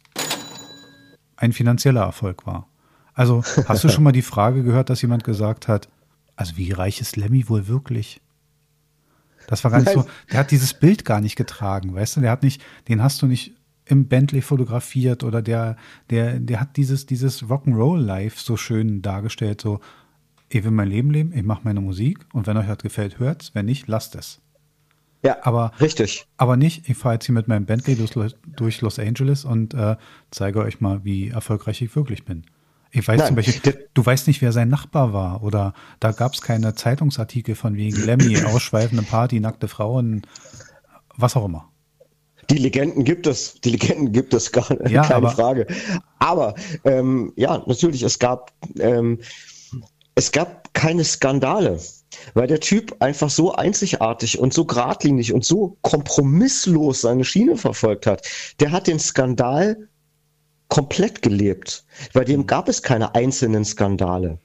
ein 1.35 1.53
finanzieller 1.53 2.01
Erfolg 2.01 2.45
war. 2.45 2.67
Also 3.13 3.43
hast 3.65 3.83
du 3.83 3.89
schon 3.89 4.03
mal 4.03 4.11
die 4.11 4.21
Frage 4.21 4.63
gehört, 4.63 4.89
dass 4.89 5.01
jemand 5.01 5.23
gesagt 5.23 5.67
hat, 5.67 5.89
also 6.35 6.57
wie 6.57 6.71
reich 6.71 7.01
ist 7.01 7.17
Lemmy 7.17 7.47
wohl 7.49 7.67
wirklich? 7.67 8.21
Das 9.47 9.63
war 9.63 9.71
gar 9.71 9.79
nicht 9.79 9.91
so, 9.91 10.05
der 10.31 10.39
hat 10.39 10.51
dieses 10.51 10.73
Bild 10.73 11.03
gar 11.03 11.19
nicht 11.19 11.35
getragen, 11.35 11.93
weißt 11.93 12.17
du, 12.17 12.21
der 12.21 12.31
hat 12.31 12.43
nicht, 12.43 12.63
den 12.87 13.03
hast 13.03 13.21
du 13.21 13.27
nicht 13.27 13.53
im 13.91 14.07
Bentley 14.07 14.41
fotografiert 14.41 15.23
oder 15.23 15.41
der, 15.41 15.75
der, 16.09 16.39
der 16.39 16.61
hat 16.61 16.77
dieses, 16.77 17.05
dieses 17.05 17.43
Rock'n'Roll-Life 17.43 18.39
so 18.39 18.55
schön 18.55 19.01
dargestellt, 19.01 19.59
so, 19.59 19.81
ich 20.47 20.63
will 20.63 20.71
mein 20.71 20.87
Leben 20.87 21.11
leben, 21.11 21.33
ich 21.33 21.43
mache 21.43 21.61
meine 21.63 21.81
Musik 21.81 22.25
und 22.33 22.47
wenn 22.47 22.57
euch 22.57 22.67
das 22.67 22.77
gefällt, 22.77 23.19
hört's, 23.19 23.53
wenn 23.53 23.65
nicht, 23.65 23.87
lasst 23.87 24.15
es. 24.15 24.39
Ja, 25.23 25.37
aber, 25.43 25.71
richtig. 25.79 26.25
Aber 26.37 26.57
nicht, 26.57 26.89
ich 26.89 26.97
fahre 26.97 27.15
jetzt 27.15 27.25
hier 27.25 27.35
mit 27.35 27.47
meinem 27.47 27.65
Bentley 27.65 27.95
durch, 27.95 28.35
durch 28.45 28.81
Los 28.81 28.97
Angeles 28.97 29.45
und 29.45 29.73
äh, 29.73 29.97
zeige 30.31 30.59
euch 30.61 30.81
mal, 30.81 31.03
wie 31.03 31.29
erfolgreich 31.29 31.81
ich 31.81 31.95
wirklich 31.95 32.25
bin. 32.25 32.45
Ich 32.91 33.07
weiß 33.07 33.19
Nein, 33.19 33.27
zum 33.27 33.35
Beispiel, 33.35 33.87
du 33.93 34.05
weißt 34.05 34.27
nicht, 34.27 34.41
wer 34.41 34.51
sein 34.51 34.69
Nachbar 34.69 35.13
war 35.13 35.43
oder 35.43 35.73
da 35.99 36.11
gab 36.11 36.33
es 36.33 36.41
keine 36.41 36.75
Zeitungsartikel 36.75 37.55
von 37.55 37.75
wegen 37.75 38.03
Lemmy, 38.03 38.41
ausschweifende 38.45 39.03
Party, 39.03 39.39
nackte 39.39 39.67
Frauen, 39.67 40.23
was 41.15 41.35
auch 41.35 41.45
immer. 41.45 41.70
Die 42.51 42.57
Legenden 42.57 43.05
gibt 43.05 43.27
es, 43.27 43.55
die 43.61 43.71
Legenden 43.71 44.11
gibt 44.11 44.33
es 44.33 44.51
gar 44.51 44.69
nicht, 44.73 44.91
ja, 44.91 45.03
keine 45.03 45.27
aber, 45.27 45.29
Frage. 45.31 45.67
Aber 46.19 46.55
ähm, 46.83 47.31
ja, 47.37 47.63
natürlich, 47.65 48.03
es 48.03 48.19
gab, 48.19 48.51
ähm, 48.77 49.19
es 50.15 50.33
gab 50.33 50.73
keine 50.73 51.05
Skandale, 51.05 51.79
weil 52.33 52.47
der 52.47 52.59
Typ 52.59 52.97
einfach 52.99 53.29
so 53.29 53.53
einzigartig 53.53 54.37
und 54.37 54.53
so 54.53 54.65
geradlinig 54.65 55.31
und 55.31 55.45
so 55.45 55.77
kompromisslos 55.81 57.01
seine 57.01 57.23
Schiene 57.23 57.55
verfolgt 57.55 58.05
hat. 58.05 58.27
Der 58.59 58.71
hat 58.71 58.87
den 58.87 58.99
Skandal 58.99 59.87
komplett 60.67 61.21
gelebt. 61.21 61.85
Bei 62.13 62.25
dem 62.25 62.47
gab 62.47 62.67
es 62.67 62.81
keine 62.81 63.15
einzelnen 63.15 63.63
Skandale 63.63 64.39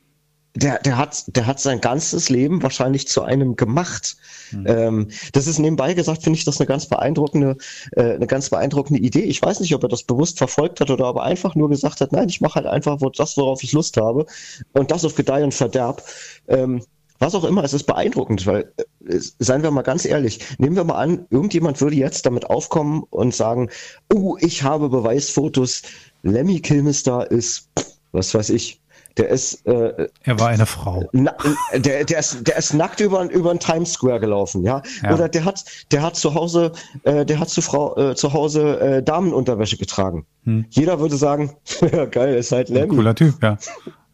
der, 0.57 0.79
der 0.79 0.97
hat, 0.97 1.25
der 1.29 1.47
hat 1.47 1.61
sein 1.61 1.81
ganzes 1.81 2.31
Leben 2.31 2.63
wahrscheinlich 2.63 3.07
zu 3.07 3.23
einem 3.23 3.57
gemacht. 3.57 4.17
Mhm. 4.53 4.65
Ähm, 4.67 5.09
das 5.33 5.47
ist 5.47 5.59
nebenbei 5.59 5.95
gesagt, 5.95 6.23
finde 6.23 6.39
ich 6.39 6.45
das 6.45 6.59
eine 6.59 6.67
ganz 6.67 6.87
beeindruckende, 6.87 7.57
äh, 7.93 8.15
eine 8.15 8.27
ganz 8.27 8.51
beeindruckende 8.51 9.01
Idee. 9.01 9.23
Ich 9.23 9.43
weiß 9.43 9.61
nicht, 9.61 9.75
ob 9.75 9.83
er 9.83 9.89
das 9.89 10.05
bewusst 10.05 10.39
verfolgt 10.39 10.81
hat 10.81 10.91
oder 10.91 11.07
aber 11.07 11.25
einfach 11.25 11.55
nur 11.55 11.69
gesagt 11.69 12.01
hat, 12.01 12.13
nein, 12.13 12.29
ich 12.29 12.41
mache 12.41 12.57
halt 12.57 12.67
einfach 12.67 12.99
das, 13.17 13.37
worauf 13.37 13.63
ich 13.63 13.73
Lust 13.73 13.99
habe 13.99 14.27
und 14.73 14.91
das 14.91 15.05
auf 15.05 15.15
Gedeih 15.15 15.45
und 15.45 15.53
Verderb. 15.55 16.03
Ähm, 16.49 16.83
was 17.19 17.35
auch 17.35 17.45
immer, 17.45 17.65
es 17.65 17.73
ist 17.73 17.85
beeindruckend, 17.85 18.47
weil, 18.47 18.73
äh, 19.07 19.19
seien 19.19 19.63
wir 19.63 19.71
mal 19.71 19.83
ganz 19.83 20.05
ehrlich, 20.05 20.41
nehmen 20.59 20.77
wir 20.77 20.85
mal 20.85 20.97
an, 20.97 21.27
irgendjemand 21.31 21.81
würde 21.81 21.97
jetzt 21.97 22.25
damit 22.27 22.49
aufkommen 22.49 23.05
und 23.11 23.35
sagen, 23.35 23.71
oh, 24.13 24.37
ich 24.41 24.63
habe 24.63 24.89
Beweisfotos, 24.89 25.83
Lemmy 26.23 26.61
Kilmister 26.61 27.31
ist, 27.31 27.69
was 28.13 28.35
weiß 28.35 28.51
ich, 28.51 28.81
der 29.17 29.29
ist. 29.29 29.67
Äh, 29.67 30.09
er 30.23 30.41
war 30.41 30.49
eine 30.49 30.67
Frau. 30.67 31.09
Na, 31.13 31.35
der, 31.75 32.05
der, 32.05 32.19
ist, 32.19 32.47
der 32.47 32.57
ist 32.57 32.75
nackt 32.75 33.01
über, 33.01 33.23
über 33.31 33.55
den 33.55 33.61
Times 33.61 33.93
Square 33.93 34.21
gelaufen, 34.21 34.63
ja? 34.63 34.83
ja. 35.03 35.15
Oder 35.15 35.29
der 35.29 35.45
hat, 35.45 35.65
der 35.91 36.03
hat 36.03 36.17
zu 36.17 36.35
Hause, 36.35 36.73
äh, 37.05 37.25
der 37.25 37.41
hat 37.41 37.49
zu, 37.49 37.63
Frau, 37.63 37.97
äh, 37.97 38.15
zu 38.15 38.33
Hause 38.33 38.81
äh, 38.81 39.03
Damenunterwäsche 39.03 39.77
getragen. 39.77 40.27
Hm. 40.45 40.67
Jeder 40.71 41.01
würde 41.01 41.17
sagen, 41.17 41.57
ja 41.93 42.05
geil, 42.07 42.35
ist 42.35 42.53
halt 42.53 42.69
Lemmy. 42.69 42.95
Cooler 42.95 43.15
Typ, 43.15 43.43
ja. 43.43 43.59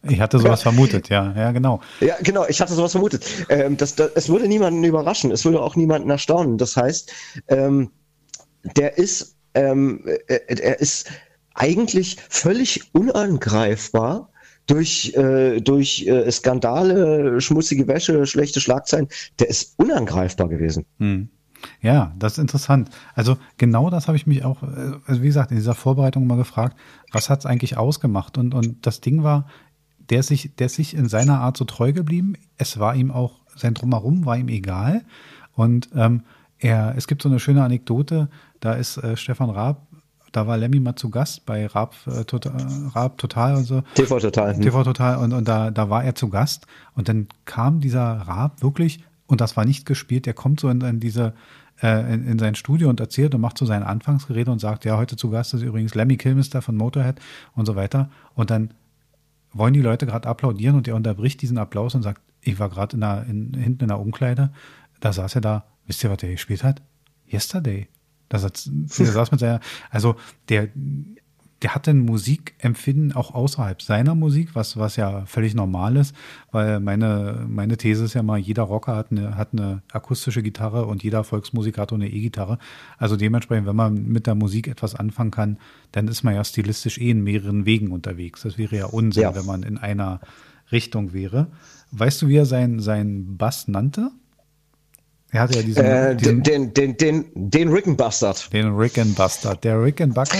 Ich 0.05 0.19
hatte 0.19 0.37
sowas 0.37 0.63
ja. 0.63 0.71
vermutet, 0.71 1.07
ja, 1.07 1.33
ja, 1.35 1.51
genau. 1.53 1.79
Ja, 2.01 2.15
genau, 2.21 2.45
ich 2.49 2.59
hatte 2.59 2.73
sowas 2.73 2.91
vermutet. 2.91 3.25
Ähm, 3.47 3.77
das, 3.77 3.95
das, 3.95 4.11
es 4.15 4.27
würde 4.27 4.49
niemanden 4.49 4.83
überraschen, 4.83 5.31
es 5.31 5.45
würde 5.45 5.61
auch 5.61 5.77
niemanden 5.77 6.09
erstaunen. 6.09 6.57
Das 6.57 6.75
heißt, 6.75 7.13
ähm, 7.47 7.89
der 8.75 8.97
ist 8.97 9.37
ähm, 9.53 10.03
er, 10.27 10.49
er 10.49 10.79
ist 10.79 11.09
eigentlich 11.53 12.17
völlig 12.29 12.93
unangreifbar 12.93 14.32
durch, 14.67 15.13
äh, 15.15 15.59
durch 15.61 16.05
äh, 16.07 16.31
Skandale, 16.31 17.41
schmutzige 17.41 17.87
Wäsche, 17.87 18.25
schlechte 18.25 18.61
Schlagzeilen. 18.61 19.07
Der 19.39 19.49
ist 19.49 19.73
unangreifbar 19.77 20.47
gewesen. 20.47 20.85
Hm. 20.99 21.29
Ja, 21.81 22.13
das 22.17 22.33
ist 22.33 22.39
interessant. 22.39 22.89
Also 23.15 23.37
genau 23.57 23.89
das 23.89 24.07
habe 24.07 24.17
ich 24.17 24.27
mich 24.27 24.43
auch, 24.43 24.63
äh, 24.63 24.93
also 25.05 25.21
wie 25.21 25.27
gesagt, 25.27 25.51
in 25.51 25.57
dieser 25.57 25.75
Vorbereitung 25.75 26.27
mal 26.27 26.37
gefragt, 26.37 26.77
was 27.11 27.29
hat 27.29 27.39
es 27.39 27.45
eigentlich 27.45 27.77
ausgemacht? 27.77 28.37
Und, 28.37 28.53
und 28.53 28.85
das 28.85 29.01
Ding 29.01 29.23
war, 29.23 29.47
der 30.09 30.19
ist 30.19 30.27
sich, 30.27 30.55
der 30.55 30.67
ist 30.67 30.75
sich 30.75 30.95
in 30.95 31.07
seiner 31.07 31.39
Art 31.39 31.57
so 31.57 31.65
treu 31.65 31.93
geblieben. 31.93 32.33
Es 32.57 32.79
war 32.79 32.95
ihm 32.95 33.11
auch, 33.11 33.39
sein 33.55 33.73
Drumherum 33.73 34.25
war 34.25 34.37
ihm 34.37 34.49
egal. 34.49 35.03
Und 35.53 35.89
ähm, 35.95 36.23
er, 36.59 36.95
es 36.97 37.07
gibt 37.07 37.21
so 37.21 37.29
eine 37.29 37.39
schöne 37.39 37.63
Anekdote, 37.63 38.29
da 38.59 38.73
ist 38.73 38.97
äh, 38.97 39.17
Stefan 39.17 39.49
Raab, 39.49 39.87
da 40.33 40.47
war 40.47 40.57
Lemmy 40.57 40.79
mal 40.79 40.95
zu 40.95 41.09
Gast 41.09 41.45
bei 41.45 41.67
Raab, 41.67 41.95
äh, 42.07 42.25
Total, 42.25 42.57
Raab 42.93 43.17
Total 43.17 43.55
und 43.55 43.63
so. 43.63 43.83
TV 43.93 44.19
Total. 44.19 44.55
Hm. 44.55 44.61
TV 44.61 44.83
Total 44.83 45.17
und, 45.17 45.31
und 45.31 45.47
da, 45.47 45.71
da 45.71 45.89
war 45.89 46.03
er 46.03 46.15
zu 46.15 46.27
Gast 46.29 46.67
und 46.95 47.07
dann 47.07 47.27
kam 47.45 47.79
dieser 47.79 48.01
Raab 48.01 48.61
wirklich, 48.61 49.03
und 49.27 49.39
das 49.39 49.55
war 49.55 49.63
nicht 49.63 49.85
gespielt, 49.85 50.25
der 50.25 50.33
kommt 50.33 50.59
so 50.59 50.69
in, 50.69 50.81
in 50.81 50.99
diese, 50.99 51.33
äh, 51.81 52.13
in, 52.13 52.27
in 52.27 52.39
sein 52.39 52.55
Studio 52.55 52.89
und 52.89 52.99
erzählt 52.99 53.33
und 53.35 53.41
macht 53.41 53.57
so 53.57 53.65
sein 53.65 53.83
Anfangsgerede 53.83 54.51
und 54.51 54.59
sagt, 54.59 54.85
ja, 54.85 54.97
heute 54.97 55.15
zu 55.15 55.29
Gast 55.29 55.53
ist 55.53 55.61
übrigens 55.61 55.95
Lemmy 55.95 56.17
Kilmister 56.17 56.61
von 56.61 56.75
Motorhead 56.75 57.19
und 57.55 57.65
so 57.65 57.75
weiter. 57.75 58.09
Und 58.33 58.49
dann 58.49 58.73
wollen 59.53 59.73
die 59.73 59.81
Leute 59.81 60.07
gerade 60.07 60.27
applaudieren 60.27 60.75
und 60.75 60.87
er 60.87 60.95
unterbricht 60.95 61.41
diesen 61.41 61.59
Applaus 61.59 61.93
und 61.93 62.01
sagt, 62.01 62.21
ich 62.41 62.59
war 62.59 62.69
gerade 62.69 62.97
in 62.97 63.53
in, 63.53 63.61
hinten 63.61 63.83
in 63.83 63.87
der 63.87 63.99
Umkleide, 63.99 64.51
da 64.99 65.13
saß 65.13 65.35
er 65.35 65.41
da, 65.41 65.65
wisst 65.85 66.03
ihr, 66.03 66.09
was 66.09 66.17
der 66.17 66.31
gespielt 66.31 66.63
hat? 66.63 66.81
Yesterday. 67.31 67.87
Da 68.33 68.39
saß, 68.39 68.71
der 68.97 69.05
saß 69.05 69.29
mit 69.29 69.39
seiner, 69.41 69.59
also 69.91 70.15
der, 70.49 70.69
der 71.61 71.75
hat 71.75 71.87
ein 71.87 71.99
Musikempfinden 71.99 73.11
auch 73.11 73.35
außerhalb 73.35 73.79
seiner 73.79 74.15
Musik, 74.15 74.55
was, 74.55 74.75
was 74.75 74.95
ja 74.95 75.27
völlig 75.27 75.53
normal 75.53 75.97
ist, 75.97 76.15
weil 76.51 76.79
meine, 76.79 77.45
meine 77.47 77.77
These 77.77 78.05
ist 78.05 78.15
ja 78.15 78.23
mal, 78.23 78.39
jeder 78.39 78.63
Rocker 78.63 78.95
hat 78.95 79.11
eine, 79.11 79.37
hat 79.37 79.49
eine 79.53 79.83
akustische 79.91 80.41
Gitarre 80.41 80.87
und 80.87 81.03
jeder 81.03 81.23
Volksmusiker 81.23 81.83
hat 81.83 81.93
eine 81.93 82.09
E-Gitarre. 82.09 82.57
Also 82.97 83.17
dementsprechend, 83.17 83.67
wenn 83.67 83.75
man 83.75 84.07
mit 84.07 84.25
der 84.25 84.33
Musik 84.33 84.67
etwas 84.67 84.95
anfangen 84.95 85.29
kann, 85.29 85.59
dann 85.91 86.07
ist 86.07 86.23
man 86.23 86.33
ja 86.33 86.43
stilistisch 86.43 86.97
eh 86.97 87.11
in 87.11 87.23
mehreren 87.23 87.67
Wegen 87.67 87.91
unterwegs. 87.91 88.41
Das 88.41 88.57
wäre 88.57 88.75
ja 88.75 88.85
Unsinn, 88.87 89.21
ja. 89.21 89.35
wenn 89.35 89.45
man 89.45 89.61
in 89.61 89.77
einer 89.77 90.21
Richtung 90.71 91.13
wäre. 91.13 91.51
Weißt 91.91 92.19
du, 92.23 92.29
wie 92.29 92.37
er 92.37 92.47
seinen 92.47 92.79
sein 92.79 93.37
Bass 93.37 93.67
nannte? 93.67 94.09
Er 95.33 95.41
hatte 95.41 95.55
ja 95.55 95.63
diesen, 95.63 95.83
äh, 95.83 96.15
diesen 96.15 96.43
den, 96.43 96.73
den, 96.75 96.95
den, 96.95 97.25
den 97.33 97.69
Ricken 97.69 97.97
Bastard. 97.97 98.53
Den 98.53 98.75
Ricken 98.75 99.15
Bastard. 99.15 99.63
Der 99.63 99.83
Ricken 99.83 100.13
Bucker. 100.13 100.37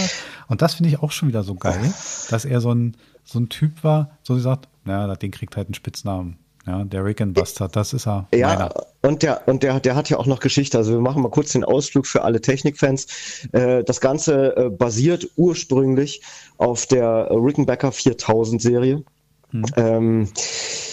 Und 0.48 0.62
das 0.62 0.76
finde 0.76 0.90
ich 0.90 1.02
auch 1.02 1.12
schon 1.12 1.30
wieder 1.30 1.42
so 1.42 1.56
geil, 1.56 1.92
dass 2.30 2.46
er 2.46 2.62
so 2.62 2.72
ein, 2.72 2.96
so 3.24 3.40
ein 3.40 3.50
Typ 3.50 3.84
war, 3.84 4.12
so 4.22 4.36
gesagt, 4.36 4.70
naja, 4.86 5.16
den 5.16 5.32
kriegt 5.32 5.58
halt 5.58 5.68
einen 5.68 5.74
Spitznamen. 5.74 6.38
Ja, 6.68 6.84
der 6.84 7.04
Ricken 7.04 7.34
Bastard, 7.34 7.76
das 7.76 7.94
ist 7.94 8.08
er. 8.08 8.28
Ja, 8.36 8.50
meiner. 8.50 8.72
und 9.02 9.24
der, 9.24 9.48
und 9.48 9.64
der, 9.64 9.80
der 9.80 9.96
hat 9.96 10.10
ja 10.10 10.18
auch 10.18 10.28
noch 10.28 10.40
Geschichte. 10.40 10.78
Also 10.78 10.94
wir 10.94 11.02
machen 11.02 11.24
mal 11.24 11.32
kurz 11.32 11.54
den 11.54 11.64
Ausflug 11.64 12.06
für 12.06 12.22
alle 12.22 12.40
Technikfans. 12.40 13.08
Äh, 13.52 13.84
das 13.84 14.00
Ganze 14.00 14.56
äh, 14.56 14.70
basiert 14.70 15.28
ursprünglich 15.38 16.22
auf 16.58 16.86
der 16.86 17.30
Rickenbacker 17.32 17.92
4000 17.92 18.62
Serie. 18.62 19.04
Hm. 19.50 19.66
Ähm, 19.76 20.24
äh, 20.24 20.93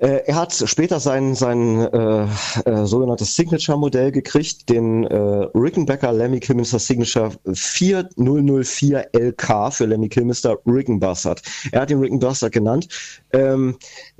er 0.00 0.34
hat 0.36 0.52
später 0.52 1.00
sein, 1.00 1.34
sein 1.34 1.80
äh, 1.80 2.26
äh, 2.64 2.86
sogenanntes 2.86 3.34
Signature-Modell 3.34 4.12
gekriegt, 4.12 4.68
den 4.68 5.04
äh, 5.04 5.16
Rickenbacker 5.54 6.12
Lemmy 6.12 6.38
Kilmister 6.38 6.78
Signature 6.78 7.32
4004 7.52 9.08
LK 9.12 9.72
für 9.72 9.86
Lemmy 9.86 10.08
Kilmister 10.08 10.58
Rickenbastard. 10.66 11.42
Er 11.72 11.80
hat 11.82 11.90
den 11.90 11.98
Rickenbastard 11.98 12.52
genannt. 12.52 12.88
Ähm, 13.32 13.76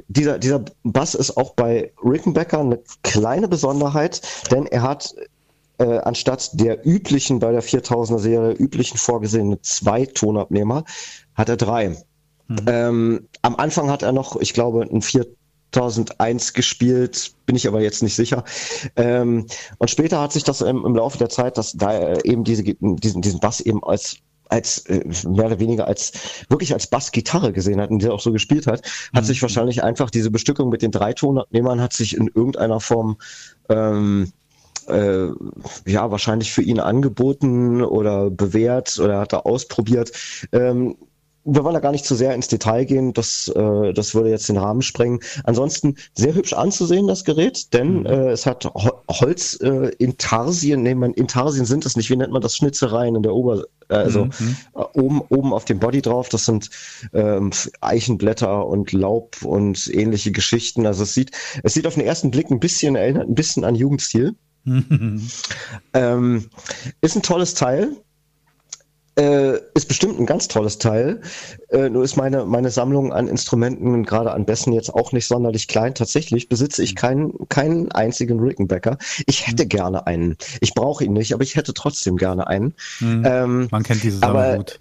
dieser, 0.09 0.39
dieser 0.39 0.65
Bass 0.83 1.15
ist 1.15 1.37
auch 1.37 1.55
bei 1.55 1.93
Rickenbacker 2.05 2.59
eine 2.59 2.81
kleine 3.03 3.47
Besonderheit, 3.47 4.21
denn 4.51 4.67
er 4.67 4.83
hat 4.83 5.15
äh, 5.79 5.99
anstatt 5.99 6.51
der 6.55 6.85
üblichen 6.87 7.39
bei 7.39 7.53
der 7.53 7.63
4000er 7.63 8.19
Serie 8.19 8.53
üblichen 8.53 8.99
vorgesehenen 8.99 9.59
zwei 9.63 10.07
Tonabnehmer, 10.07 10.85
hat 11.35 11.49
er 11.49 11.57
drei. 11.57 11.91
Mhm. 12.49 12.59
Ähm, 12.67 13.29
am 13.43 13.57
Anfang 13.57 13.91
hat 13.91 14.03
er 14.03 14.13
noch, 14.13 14.37
ich 14.41 14.55
glaube, 14.55 14.83
ein 14.83 15.03
4 15.03 15.27
2001 15.73 16.55
gespielt, 16.55 17.33
bin 17.47 17.57
ich 17.57 17.69
aber 17.69 17.81
jetzt 17.81 18.03
nicht 18.03 18.17
sicher. 18.17 18.45
Ähm, 18.97 19.47
und 19.79 19.91
später 19.91 20.21
hat 20.21 20.33
sich 20.33 20.45
das 20.45 20.61
im, 20.61 20.85
im 20.85 20.97
Laufe 20.97 21.19
der 21.19 21.29
Zeit, 21.29 21.59
dass 21.59 21.73
da 21.73 21.93
er 21.93 22.25
eben 22.25 22.45
diese, 22.45 22.63
diesen, 22.63 23.23
diesen 23.23 23.41
Bass 23.41 23.61
eben 23.61 23.83
als 23.85 24.17
als 24.51 24.79
äh, 24.87 25.05
mehr 25.29 25.47
oder 25.47 25.61
weniger 25.61 25.87
als 25.87 26.13
wirklich 26.49 26.73
als 26.73 26.87
Bassgitarre 26.87 27.53
gesehen 27.53 27.81
hat 27.81 27.91
und 27.91 28.01
die 28.01 28.09
auch 28.09 28.21
so 28.21 28.33
gespielt 28.33 28.67
hat, 28.67 28.81
hat 29.15 29.25
mhm. 29.25 29.27
sich 29.27 29.43
wahrscheinlich 29.43 29.83
einfach 29.83 30.09
diese 30.09 30.31
Bestückung 30.31 30.71
mit 30.71 30.81
den 30.81 30.91
drei 30.91 31.13
Tonnehmern 31.13 31.83
hat 31.83 31.93
sich 31.93 32.17
in 32.17 32.29
irgendeiner 32.29 32.81
Form 32.81 33.19
ähm, 33.69 34.33
äh, 34.89 35.29
ja 35.87 36.11
wahrscheinlich 36.11 36.53
für 36.53 36.63
ihn 36.63 36.81
angeboten 36.81 37.83
oder 37.83 38.31
bewährt 38.31 38.99
oder 38.99 39.21
hat 39.21 39.33
er 39.33 39.47
ausprobiert. 39.47 40.13
Ähm, 40.53 40.97
wir 41.51 41.65
wollen 41.65 41.75
da 41.75 41.81
gar 41.81 41.93
nicht 41.93 42.05
zu 42.05 42.15
sehr 42.15 42.35
ins 42.35 42.49
Detail 42.49 42.85
gehen, 42.85 43.13
das, 43.13 43.49
äh, 43.49 43.93
das 43.93 44.15
würde 44.15 44.31
jetzt 44.31 44.49
den 44.49 44.59
Rahmen 44.59 44.83
sprengen. 44.83 45.21
Ansonsten 45.45 45.97
sehr 46.15 46.35
hübsch 46.35 46.53
anzusehen, 46.53 47.07
das 47.07 47.25
Gerät, 47.25 47.73
denn 47.73 48.01
mhm. 48.01 48.07
äh, 48.07 48.31
es 48.31 48.47
hat 48.47 48.71
Holz 49.11 49.59
äh, 49.63 49.89
Intarsien, 49.99 50.83
nee, 50.83 50.95
man, 50.95 51.15
Intarsien 51.15 51.65
sind 51.65 51.87
es 51.87 51.97
nicht, 51.97 52.11
wie 52.11 52.17
nennt 52.17 52.33
man 52.33 52.43
das, 52.43 52.57
Schnitzereien 52.57 53.17
in 53.17 53.23
der 53.23 53.35
Ober, 53.35 53.65
äh, 53.89 53.95
also 53.95 54.27
mhm. 54.27 54.57
äh, 54.75 55.01
oben, 55.01 55.23
oben 55.29 55.53
auf 55.53 55.65
dem 55.65 55.79
Body 55.79 56.03
drauf, 56.03 56.29
das 56.29 56.45
sind 56.45 56.71
ähm, 57.15 57.51
Eichenblätter 57.81 58.67
und 58.67 58.93
Laub 58.93 59.43
und 59.43 59.89
ähnliche 59.93 60.33
Geschichten. 60.33 60.87
Also 60.87 61.05
es 61.05 61.15
sieht, 61.15 61.31
es 61.63 61.75
sieht 61.75 61.87
auf 61.87 61.95
den 61.95 62.05
ersten 62.05 62.31
Blick 62.31 62.51
ein 62.51 62.61
bisschen, 62.61 62.97
erinnert 62.97 63.29
ein 63.29 63.35
bisschen 63.35 63.65
an 63.65 63.75
Jugendstil. 63.75 64.35
Mhm. 64.65 65.29
Ähm, 65.95 66.51
ist 67.01 67.17
ein 67.17 67.23
tolles 67.23 67.55
Teil 67.55 67.97
äh, 69.19 69.59
ist 69.75 69.89
bestimmt 69.89 70.21
ein 70.21 70.27
ganz 70.27 70.47
tolles 70.49 70.79
Teil. 70.79 71.21
Äh, 71.71 71.91
nur 71.91 72.05
ist 72.05 72.17
meine, 72.17 72.45
meine 72.45 72.71
Sammlung 72.71 73.13
an 73.13 73.27
Instrumenten, 73.27 74.05
gerade 74.05 74.31
an 74.31 74.47
Bässen, 74.47 74.73
jetzt 74.73 74.95
auch 74.95 75.13
nicht 75.13 75.27
sonderlich 75.27 75.67
klein. 75.67 75.95
Tatsächlich 75.95 76.49
besitze 76.49 76.83
ich 76.83 76.95
keinen, 76.95 77.49
keinen 77.49 77.91
einzigen 77.93 78.39
Rickenbacker. 78.39 78.97
Ich 79.27 79.47
hätte 79.47 79.65
mhm. 79.65 79.69
gerne 79.69 80.07
einen. 80.07 80.37
Ich 80.61 80.73
brauche 80.75 81.05
ihn 81.05 81.13
nicht, 81.15 81.35
aber 81.35 81.43
ich 81.43 81.57
hätte 81.57 81.75
trotzdem 81.75 82.17
gerne 82.17 82.47
einen. 82.47 82.75
Mhm. 83.01 83.23
Ähm, 83.27 83.69
Man 83.71 83.83
kennt 83.83 84.05
diese 84.05 84.19
Sache 84.19 84.57
gut. 84.59 84.81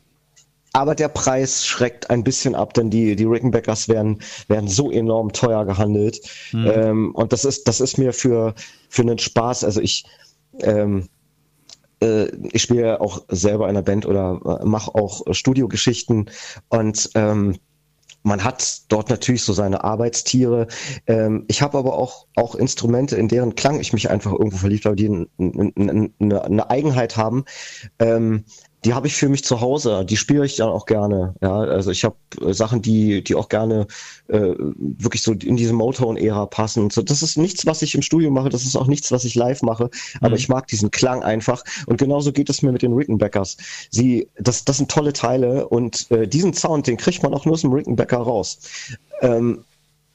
Aber 0.73 0.93
der 0.93 1.07
Preis 1.07 1.65
schreckt 1.65 2.11
ein 2.11 2.23
bisschen 2.23 2.53
ab, 2.53 2.75
denn 2.75 2.91
die, 2.91 3.15
die 3.15 3.23
Rickenbackers 3.23 3.89
werden, 3.89 4.19
werden 4.47 4.67
so 4.67 4.91
enorm 4.91 5.33
teuer 5.33 5.65
gehandelt. 5.65 6.19
Mhm. 6.51 6.67
Ähm, 6.67 7.15
und 7.15 7.33
das 7.33 7.45
ist, 7.45 7.67
das 7.67 7.81
ist 7.81 7.97
mir 7.97 8.13
für, 8.13 8.53
für 8.89 9.01
einen 9.01 9.17
Spaß. 9.17 9.63
Also 9.63 9.81
ich, 9.81 10.05
ähm, 10.59 10.99
äh, 10.99 11.16
ich 11.99 12.61
spiele 12.61 13.01
auch 13.01 13.23
selber 13.29 13.65
in 13.65 13.71
einer 13.71 13.81
Band 13.81 14.05
oder 14.05 14.39
äh, 14.61 14.65
mache 14.65 14.93
auch 14.93 15.21
Studiogeschichten 15.31 16.29
und 16.69 17.09
ähm, 17.15 17.57
man 18.23 18.43
hat 18.43 18.81
dort 18.89 19.09
natürlich 19.09 19.43
so 19.43 19.53
seine 19.53 19.83
Arbeitstiere. 19.83 20.67
Ähm, 21.07 21.45
ich 21.47 21.61
habe 21.61 21.77
aber 21.77 21.97
auch, 21.97 22.27
auch 22.35 22.55
Instrumente, 22.55 23.15
in 23.15 23.29
deren 23.29 23.55
Klang 23.55 23.79
ich 23.79 23.93
mich 23.93 24.09
einfach 24.09 24.33
irgendwo 24.33 24.57
verliebt 24.57 24.85
habe, 24.85 24.95
die 24.95 25.07
eine, 25.37 26.11
eine 26.19 26.69
Eigenheit 26.69 27.15
haben, 27.15 27.45
ähm, 27.99 28.43
die 28.85 28.93
habe 28.93 29.07
ich 29.07 29.15
für 29.15 29.27
mich 29.27 29.43
zu 29.43 29.59
Hause. 29.59 30.05
Die 30.05 30.17
spiele 30.17 30.45
ich 30.45 30.55
dann 30.55 30.69
auch 30.69 30.85
gerne. 30.85 31.33
Ja, 31.41 31.59
also 31.59 31.89
ich 31.91 32.03
habe 32.03 32.15
äh, 32.41 32.53
Sachen, 32.53 32.81
die 32.81 33.23
die 33.23 33.35
auch 33.35 33.49
gerne 33.49 33.87
äh, 34.27 34.53
wirklich 34.57 35.23
so 35.23 35.33
in 35.33 35.57
diese 35.57 35.73
Motown-Ära 35.73 36.45
passen. 36.45 36.83
Und 36.83 36.93
so, 36.93 37.01
das 37.01 37.23
ist 37.23 37.37
nichts, 37.37 37.65
was 37.65 37.81
ich 37.81 37.95
im 37.95 38.03
Studio 38.03 38.29
mache. 38.29 38.49
Das 38.49 38.63
ist 38.63 38.75
auch 38.75 38.87
nichts, 38.87 39.11
was 39.11 39.25
ich 39.25 39.35
live 39.35 39.63
mache. 39.63 39.89
Aber 40.19 40.29
mhm. 40.29 40.35
ich 40.35 40.49
mag 40.49 40.67
diesen 40.67 40.91
Klang 40.91 41.23
einfach. 41.23 41.63
Und 41.87 41.97
genauso 41.97 42.31
geht 42.31 42.49
es 42.49 42.61
mir 42.61 42.71
mit 42.71 42.83
den 42.83 42.93
Rickenbackers. 42.93 43.57
Sie, 43.89 44.29
das, 44.37 44.63
das 44.63 44.77
sind 44.77 44.91
tolle 44.91 45.13
Teile 45.13 45.67
und 45.67 46.09
äh, 46.11 46.27
diesen 46.27 46.53
Sound, 46.53 46.87
den 46.87 46.97
kriegt 46.97 47.23
man 47.23 47.33
auch 47.33 47.45
nur 47.45 47.55
aus 47.55 47.61
dem 47.61 47.73
Rickenbacker 47.73 48.17
raus. 48.17 48.59
Ähm, 49.21 49.63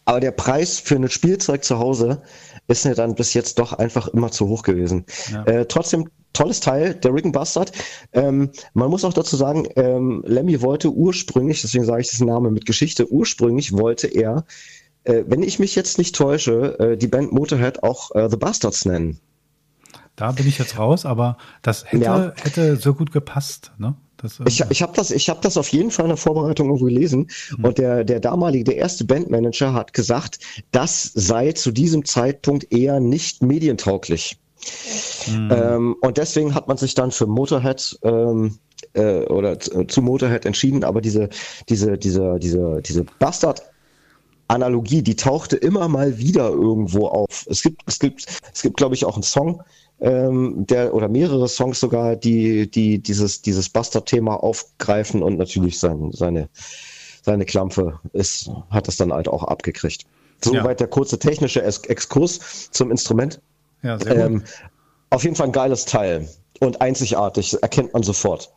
aber 0.05 0.21
der 0.21 0.33
Preis 0.33 0.79
für 0.79 0.97
ein 0.97 1.09
Spielzeug 1.09 1.65
zu 1.65 1.79
Hause 1.79 2.23
ist 2.69 2.85
mir 2.85 2.95
dann 2.95 3.15
bis 3.15 3.35
jetzt 3.35 3.59
doch 3.59 3.73
einfach 3.73 4.09
immer 4.09 4.31
zu 4.31 4.49
hoch 4.49 4.63
gewesen. 4.63 5.05
Ja. 5.33 5.45
Äh, 5.45 5.67
trotzdem 5.67 6.09
tolles 6.33 6.61
Teil, 6.61 6.95
der 6.95 7.15
Ricken 7.15 7.33
Bastard. 7.33 7.73
Ähm, 8.13 8.51
man 8.75 8.91
muss 8.91 9.05
auch 9.05 9.13
dazu 9.13 9.37
sagen, 9.37 9.69
ähm, 9.77 10.23
Lemmy 10.27 10.63
wollte 10.63 10.91
ursprünglich, 10.91 11.63
deswegen 11.63 11.85
sage 11.85 12.03
ich 12.03 12.11
diesen 12.11 12.27
Namen 12.27 12.53
mit 12.53 12.67
Geschichte, 12.67 13.11
ursprünglich 13.11 13.73
wollte 13.73 14.07
er, 14.07 14.45
äh, 15.05 15.25
wenn 15.27 15.43
ich 15.43 15.59
mich 15.59 15.75
jetzt 15.75 15.99
nicht 15.99 16.15
täusche, 16.15 16.79
äh, 16.79 16.97
die 16.97 17.09
Band 17.09 17.33
Motorhead 17.33 17.83
auch 17.83 18.15
äh, 18.15 18.29
The 18.31 18.37
Bastards 18.37 18.85
nennen. 18.85 19.19
Da 20.17 20.33
bin 20.33 20.47
ich 20.47 20.59
jetzt 20.59 20.79
raus, 20.79 21.07
aber 21.07 21.39
das 21.63 21.85
hätte, 21.87 22.05
ja. 22.05 22.33
hätte 22.43 22.77
so 22.77 22.95
gut 22.95 23.13
gepasst, 23.13 23.73
ne? 23.79 23.95
Das, 24.19 24.39
ich 24.47 24.63
ich 24.71 24.83
habe 24.83 24.93
das, 24.95 25.11
ich 25.11 25.29
hab 25.29 25.43
das 25.43 25.57
auf 25.57 25.69
jeden 25.69 25.91
Fall 25.91 26.05
in 26.05 26.11
der 26.11 26.17
Vorbereitung 26.17 26.69
irgendwo 26.69 26.85
gelesen 26.85 27.29
mhm. 27.57 27.65
und 27.65 27.79
der, 27.79 28.05
der 28.05 28.21
damalige, 28.21 28.63
der 28.63 28.77
erste 28.77 29.05
Bandmanager 29.05 29.73
hat 29.75 29.93
gesagt, 29.95 30.39
das 30.71 31.03
sei 31.03 31.53
zu 31.53 31.73
diesem 31.73 32.05
Zeitpunkt 32.05 32.73
eher 32.73 33.01
nicht 33.01 33.43
medientauglich. 33.43 34.39
Mhm. 35.27 35.51
Ähm, 35.51 35.97
und 36.01 36.17
deswegen 36.19 36.55
hat 36.55 36.69
man 36.69 36.77
sich 36.77 36.95
dann 36.95 37.11
für 37.11 37.27
Motorhead 37.27 37.99
ähm, 38.03 38.59
äh, 38.95 39.25
oder 39.27 39.59
zu 39.59 40.03
Motorhead 40.03 40.45
entschieden, 40.45 40.85
aber 40.85 41.01
diese, 41.01 41.29
diese, 41.69 41.99
diese, 41.99 42.39
diese, 42.39 42.81
diese 42.83 43.05
Bastard 43.19 43.63
Analogie, 44.49 45.03
die 45.03 45.17
tauchte 45.17 45.57
immer 45.57 45.89
mal 45.89 46.19
wieder 46.19 46.51
irgendwo 46.51 47.07
auf. 47.07 47.47
Es 47.49 47.63
gibt, 47.63 47.83
es 47.87 47.99
gibt, 47.99 48.27
es 48.53 48.63
gibt, 48.63 48.77
glaube 48.77 48.95
ich, 48.95 49.05
auch 49.05 49.15
einen 49.15 49.23
Song, 49.23 49.63
ähm, 50.01 50.67
der 50.67 50.95
oder 50.95 51.09
mehrere 51.09 51.49
Songs 51.49 51.81
sogar, 51.81 52.17
die, 52.17 52.71
die 52.71 52.99
dieses, 52.99 53.41
dieses 53.41 53.69
Bastard-Thema 53.71 54.35
aufgreifen 54.35 55.23
und 55.23 55.39
natürlich 55.39 55.79
sein, 55.79 56.11
seine, 56.13 56.49
seine 57.23 57.47
Klampfe 57.47 57.99
ist, 58.13 58.51
hat 58.71 58.89
das 58.89 58.97
dann 58.97 59.13
halt 59.13 59.29
auch 59.29 59.45
abgekriegt. 59.45 60.05
Soweit 60.45 60.65
ja. 60.65 60.75
der 60.75 60.89
kurze 60.89 61.19
technische 61.19 61.63
Exkurs 61.63 62.71
zum 62.73 62.91
Instrument. 62.91 63.41
Ja, 63.83 63.99
sehr 63.99 64.15
gut. 64.15 64.25
Ähm, 64.25 64.45
auf 65.11 65.25
jeden 65.25 65.37
Fall 65.37 65.47
ein 65.47 65.53
geiles 65.53 65.85
Teil 65.85 66.29
und 66.61 66.81
einzigartig, 66.81 67.61
erkennt 67.63 67.93
man 67.93 68.03
sofort. 68.03 68.53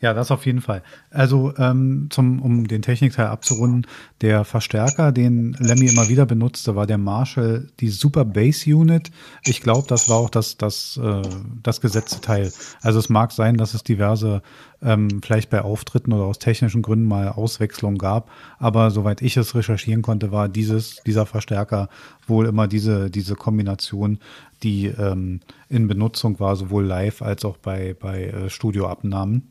Ja, 0.00 0.14
das 0.14 0.30
auf 0.30 0.46
jeden 0.46 0.62
Fall. 0.62 0.82
Also 1.10 1.52
ähm, 1.58 2.06
zum, 2.08 2.40
um 2.40 2.66
den 2.66 2.80
Technikteil 2.80 3.26
abzurunden, 3.26 3.86
der 4.22 4.44
Verstärker, 4.44 5.12
den 5.12 5.54
Lemmy 5.58 5.88
immer 5.88 6.08
wieder 6.08 6.24
benutzte, 6.24 6.74
war 6.74 6.86
der 6.86 6.96
Marshall, 6.96 7.66
die 7.80 7.90
Super 7.90 8.24
Bass 8.24 8.66
Unit. 8.66 9.10
Ich 9.44 9.60
glaube, 9.60 9.86
das 9.88 10.08
war 10.08 10.16
auch 10.16 10.30
das, 10.30 10.56
das, 10.56 10.98
äh, 11.02 11.22
das 11.62 11.82
gesetzte 11.82 12.22
Teil. 12.22 12.50
Also 12.80 12.98
es 12.98 13.10
mag 13.10 13.30
sein, 13.32 13.58
dass 13.58 13.74
es 13.74 13.84
diverse, 13.84 14.40
ähm, 14.80 15.20
vielleicht 15.22 15.50
bei 15.50 15.60
Auftritten 15.60 16.14
oder 16.14 16.24
aus 16.24 16.38
technischen 16.38 16.80
Gründen 16.80 17.06
mal 17.06 17.28
Auswechslung 17.28 17.98
gab, 17.98 18.30
aber 18.58 18.90
soweit 18.90 19.20
ich 19.20 19.36
es 19.36 19.54
recherchieren 19.54 20.00
konnte, 20.00 20.32
war 20.32 20.48
dieses, 20.48 21.02
dieser 21.04 21.26
Verstärker 21.26 21.90
wohl 22.26 22.46
immer 22.46 22.68
diese, 22.68 23.10
diese 23.10 23.34
Kombination, 23.34 24.18
die 24.62 24.86
ähm, 24.86 25.40
in 25.68 25.88
Benutzung 25.88 26.40
war, 26.40 26.56
sowohl 26.56 26.86
live 26.86 27.20
als 27.20 27.44
auch 27.44 27.58
bei, 27.58 27.94
bei 28.00 28.24
äh, 28.24 28.48
Studioabnahmen. 28.48 29.50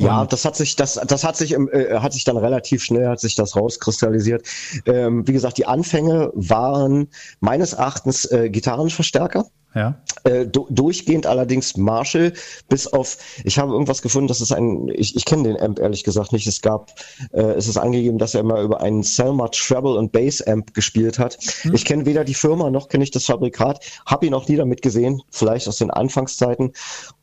Ja, 0.00 0.24
das 0.26 0.44
hat 0.44 0.54
sich, 0.54 0.76
das, 0.76 0.94
das 0.94 1.24
hat 1.24 1.36
sich, 1.36 1.54
äh, 1.54 1.98
hat 1.98 2.12
sich 2.12 2.24
dann 2.24 2.36
relativ 2.36 2.84
schnell, 2.84 3.08
hat 3.08 3.20
sich 3.20 3.34
das 3.34 3.56
rauskristallisiert. 3.56 4.46
Ähm, 4.86 5.26
wie 5.26 5.32
gesagt, 5.32 5.58
die 5.58 5.66
Anfänge 5.66 6.30
waren 6.34 7.08
meines 7.40 7.72
Erachtens 7.72 8.24
äh, 8.26 8.48
Gitarrenverstärker. 8.48 9.46
Ja. 9.74 10.00
Äh, 10.24 10.46
durchgehend 10.46 11.26
allerdings 11.26 11.76
Marshall, 11.76 12.32
bis 12.68 12.86
auf, 12.86 13.18
ich 13.44 13.58
habe 13.58 13.72
irgendwas 13.72 14.02
gefunden, 14.02 14.28
das 14.28 14.40
ist 14.40 14.52
ein, 14.52 14.88
ich, 14.88 15.14
ich 15.14 15.24
kenne 15.24 15.44
den 15.44 15.60
Amp 15.60 15.78
ehrlich 15.78 16.04
gesagt 16.04 16.32
nicht. 16.32 16.46
Es 16.46 16.60
gab, 16.62 16.92
äh, 17.32 17.42
es 17.42 17.68
ist 17.68 17.76
angegeben, 17.76 18.18
dass 18.18 18.34
er 18.34 18.40
immer 18.40 18.60
über 18.60 18.80
einen 18.80 19.02
Selma 19.02 19.48
Treble 19.48 19.96
und 19.96 20.12
Bass 20.12 20.42
Amp 20.42 20.74
gespielt 20.74 21.18
hat. 21.18 21.38
Hm. 21.62 21.74
Ich 21.74 21.84
kenne 21.84 22.06
weder 22.06 22.24
die 22.24 22.34
Firma 22.34 22.70
noch 22.70 22.88
kenne 22.88 23.04
ich 23.04 23.10
das 23.10 23.26
Fabrikat, 23.26 23.84
habe 24.06 24.26
ihn 24.26 24.34
auch 24.34 24.48
nie 24.48 24.56
damit 24.56 24.82
gesehen, 24.82 25.22
vielleicht 25.30 25.68
aus 25.68 25.76
den 25.76 25.90
Anfangszeiten. 25.90 26.72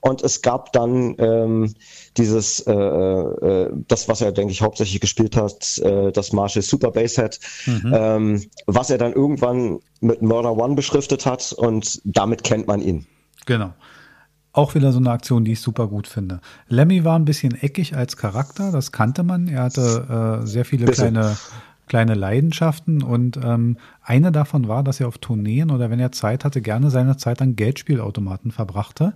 Und 0.02 0.22
es 0.22 0.42
gab 0.42 0.72
dann 0.72 1.16
ähm, 1.18 1.74
dieses, 2.16 2.60
äh, 2.62 2.74
äh, 2.74 3.72
das, 3.88 4.08
was 4.08 4.22
er, 4.22 4.32
denke 4.32 4.52
ich, 4.52 4.62
hauptsächlich 4.62 5.02
gespielt 5.02 5.36
hat, 5.36 5.80
äh, 5.80 6.12
das 6.12 6.32
Marshall 6.32 6.62
Super 6.62 6.92
Bass 6.92 7.16
Head, 7.16 7.40
mhm. 7.66 7.94
ähm, 7.94 8.44
was 8.68 8.90
er 8.90 8.98
dann 8.98 9.14
irgendwann 9.14 9.80
mit 10.06 10.22
Murder 10.22 10.56
One 10.56 10.76
beschriftet 10.76 11.26
hat 11.26 11.54
und 11.54 12.02
damit 12.04 12.44
kennt 12.44 12.68
man 12.68 12.82
ihn. 12.82 13.06
Genau. 13.46 13.74
Auch 14.54 14.74
wieder 14.74 14.94
so 14.94 15.00
eine 15.00 15.12
Aktion, 15.12 15.44
die 15.44 15.52
ich 15.52 15.60
super 15.60 15.88
gut 15.88 16.08
finde. 16.08 16.40
Lemmy 16.70 17.04
war 17.04 17.20
ein 17.20 17.26
bisschen 17.26 17.56
eckig 17.62 17.96
als 17.96 18.16
Charakter, 18.16 18.72
das 18.72 18.94
kannte 18.94 19.24
man. 19.24 19.48
Er 19.48 19.64
hatte 19.64 20.42
äh, 20.44 20.48
sehr 20.48 20.64
viele 20.64 20.86
Bisschen. 20.86 21.14
kleine 21.16 21.36
kleine 21.88 22.16
Leidenschaften 22.16 23.04
und 23.04 23.38
ähm, 23.38 23.78
eine 24.02 24.32
davon 24.32 24.68
war, 24.68 24.84
dass 24.84 25.00
er 25.00 25.08
auf 25.08 25.18
Tourneen 25.18 25.72
oder 25.72 25.90
wenn 25.90 26.00
er 26.00 26.12
Zeit 26.12 26.44
hatte, 26.44 26.62
gerne 26.62 26.90
seine 26.90 27.18
Zeit 27.18 27.42
an 27.42 27.56
Geldspielautomaten 27.56 28.52
verbrachte. 28.52 29.14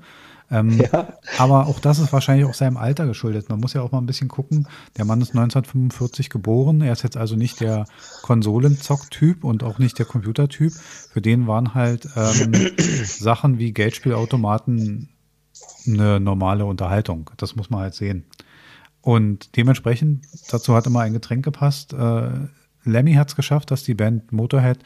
Ähm, 0.52 0.80
ja. 0.80 1.14
Aber 1.38 1.68
auch 1.68 1.80
das 1.80 2.00
ist 2.00 2.12
wahrscheinlich 2.12 2.48
auch 2.48 2.54
seinem 2.54 2.78
Alter 2.78 3.06
geschuldet. 3.06 3.50
Man 3.50 3.60
muss 3.60 3.74
ja 3.74 3.82
auch 3.82 3.92
mal 3.92 4.00
ein 4.00 4.06
bisschen 4.06 4.28
gucken. 4.28 4.68
Der 4.98 5.06
Mann 5.06 5.22
ist 5.22 5.30
1945 5.30 6.30
geboren. 6.30 6.82
Er 6.82 6.94
ist 6.94 7.04
jetzt 7.04 7.18
also 7.18 7.36
nicht 7.36 7.60
der 7.62 7.86
Konsolenzock-Typ 8.24 9.44
und 9.44 9.64
auch 9.64 9.80
nicht 9.80 10.00
der 10.00 10.06
Computertyp. 10.06 10.74
Für 10.74 11.22
den 11.22 11.48
waren 11.48 11.74
halt 11.74 12.08
ähm, 12.16 12.54
Sachen 13.04 13.60
wie 13.60 13.74
Geldspielautomaten 13.74 15.10
eine 15.88 16.20
normale 16.20 16.66
Unterhaltung. 16.66 17.30
Das 17.38 17.56
muss 17.56 17.70
man 17.70 17.82
halt 17.82 17.94
sehen. 17.94 18.26
Und 19.02 19.56
dementsprechend, 19.56 20.26
dazu 20.50 20.76
hat 20.76 20.88
immer 20.88 21.02
ein 21.02 21.14
Getränk 21.14 21.46
gepasst. 21.46 21.94
Äh, 21.94 22.30
Lemmy 22.84 23.14
hat 23.14 23.30
es 23.30 23.36
geschafft, 23.36 23.72
dass 23.72 23.84
die 23.84 23.94
Band 23.94 24.32
Motorhead 24.32 24.80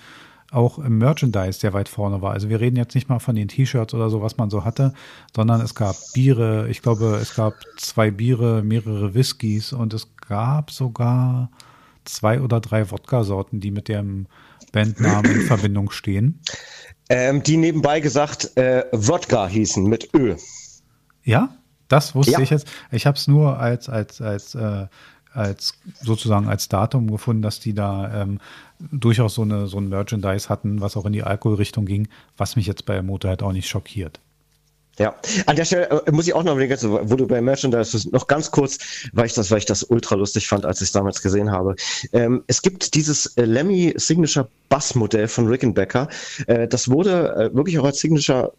auch 0.54 0.80
im 0.80 0.98
Merchandise 0.98 1.60
sehr 1.60 1.74
weit 1.74 1.90
vorne 1.90 2.22
war. 2.22 2.32
Also 2.32 2.50
wir 2.50 2.60
reden 2.60 2.76
jetzt 2.76 2.96
nicht 2.96 3.10
mal 3.10 3.20
von 3.20 3.36
den 3.36 3.48
T-Shirts 3.48 3.94
oder 3.94 4.10
so, 4.10 4.22
was 4.22 4.38
man 4.38 4.50
so 4.50 4.64
hatte, 4.64 4.94
sondern 5.36 5.62
es 5.62 5.76
gab 5.76 5.96
Biere, 6.14 6.68
ich 6.70 6.82
glaube, 6.82 7.18
es 7.22 7.36
gab 7.36 7.56
zwei 7.78 8.12
Biere, 8.12 8.64
mehrere 8.64 9.14
Whiskys 9.14 9.74
und 9.74 9.94
es 9.94 10.16
gab 10.28 10.72
sogar 10.72 11.50
zwei 12.06 12.42
oder 12.42 12.60
drei 12.60 12.90
Wodka-Sorten, 12.90 13.60
die 13.60 13.72
mit 13.72 13.88
dem 13.88 14.28
Bandnamen 14.72 15.32
in 15.32 15.42
Verbindung 15.42 15.92
stehen. 15.92 16.40
Ähm, 17.10 17.44
die 17.44 17.58
nebenbei 17.58 18.00
gesagt 18.00 18.56
äh, 18.58 18.86
Wodka 18.92 19.48
hießen 19.48 19.86
mit 19.86 20.10
Ö. 20.14 20.36
Ja, 21.24 21.56
das 21.88 22.16
wusste 22.16 22.34
ja. 22.34 22.40
ich 22.40 22.50
jetzt. 22.50 22.68
Ich 22.92 23.06
habe 23.06 23.18
es 23.18 23.28
nur 23.28 23.60
als 23.60 23.88
als 23.90 24.22
als 24.22 24.56
äh, 24.56 24.88
als 25.34 25.74
sozusagen 26.02 26.48
als 26.48 26.70
Datum 26.70 27.12
gefunden, 27.12 27.42
dass 27.42 27.60
die 27.60 27.74
da 27.74 28.22
ähm, 28.22 28.40
durchaus 28.80 29.36
so, 29.36 29.42
eine, 29.42 29.68
so 29.68 29.78
ein 29.78 29.90
Merchandise 29.90 30.50
hatten, 30.50 30.82
was 30.82 30.98
auch 30.98 31.06
in 31.06 31.14
die 31.14 31.24
Alkoholrichtung 31.24 31.86
ging, 31.86 32.08
was 32.38 32.56
mich 32.56 32.68
jetzt 32.68 32.86
bei 32.86 33.02
Motorhead 33.02 33.44
auch 33.44 33.54
nicht 33.54 33.68
schockiert. 33.68 34.20
Ja, 35.00 35.16
an 35.48 35.56
der 35.56 35.66
Stelle 35.66 35.90
äh, 36.06 36.12
muss 36.12 36.28
ich 36.28 36.36
auch 36.36 36.44
noch 36.44 36.52
überlegen, 36.52 36.78
wo 36.84 37.16
du 37.16 37.26
bei 37.26 37.42
Merchandise 37.42 38.08
noch 38.12 38.28
ganz 38.28 38.52
kurz, 38.52 38.78
weil 39.12 39.26
ich 39.26 39.34
das, 39.34 39.50
weil 39.50 39.58
ich 39.58 39.66
das 39.66 39.84
ultra 39.84 40.16
lustig 40.16 40.48
fand, 40.48 40.66
als 40.66 40.82
ich 40.82 40.90
es 40.90 40.92
damals 40.92 41.22
gesehen 41.22 41.52
habe. 41.52 41.76
Ähm, 42.12 42.44
es 42.46 42.62
gibt 42.62 42.94
dieses 42.94 43.26
äh, 43.38 43.46
Lemmy 43.46 43.94
Signature 43.98 44.48
Bass 44.70 44.94
Modell 44.94 45.28
von 45.28 45.48
Rickenbacker. 45.48 46.10
Äh, 46.46 46.68
das 46.68 46.92
wurde 46.92 47.36
äh, 47.36 47.56
wirklich 47.56 47.80
auch 47.80 47.86
als 47.86 48.00
Signature 48.00 48.54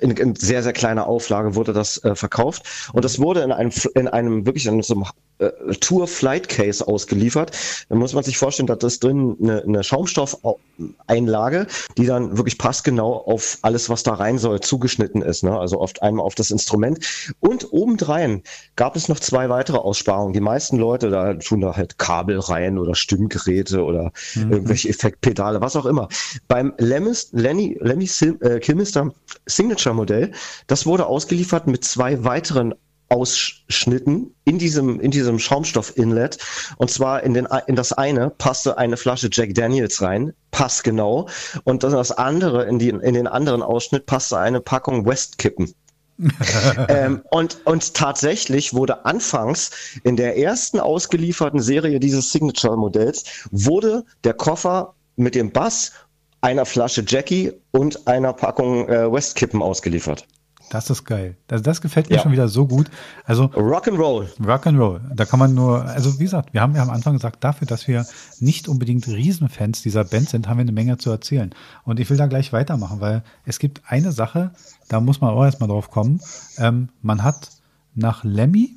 in, 0.00 0.10
in, 0.12 0.34
sehr, 0.34 0.62
sehr 0.62 0.72
kleiner 0.72 1.06
Auflage 1.06 1.54
wurde 1.54 1.72
das 1.72 2.02
äh, 2.04 2.14
verkauft. 2.14 2.62
Und 2.92 3.04
das 3.04 3.18
wurde 3.18 3.42
in 3.42 3.52
einem, 3.52 3.72
in 3.94 4.08
einem 4.08 4.46
wirklich 4.46 4.66
in 4.66 4.82
so 4.82 4.94
einem 4.94 5.04
äh, 5.40 5.74
Tour 5.80 6.06
Flight 6.06 6.48
Case 6.48 6.86
ausgeliefert. 6.86 7.56
Da 7.88 7.96
muss 7.96 8.12
man 8.12 8.22
sich 8.22 8.36
vorstellen, 8.36 8.66
dass 8.66 8.78
das 8.78 8.98
drin 9.00 9.36
eine, 9.42 9.62
eine 9.62 9.82
Schaumstoffeinlage, 9.82 11.66
die 11.96 12.06
dann 12.06 12.36
wirklich 12.36 12.58
passgenau 12.58 13.14
auf 13.14 13.58
alles, 13.62 13.88
was 13.88 14.02
da 14.02 14.14
rein 14.14 14.38
soll, 14.38 14.60
zugeschnitten 14.60 15.22
ist. 15.22 15.42
Ne? 15.42 15.58
Also 15.58 15.80
oft 15.80 16.02
einmal 16.02 16.26
auf 16.26 16.34
das 16.34 16.50
Instrument. 16.50 17.32
Und 17.40 17.72
obendrein 17.72 18.42
gab 18.76 18.96
es 18.96 19.08
noch 19.08 19.18
zwei 19.18 19.48
weitere 19.48 19.78
Aussparungen. 19.78 20.34
Die 20.34 20.40
meisten 20.40 20.76
Leute 20.76 21.10
da 21.10 21.34
tun 21.34 21.62
da 21.62 21.76
halt 21.76 21.98
Kabel 21.98 22.38
rein 22.38 22.78
oder 22.78 22.94
Stimmgeräte 22.94 23.82
oder 23.82 24.12
mhm. 24.34 24.52
irgendwelche 24.52 24.88
Effektpedale, 24.90 25.60
was 25.60 25.74
auch 25.76 25.86
immer. 25.86 26.08
Beim 26.48 26.74
Lemmis, 26.78 27.30
Lenny, 27.32 27.78
Lemmy 27.80 28.06
Sil 28.06 28.36
äh, 28.40 28.60
Kilmister 28.60 29.10
Signature 29.46 29.79
Modell, 29.88 30.32
das 30.66 30.86
wurde 30.86 31.06
ausgeliefert 31.06 31.66
mit 31.66 31.84
zwei 31.84 32.24
weiteren 32.24 32.74
Ausschnitten 33.10 34.34
in 34.44 34.58
diesem, 34.58 35.00
in 35.00 35.10
diesem 35.10 35.38
Schaumstoff-Inlet. 35.38 36.38
Und 36.76 36.90
zwar 36.90 37.24
in, 37.24 37.34
den, 37.34 37.48
in 37.66 37.74
das 37.74 37.92
eine 37.92 38.30
passte 38.30 38.78
eine 38.78 38.96
Flasche 38.96 39.28
Jack 39.32 39.54
Daniels 39.54 40.00
rein, 40.00 40.32
passgenau. 40.52 41.28
Und 41.64 41.82
das 41.82 42.12
andere, 42.12 42.64
in, 42.66 42.78
die, 42.78 42.90
in 42.90 43.14
den 43.14 43.26
anderen 43.26 43.62
Ausschnitt 43.62 44.06
passte 44.06 44.38
eine 44.38 44.60
Packung 44.60 45.06
Westkippen. 45.06 45.74
ähm, 46.88 47.22
und, 47.30 47.58
und 47.64 47.94
tatsächlich 47.94 48.74
wurde 48.74 49.04
anfangs 49.06 49.70
in 50.04 50.16
der 50.16 50.36
ersten 50.36 50.78
ausgelieferten 50.78 51.60
Serie 51.60 51.98
dieses 51.98 52.30
Signature-Modells 52.30 53.24
wurde 53.50 54.04
der 54.24 54.34
Koffer 54.34 54.94
mit 55.16 55.34
dem 55.34 55.50
Bass, 55.50 55.92
einer 56.40 56.64
Flasche 56.64 57.04
Jackie 57.06 57.52
und 57.70 58.06
einer 58.06 58.32
Packung 58.32 58.88
äh, 58.88 59.12
Westkippen 59.12 59.62
ausgeliefert. 59.62 60.26
Das 60.70 60.88
ist 60.88 61.04
geil. 61.04 61.36
Also 61.50 61.64
das 61.64 61.80
gefällt 61.80 62.08
mir 62.08 62.16
ja. 62.16 62.22
schon 62.22 62.30
wieder 62.30 62.46
so 62.46 62.64
gut. 62.64 62.88
Also 63.24 63.46
Rock'n'Roll. 63.46 64.28
Rock'n'Roll. 64.40 65.00
Da 65.12 65.24
kann 65.24 65.40
man 65.40 65.52
nur, 65.52 65.84
also 65.84 66.20
wie 66.20 66.24
gesagt, 66.24 66.54
wir 66.54 66.60
haben 66.60 66.76
ja 66.76 66.82
am 66.82 66.90
Anfang 66.90 67.14
gesagt, 67.14 67.42
dafür, 67.42 67.66
dass 67.66 67.88
wir 67.88 68.06
nicht 68.38 68.68
unbedingt 68.68 69.08
Riesenfans 69.08 69.82
dieser 69.82 70.04
Band 70.04 70.28
sind, 70.28 70.48
haben 70.48 70.58
wir 70.58 70.62
eine 70.62 70.72
Menge 70.72 70.96
zu 70.96 71.10
erzählen. 71.10 71.52
Und 71.82 71.98
ich 71.98 72.08
will 72.08 72.16
da 72.16 72.26
gleich 72.26 72.52
weitermachen, 72.52 73.00
weil 73.00 73.24
es 73.44 73.58
gibt 73.58 73.82
eine 73.88 74.12
Sache, 74.12 74.52
da 74.88 75.00
muss 75.00 75.20
man 75.20 75.30
auch 75.30 75.44
erstmal 75.44 75.68
drauf 75.68 75.90
kommen. 75.90 76.20
Ähm, 76.56 76.90
man 77.02 77.24
hat 77.24 77.50
nach 77.96 78.22
Lemmy 78.22 78.76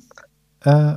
äh, 0.62 0.94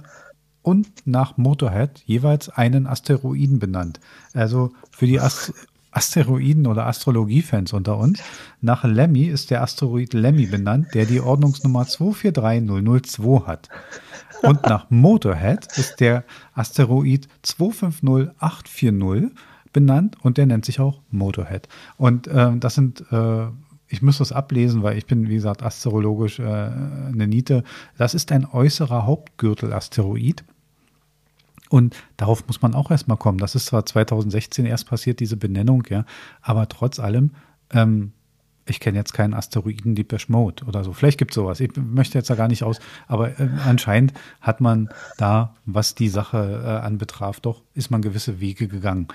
und 0.64 0.88
nach 1.06 1.38
Motorhead 1.38 2.02
jeweils 2.08 2.50
einen 2.50 2.88
Asteroiden 2.88 3.60
benannt. 3.60 4.00
Also 4.34 4.72
für 4.90 5.06
die 5.06 5.20
Ast 5.20 5.54
Asteroiden- 5.92 6.68
oder 6.68 6.86
Astrologiefans 6.86 7.74
unter 7.74 7.98
uns. 7.98 8.22
Nach 8.62 8.84
Lemmy 8.84 9.24
ist 9.24 9.52
der 9.52 9.62
Asteroid 9.62 10.14
Lemmy 10.14 10.46
benannt, 10.46 10.88
der 10.94 11.06
die 11.06 11.22
Ordnungsnummer 11.22 11.86
243002 11.86 13.48
hat. 13.48 13.70
Und 14.44 14.64
nach 14.64 14.90
Motorhead 14.90 15.68
ist 15.78 16.00
der 16.00 16.24
Asteroid 16.54 17.28
250840 17.42 19.32
benannt 19.74 20.16
und 20.22 20.38
der 20.38 20.46
nennt 20.46 20.66
sich 20.66 20.80
auch 20.80 21.02
Motorhead. 21.10 21.68
Und 21.98 22.28
äh, 22.28 22.56
das 22.58 22.76
sind 22.76 23.04
äh, 23.12 23.48
ich 23.90 24.02
muss 24.02 24.18
das 24.18 24.32
ablesen, 24.32 24.84
weil 24.84 24.98
ich 24.98 25.06
bin, 25.06 25.30
wie 25.30 25.36
gesagt, 25.36 25.64
astrologisch 25.64 26.40
äh, 26.40 26.44
eine 26.44 27.28
Niete. 27.28 27.64
Das 27.98 28.14
ist 28.14 28.32
ein 28.32 28.46
äußerer 28.46 29.06
Hauptgürtel-Asteroid. 29.06 30.44
Und 31.70 31.96
darauf 32.18 32.48
muss 32.48 32.62
man 32.62 32.74
auch 32.74 32.92
erstmal 32.92 33.18
kommen. 33.18 33.38
Das 33.38 33.56
ist 33.56 33.68
zwar 33.68 33.86
2016 33.86 34.66
erst 34.66 34.88
passiert, 34.88 35.20
diese 35.20 35.38
Benennung, 35.38 35.84
ja, 35.90 36.06
aber 36.42 36.68
trotz 36.70 37.00
allem, 37.00 37.32
ähm, 37.72 38.14
ich 38.70 38.80
kenne 38.80 38.98
jetzt 38.98 39.14
keinen 39.14 39.34
Asteroiden 39.34 39.96
Deepesh 39.96 40.30
Mode 40.30 40.66
oder 40.66 40.84
so. 40.84 40.94
Vielleicht 40.94 41.18
gibt 41.18 41.32
es 41.32 41.36
sowas. 41.36 41.60
Ich 41.60 41.72
möchte 41.78 42.18
jetzt 42.18 42.30
da 42.30 42.36
gar 42.36 42.48
nicht 42.48 42.64
aus, 42.64 42.80
aber 43.08 43.40
äh, 43.40 43.50
anscheinend 43.66 44.14
hat 44.42 44.62
man 44.62 44.90
da, 45.18 45.56
was 45.66 45.96
die 45.96 46.10
Sache 46.10 46.62
äh, 46.66 46.86
anbetraf, 46.86 47.40
doch, 47.40 47.62
ist 47.74 47.92
man 47.92 48.02
gewisse 48.02 48.40
Wege 48.40 48.68
gegangen. 48.68 49.08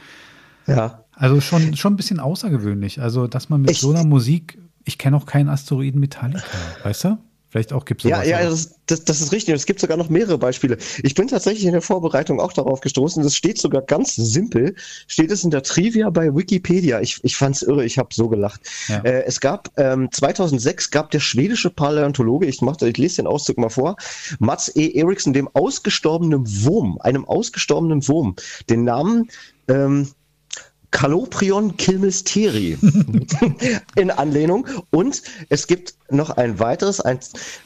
Ja. 0.67 1.05
Also 1.13 1.41
schon, 1.41 1.77
schon 1.77 1.95
ein 1.95 1.97
bisschen 1.97 2.21
außergewöhnlich. 2.21 3.01
Also, 3.01 3.27
dass 3.27 3.49
man 3.49 3.61
mit 3.63 3.73
ich, 3.73 3.81
so 3.81 3.91
einer 3.91 4.05
Musik, 4.05 4.59
ich 4.85 4.99
kenne 4.99 5.17
auch 5.17 5.27
keinen 5.27 5.49
Asteroiden 5.49 6.01
Metallica, 6.01 6.43
weißt 6.83 7.05
du? 7.05 7.19
Vielleicht 7.53 7.75
auch 7.75 7.85
gibt 7.85 8.03
es 8.03 8.09
Ja, 8.09 8.23
ja, 8.23 8.43
das, 8.49 8.79
das, 8.87 9.05
das, 9.05 9.21
ist 9.21 9.31
richtig. 9.31 9.55
Es 9.55 9.67
gibt 9.67 9.79
sogar 9.79 9.99
noch 9.99 10.09
mehrere 10.09 10.39
Beispiele. 10.39 10.79
Ich 11.03 11.15
bin 11.15 11.29
tatsächlich 11.29 11.67
in 11.67 11.73
der 11.73 11.83
Vorbereitung 11.83 12.41
auch 12.41 12.55
darauf 12.55 12.81
gestoßen. 12.81 13.23
Das 13.23 13.37
steht 13.37 13.59
sogar 13.59 13.83
ganz 13.83 14.15
simpel. 14.15 14.75
Steht 15.07 15.31
es 15.31 15.45
in 15.45 15.51
der 15.51 15.63
Trivia 15.63 16.09
bei 16.09 16.35
Wikipedia. 16.35 17.03
Ich, 17.03 17.23
ich 17.23 17.37
fand 17.37 17.57
es 17.57 17.63
irre. 17.63 17.85
Ich 17.85 17.99
habe 17.99 18.09
so 18.15 18.31
gelacht. 18.31 18.63
Ja. 18.89 19.01
Äh, 19.01 19.25
es 19.25 19.39
gab 19.39 19.69
ähm, 19.77 20.09
2006 20.11 20.91
gab 20.91 21.11
der 21.11 21.21
schwedische 21.21 21.69
Paläontologe, 21.69 22.47
ich, 22.47 22.63
mach, 22.63 22.81
ich 22.81 22.97
lese 22.97 23.17
den 23.17 23.27
Auszug 23.27 23.59
mal 23.59 23.69
vor, 23.69 23.97
Mats 24.39 24.75
E. 24.75 24.89
Eriksen, 24.89 25.35
dem 25.35 25.51
ausgestorbenen 25.53 26.65
Wurm, 26.65 26.97
einem 27.03 27.27
ausgestorbenen 27.27 28.09
Wurm, 28.09 28.35
den 28.71 28.85
Namen 28.85 29.29
ähm, 29.69 30.09
Caloprion 30.93 31.77
kilmisteri 31.77 32.79
in 33.97 34.11
Anlehnung. 34.11 34.69
Und 34.91 35.23
es 35.49 35.67
gibt 35.67 35.95
noch 36.11 36.31
ein 36.31 36.61
weiteres. 36.61 37.01
Ein, 37.01 37.19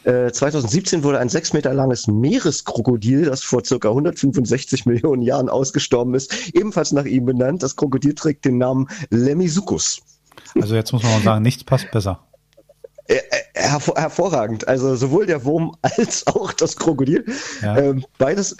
äh, 0.04 0.30
2017 0.32 1.04
wurde 1.04 1.18
ein 1.18 1.28
sechs 1.28 1.52
Meter 1.52 1.74
langes 1.74 2.06
Meereskrokodil, 2.06 3.26
das 3.26 3.42
vor 3.42 3.64
circa 3.64 3.88
165 3.90 4.86
Millionen 4.86 5.20
Jahren 5.20 5.50
ausgestorben 5.50 6.14
ist, 6.14 6.54
ebenfalls 6.54 6.92
nach 6.92 7.04
ihm 7.04 7.26
benannt. 7.26 7.62
Das 7.62 7.76
Krokodil 7.76 8.14
trägt 8.14 8.46
den 8.46 8.56
Namen 8.56 8.88
Lemisuchus. 9.10 10.00
Also 10.60 10.74
jetzt 10.74 10.92
muss 10.92 11.02
man 11.02 11.12
mal 11.12 11.22
sagen, 11.22 11.42
nichts 11.42 11.64
passt 11.64 11.90
besser. 11.90 12.20
Äh, 13.09 13.14
äh, 13.14 13.21
hervor, 13.55 13.95
hervorragend. 13.97 14.66
Also 14.69 14.97
sowohl 14.97 15.27
der 15.27 15.45
Wurm 15.45 15.77
als 15.83 16.27
auch 16.27 16.53
das 16.53 16.77
Krokodil. 16.77 17.25
Ja. 17.62 17.77
Ähm, 17.77 18.05
beides, 18.19 18.57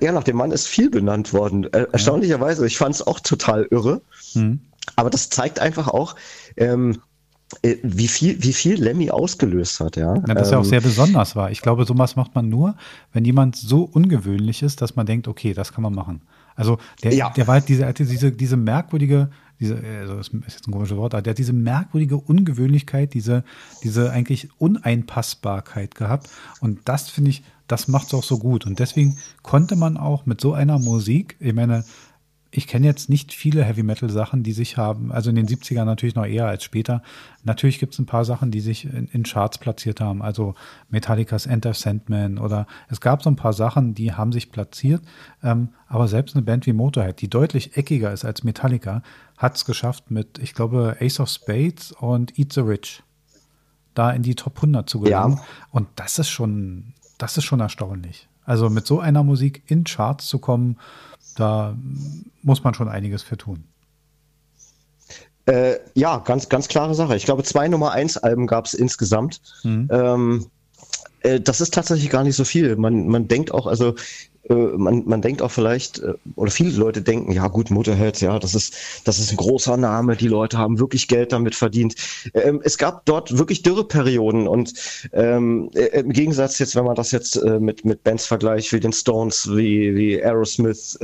ja, 0.00 0.12
nach 0.12 0.24
dem 0.24 0.36
Mann 0.36 0.50
ist 0.50 0.66
viel 0.66 0.90
benannt 0.90 1.32
worden. 1.32 1.64
Äh, 1.72 1.86
erstaunlicherweise, 1.92 2.66
ich 2.66 2.76
fand 2.76 2.94
es 2.94 3.06
auch 3.06 3.20
total 3.20 3.66
irre. 3.70 4.02
Mhm. 4.34 4.60
Aber 4.96 5.10
das 5.10 5.30
zeigt 5.30 5.60
einfach 5.60 5.88
auch, 5.88 6.16
ähm, 6.56 7.00
äh, 7.62 7.76
wie 7.82 8.08
viel, 8.08 8.42
wie 8.42 8.52
viel 8.52 8.80
Lemmy 8.82 9.10
ausgelöst 9.10 9.80
hat, 9.80 9.96
ja. 9.96 10.14
ja 10.14 10.34
dass 10.34 10.48
ähm, 10.48 10.54
er 10.54 10.60
auch 10.60 10.64
sehr 10.64 10.80
besonders 10.80 11.34
war. 11.34 11.50
Ich 11.50 11.62
glaube, 11.62 11.84
sowas 11.84 12.16
macht 12.16 12.34
man 12.34 12.48
nur, 12.48 12.76
wenn 13.12 13.24
jemand 13.24 13.56
so 13.56 13.82
ungewöhnlich 13.82 14.62
ist, 14.62 14.82
dass 14.82 14.94
man 14.96 15.06
denkt, 15.06 15.26
okay, 15.26 15.52
das 15.52 15.72
kann 15.72 15.82
man 15.82 15.94
machen. 15.94 16.22
Also 16.54 16.78
der, 17.02 17.14
ja. 17.14 17.30
der 17.30 17.46
war 17.46 17.54
halt 17.54 17.68
diese, 17.68 17.92
diese, 17.92 18.32
diese 18.32 18.56
merkwürdige 18.56 19.30
diese, 19.60 19.76
also 20.00 20.16
das 20.16 20.28
ist 20.28 20.54
jetzt 20.54 20.68
ein 20.68 20.72
komisches 20.72 20.96
Wort, 20.96 21.14
aber 21.14 21.22
der 21.22 21.32
hat 21.32 21.38
diese 21.38 21.52
merkwürdige 21.52 22.16
Ungewöhnlichkeit, 22.16 23.14
diese, 23.14 23.44
diese 23.84 24.10
eigentlich 24.10 24.48
Uneinpassbarkeit 24.58 25.94
gehabt. 25.94 26.30
Und 26.60 26.80
das 26.86 27.10
finde 27.10 27.30
ich, 27.30 27.44
das 27.68 27.86
macht 27.86 28.08
es 28.08 28.14
auch 28.14 28.24
so 28.24 28.38
gut. 28.38 28.66
Und 28.66 28.78
deswegen 28.78 29.18
konnte 29.42 29.76
man 29.76 29.96
auch 29.96 30.26
mit 30.26 30.40
so 30.40 30.54
einer 30.54 30.78
Musik, 30.78 31.36
ich 31.38 31.54
meine, 31.54 31.84
ich 32.52 32.66
kenne 32.66 32.86
jetzt 32.86 33.08
nicht 33.08 33.32
viele 33.32 33.64
Heavy 33.64 33.82
Metal 33.82 34.10
Sachen, 34.10 34.42
die 34.42 34.52
sich 34.52 34.76
haben, 34.76 35.12
also 35.12 35.30
in 35.30 35.36
den 35.36 35.46
70ern 35.46 35.84
natürlich 35.84 36.16
noch 36.16 36.26
eher 36.26 36.46
als 36.46 36.64
später. 36.64 37.02
Natürlich 37.44 37.78
gibt 37.78 37.92
es 37.92 37.98
ein 38.00 38.06
paar 38.06 38.24
Sachen, 38.24 38.50
die 38.50 38.60
sich 38.60 38.84
in, 38.84 39.06
in, 39.12 39.22
Charts 39.22 39.58
platziert 39.58 40.00
haben, 40.00 40.20
also 40.20 40.54
Metallicas 40.88 41.46
Enter 41.46 41.74
Sandman 41.74 42.38
oder 42.38 42.66
es 42.88 43.00
gab 43.00 43.22
so 43.22 43.30
ein 43.30 43.36
paar 43.36 43.52
Sachen, 43.52 43.94
die 43.94 44.14
haben 44.14 44.32
sich 44.32 44.50
platziert. 44.50 45.02
Ähm, 45.42 45.68
aber 45.86 46.08
selbst 46.08 46.34
eine 46.34 46.42
Band 46.42 46.66
wie 46.66 46.72
Motorhead, 46.72 47.20
die 47.20 47.30
deutlich 47.30 47.76
eckiger 47.76 48.12
ist 48.12 48.24
als 48.24 48.42
Metallica, 48.42 49.02
hat 49.38 49.56
es 49.56 49.64
geschafft 49.64 50.10
mit, 50.10 50.38
ich 50.38 50.54
glaube, 50.54 50.96
Ace 51.00 51.20
of 51.20 51.28
Spades 51.28 51.92
und 51.92 52.36
Eat 52.38 52.52
the 52.52 52.60
Rich 52.60 53.02
da 53.94 54.10
in 54.10 54.22
die 54.22 54.34
Top 54.34 54.56
100 54.56 54.88
zu 54.88 55.00
gelangen. 55.00 55.36
Ja. 55.36 55.44
Und 55.70 55.88
das 55.96 56.18
ist 56.18 56.30
schon, 56.30 56.94
das 57.18 57.36
ist 57.36 57.44
schon 57.44 57.60
erstaunlich. 57.60 58.28
Also 58.44 58.70
mit 58.70 58.86
so 58.86 59.00
einer 59.00 59.22
Musik 59.22 59.62
in 59.66 59.84
Charts 59.84 60.26
zu 60.26 60.38
kommen, 60.38 60.78
da 61.36 61.76
muss 62.42 62.64
man 62.64 62.74
schon 62.74 62.88
einiges 62.88 63.22
für 63.22 63.36
tun. 63.36 63.64
Äh, 65.46 65.78
ja, 65.94 66.18
ganz, 66.18 66.48
ganz 66.48 66.68
klare 66.68 66.94
Sache. 66.94 67.16
Ich 67.16 67.24
glaube, 67.24 67.42
zwei 67.42 67.68
Nummer 67.68 67.92
1 67.92 68.18
Alben 68.18 68.46
gab 68.46 68.66
es 68.66 68.74
insgesamt. 68.74 69.40
Mhm. 69.64 69.88
Ähm, 69.90 70.46
äh, 71.20 71.40
das 71.40 71.60
ist 71.60 71.74
tatsächlich 71.74 72.10
gar 72.10 72.24
nicht 72.24 72.36
so 72.36 72.44
viel. 72.44 72.76
Man, 72.76 73.08
man 73.08 73.28
denkt 73.28 73.52
auch, 73.52 73.66
also 73.66 73.94
äh, 74.48 74.54
man, 74.54 75.04
man 75.06 75.20
denkt 75.20 75.42
auch 75.42 75.50
vielleicht, 75.50 75.98
äh, 75.98 76.14
oder 76.34 76.50
viele 76.50 76.70
Leute 76.70 77.02
denken, 77.02 77.32
ja 77.32 77.46
gut, 77.48 77.70
Motorhead, 77.70 78.20
ja, 78.20 78.38
das 78.38 78.54
ist, 78.54 78.74
das 79.04 79.18
ist 79.18 79.30
ein 79.30 79.36
großer 79.36 79.76
Name, 79.76 80.16
die 80.16 80.28
Leute 80.28 80.56
haben 80.56 80.78
wirklich 80.78 81.08
Geld 81.08 81.32
damit 81.32 81.54
verdient. 81.54 81.94
Ähm, 82.34 82.60
es 82.64 82.78
gab 82.78 83.04
dort 83.04 83.36
wirklich 83.36 83.62
Dürreperioden 83.62 84.48
und 84.48 84.72
ähm, 85.12 85.70
äh, 85.74 86.00
im 86.00 86.12
Gegensatz 86.12 86.58
jetzt, 86.58 86.74
wenn 86.74 86.84
man 86.84 86.94
das 86.94 87.10
jetzt 87.12 87.36
äh, 87.36 87.60
mit, 87.60 87.84
mit 87.84 88.02
Bands 88.02 88.26
vergleicht, 88.26 88.72
wie 88.72 88.80
den 88.80 88.92
Stones, 88.92 89.48
wie, 89.50 89.94
wie 89.94 90.22
Aerosmith 90.22 90.98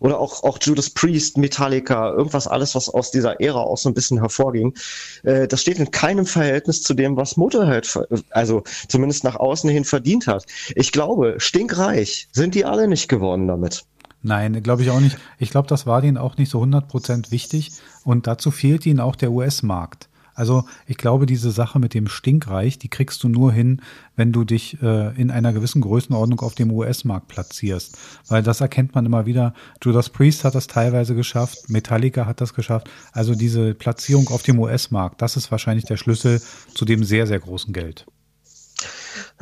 oder 0.00 0.18
auch, 0.18 0.42
auch 0.42 0.58
Judas 0.60 0.90
Priest, 0.90 1.36
Metallica, 1.36 2.12
irgendwas 2.12 2.46
alles, 2.46 2.74
was 2.74 2.88
aus 2.88 3.10
dieser 3.10 3.40
Ära 3.40 3.60
auch 3.60 3.78
so 3.78 3.88
ein 3.88 3.94
bisschen 3.94 4.18
hervorging, 4.18 4.74
das 5.22 5.60
steht 5.60 5.78
in 5.78 5.90
keinem 5.90 6.26
Verhältnis 6.26 6.82
zu 6.82 6.94
dem, 6.94 7.16
was 7.16 7.36
Motorhead, 7.36 7.88
also 8.30 8.62
zumindest 8.88 9.24
nach 9.24 9.36
außen 9.36 9.68
hin 9.70 9.84
verdient 9.84 10.26
hat. 10.26 10.46
Ich 10.74 10.92
glaube, 10.92 11.36
stinkreich 11.38 12.28
sind 12.32 12.54
die 12.54 12.64
alle 12.72 12.88
nicht 12.88 13.08
geworden 13.08 13.46
damit. 13.46 13.84
Nein, 14.22 14.62
glaube 14.62 14.82
ich 14.82 14.90
auch 14.90 15.00
nicht. 15.00 15.18
Ich 15.38 15.50
glaube, 15.50 15.68
das 15.68 15.86
war 15.86 16.00
denen 16.00 16.16
auch 16.16 16.36
nicht 16.36 16.50
so 16.50 16.62
100% 16.62 17.30
wichtig 17.30 17.72
und 18.04 18.26
dazu 18.26 18.50
fehlt 18.50 18.86
ihnen 18.86 19.00
auch 19.00 19.16
der 19.16 19.32
US-Markt. 19.32 20.08
Also 20.34 20.64
ich 20.86 20.96
glaube, 20.96 21.26
diese 21.26 21.50
Sache 21.50 21.78
mit 21.78 21.92
dem 21.92 22.08
Stinkreich, 22.08 22.78
die 22.78 22.88
kriegst 22.88 23.22
du 23.22 23.28
nur 23.28 23.52
hin, 23.52 23.82
wenn 24.16 24.32
du 24.32 24.44
dich 24.44 24.80
äh, 24.82 25.14
in 25.20 25.30
einer 25.30 25.52
gewissen 25.52 25.82
Größenordnung 25.82 26.40
auf 26.40 26.54
dem 26.54 26.70
US-Markt 26.72 27.28
platzierst. 27.28 27.98
Weil 28.28 28.42
das 28.42 28.62
erkennt 28.62 28.94
man 28.94 29.04
immer 29.04 29.26
wieder. 29.26 29.52
Judas 29.82 30.08
Priest 30.08 30.44
hat 30.44 30.54
das 30.54 30.68
teilweise 30.68 31.14
geschafft, 31.14 31.68
Metallica 31.68 32.24
hat 32.24 32.40
das 32.40 32.54
geschafft. 32.54 32.88
Also 33.12 33.34
diese 33.34 33.74
Platzierung 33.74 34.28
auf 34.28 34.42
dem 34.42 34.58
US-Markt, 34.58 35.20
das 35.20 35.36
ist 35.36 35.50
wahrscheinlich 35.50 35.84
der 35.84 35.98
Schlüssel 35.98 36.40
zu 36.74 36.86
dem 36.86 37.04
sehr, 37.04 37.26
sehr 37.26 37.40
großen 37.40 37.74
Geld. 37.74 38.06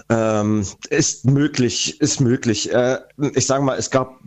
Ähm, 0.09 0.67
ist 0.89 1.25
möglich, 1.25 2.01
ist 2.01 2.21
möglich. 2.21 2.73
Äh, 2.73 2.99
ich 3.35 3.47
sage 3.47 3.63
mal, 3.63 3.79
es 3.79 3.91
gab 3.91 4.19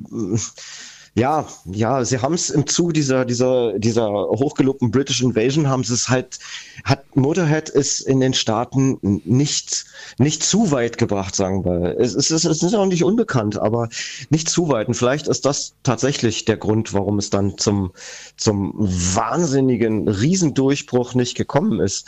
ja, 1.16 1.48
ja, 1.66 2.04
sie 2.04 2.18
haben 2.20 2.34
es 2.34 2.50
im 2.50 2.66
Zuge 2.66 2.92
dieser, 2.92 3.24
dieser, 3.24 3.78
dieser 3.78 4.10
hochgelobten 4.10 4.90
British 4.90 5.22
Invasion 5.22 5.68
haben 5.70 5.84
sie 5.84 5.94
es 5.94 6.10
halt, 6.10 6.40
hat 6.86 7.16
Motorhead 7.16 7.70
es 7.70 8.00
in 8.00 8.20
den 8.20 8.34
Staaten 8.34 8.98
nicht, 9.24 9.86
nicht 10.18 10.42
zu 10.42 10.72
weit 10.72 10.98
gebracht, 10.98 11.36
sagen 11.36 11.66
wir. 11.66 12.00
Es, 12.00 12.16
es, 12.16 12.32
ist, 12.32 12.46
es 12.46 12.64
ist 12.64 12.74
auch 12.74 12.88
nicht 12.88 13.04
unbekannt, 13.04 13.60
aber 13.60 13.90
nicht 14.32 14.50
zu 14.50 14.70
weit. 14.70 14.88
Und 14.88 14.96
vielleicht 14.96 15.28
ist 15.28 15.46
das 15.46 15.76
tatsächlich 15.84 16.46
der 16.46 16.58
Grund, 16.58 16.94
warum 16.96 17.20
es 17.20 17.30
dann 17.30 17.60
zum, 17.60 17.92
zum 18.36 18.74
wahnsinnigen 18.76 20.08
Riesendurchbruch 20.08 21.14
nicht 21.14 21.36
gekommen 21.36 21.80
ist. 21.80 22.08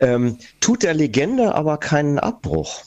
Ähm, 0.00 0.38
tut 0.60 0.82
der 0.82 0.94
Legende 0.94 1.54
aber 1.54 1.78
keinen 1.78 2.18
Abbruch 2.18 2.82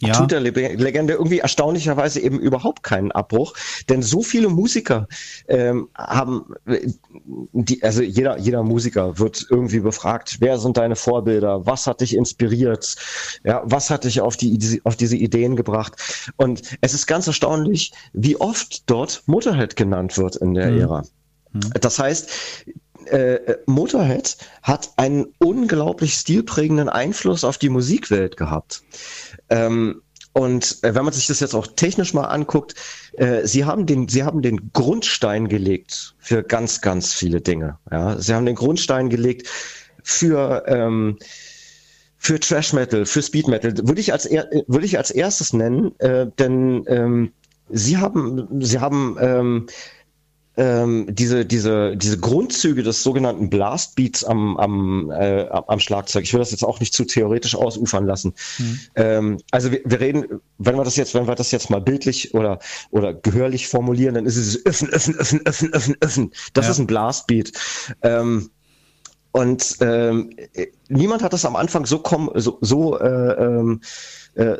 ja. 0.00 0.14
tut 0.14 0.30
der 0.30 0.40
Legende 0.40 1.14
irgendwie 1.14 1.40
erstaunlicherweise 1.40 2.20
eben 2.20 2.38
überhaupt 2.38 2.82
keinen 2.82 3.12
Abbruch, 3.12 3.54
denn 3.88 4.02
so 4.02 4.22
viele 4.22 4.48
Musiker 4.48 5.08
ähm, 5.48 5.88
haben, 5.96 6.54
die, 7.52 7.82
also 7.82 8.02
jeder, 8.02 8.38
jeder 8.38 8.62
Musiker 8.62 9.18
wird 9.18 9.46
irgendwie 9.50 9.80
befragt, 9.80 10.38
wer 10.40 10.58
sind 10.58 10.76
deine 10.76 10.96
Vorbilder, 10.96 11.66
was 11.66 11.86
hat 11.86 12.00
dich 12.00 12.14
inspiriert, 12.14 12.96
ja, 13.44 13.62
was 13.64 13.90
hat 13.90 14.04
dich 14.04 14.20
auf, 14.20 14.36
die, 14.36 14.80
auf 14.84 14.96
diese 14.96 15.16
Ideen 15.16 15.56
gebracht 15.56 16.32
und 16.36 16.62
es 16.80 16.94
ist 16.94 17.06
ganz 17.06 17.26
erstaunlich, 17.26 17.92
wie 18.12 18.36
oft 18.36 18.88
dort 18.90 19.22
Motorhead 19.26 19.76
genannt 19.76 20.16
wird 20.16 20.36
in 20.36 20.54
der 20.54 20.70
mhm. 20.70 20.80
Ära. 20.80 21.02
Mhm. 21.52 21.60
Das 21.80 21.98
heißt, 21.98 22.30
äh, 23.06 23.56
Motorhead 23.66 24.36
hat 24.62 24.90
einen 24.96 25.26
unglaublich 25.38 26.14
stilprägenden 26.14 26.88
Einfluss 26.88 27.44
auf 27.44 27.58
die 27.58 27.68
Musikwelt 27.68 28.36
gehabt. 28.36 28.82
Ähm, 29.50 30.02
und 30.32 30.78
äh, 30.82 30.94
wenn 30.94 31.04
man 31.04 31.12
sich 31.12 31.26
das 31.26 31.40
jetzt 31.40 31.54
auch 31.54 31.66
technisch 31.66 32.14
mal 32.14 32.26
anguckt, 32.26 32.74
äh, 33.14 33.46
sie 33.46 33.64
haben 33.64 33.86
den, 33.86 34.08
sie 34.08 34.22
haben 34.22 34.42
den 34.42 34.70
Grundstein 34.72 35.48
gelegt 35.48 36.14
für 36.18 36.42
ganz, 36.42 36.80
ganz 36.80 37.12
viele 37.12 37.40
Dinge. 37.40 37.78
Ja, 37.90 38.18
sie 38.18 38.34
haben 38.34 38.46
den 38.46 38.54
Grundstein 38.54 39.08
gelegt 39.08 39.48
für 40.02 40.64
ähm, 40.66 41.18
für 42.18 42.38
Trash 42.40 42.72
Metal, 42.72 43.06
für 43.06 43.22
Speed 43.22 43.48
Metal 43.48 43.72
würde 43.78 44.00
ich 44.00 44.12
als 44.12 44.26
er, 44.26 44.48
würde 44.66 44.86
ich 44.86 44.98
als 44.98 45.10
erstes 45.10 45.52
nennen, 45.52 45.98
äh, 46.00 46.26
denn 46.38 46.84
ähm, 46.88 47.32
sie 47.68 47.96
haben 47.96 48.48
sie 48.60 48.80
haben 48.80 49.16
ähm, 49.20 49.66
ähm, 50.58 51.06
diese, 51.08 51.46
diese, 51.46 51.96
diese 51.96 52.18
Grundzüge 52.18 52.82
des 52.82 53.04
sogenannten 53.04 53.48
Blastbeats 53.48 54.24
am, 54.24 54.56
am, 54.56 55.10
äh, 55.12 55.46
am 55.48 55.78
Schlagzeug. 55.78 56.24
Ich 56.24 56.32
will 56.32 56.40
das 56.40 56.50
jetzt 56.50 56.64
auch 56.64 56.80
nicht 56.80 56.92
zu 56.92 57.04
theoretisch 57.04 57.54
ausufern 57.54 58.04
lassen. 58.04 58.34
Mhm. 58.58 58.80
Ähm, 58.96 59.38
also 59.52 59.70
wir, 59.70 59.80
wir 59.84 60.00
reden, 60.00 60.40
wenn 60.58 60.76
wir 60.76 60.82
das 60.82 60.96
jetzt, 60.96 61.14
wenn 61.14 61.28
wir 61.28 61.36
das 61.36 61.52
jetzt 61.52 61.70
mal 61.70 61.80
bildlich 61.80 62.34
oder, 62.34 62.58
oder 62.90 63.14
gehörlich 63.14 63.68
formulieren, 63.68 64.16
dann 64.16 64.26
ist 64.26 64.36
es 64.36 64.66
öffnen, 64.66 64.90
öffnen, 64.90 65.16
öffnen, 65.16 65.46
öffnen, 65.46 65.72
öffnen, 65.72 65.96
öffnen. 66.00 66.32
Das 66.54 66.66
ja. 66.66 66.72
ist 66.72 66.78
ein 66.78 66.88
Blastbeat. 66.88 67.52
Ähm, 68.02 68.50
und 69.30 69.76
ähm, 69.80 70.30
niemand 70.88 71.22
hat 71.22 71.32
das 71.32 71.44
am 71.44 71.54
Anfang 71.54 71.86
so, 71.86 72.00
kom 72.00 72.32
so, 72.34 72.58
so, 72.62 72.98
äh, 72.98 73.32
ähm, 73.32 73.80
äh, 74.34 74.56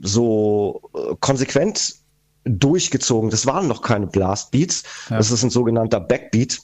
so 0.00 0.80
konsequent 1.20 2.01
durchgezogen. 2.44 3.30
Das 3.30 3.46
waren 3.46 3.68
noch 3.68 3.82
keine 3.82 4.06
Blastbeats. 4.06 4.82
Ja. 5.10 5.18
Das 5.18 5.30
ist 5.30 5.42
ein 5.42 5.50
sogenannter 5.50 6.00
Backbeat. 6.00 6.60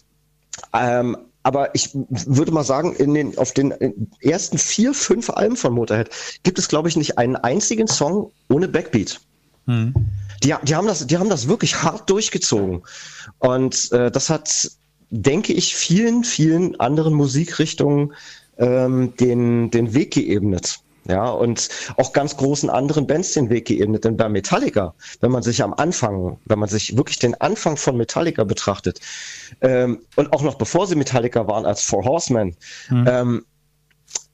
Ähm, 0.73 1.17
aber 1.43 1.75
ich 1.75 1.91
würde 1.95 2.53
mal 2.53 2.65
sagen, 2.65 2.95
in 2.95 3.15
den, 3.15 3.39
auf 3.39 3.53
den 3.53 3.73
ersten 4.21 4.59
vier, 4.59 4.93
fünf 4.93 5.31
Alben 5.31 5.57
von 5.57 5.73
Motorhead 5.73 6.11
gibt 6.43 6.59
es, 6.59 6.69
glaube 6.69 6.89
ich, 6.89 6.97
nicht 6.97 7.17
einen 7.17 7.37
einzigen 7.37 7.87
Song 7.87 8.33
ohne 8.51 8.69
Backbeat. 8.69 9.21
Mhm. 9.67 9.95
Die, 10.43 10.55
die, 10.63 10.75
haben 10.75 10.87
das, 10.87 11.07
die 11.07 11.17
haben 11.17 11.31
das 11.31 11.49
wirklich 11.49 11.83
hart 11.83 12.11
durchgezogen. 12.11 12.83
Und 13.39 13.91
äh, 13.93 14.11
das 14.11 14.31
hat, 14.31 14.71
denke 15.11 15.53
ich, 15.53 15.75
vielen, 15.75 16.25
vielen 16.25 16.79
anderen 16.81 17.15
Musikrichtungen 17.15 18.13
ähm, 18.59 19.15
den, 19.17 19.71
den 19.71 19.95
Weg 19.95 20.13
geebnet. 20.13 20.81
Ja, 21.09 21.31
und 21.31 21.71
auch 21.97 22.13
ganz 22.13 22.37
großen 22.37 22.69
anderen 22.69 23.07
Bands 23.07 23.33
den 23.33 23.49
Weg 23.49 23.67
geebnet. 23.67 24.05
Denn 24.05 24.19
bei 24.19 24.29
Metallica, 24.29 24.95
wenn 25.21 25.31
man 25.31 25.43
sich 25.43 25.63
am 25.63 25.73
Anfang, 25.73 26.39
wenn 26.45 26.59
man 26.59 26.69
sich 26.69 26.99
wirklich 26.99 27.19
den 27.19 27.35
Anfang 27.41 27.79
von 27.79 27.97
Metallica 27.97 28.45
betrachtet, 28.45 29.01
ähm, 29.63 30.01
und 30.17 30.33
auch 30.35 30.43
noch 30.43 30.57
bevor 30.57 30.87
sie 30.87 30.97
Metallica 30.97 31.47
waren 31.49 31.65
als 31.65 31.83
Four 31.83 32.05
Horsemen, 32.05 32.57
mhm. 32.91 33.07
ähm, 33.09 33.47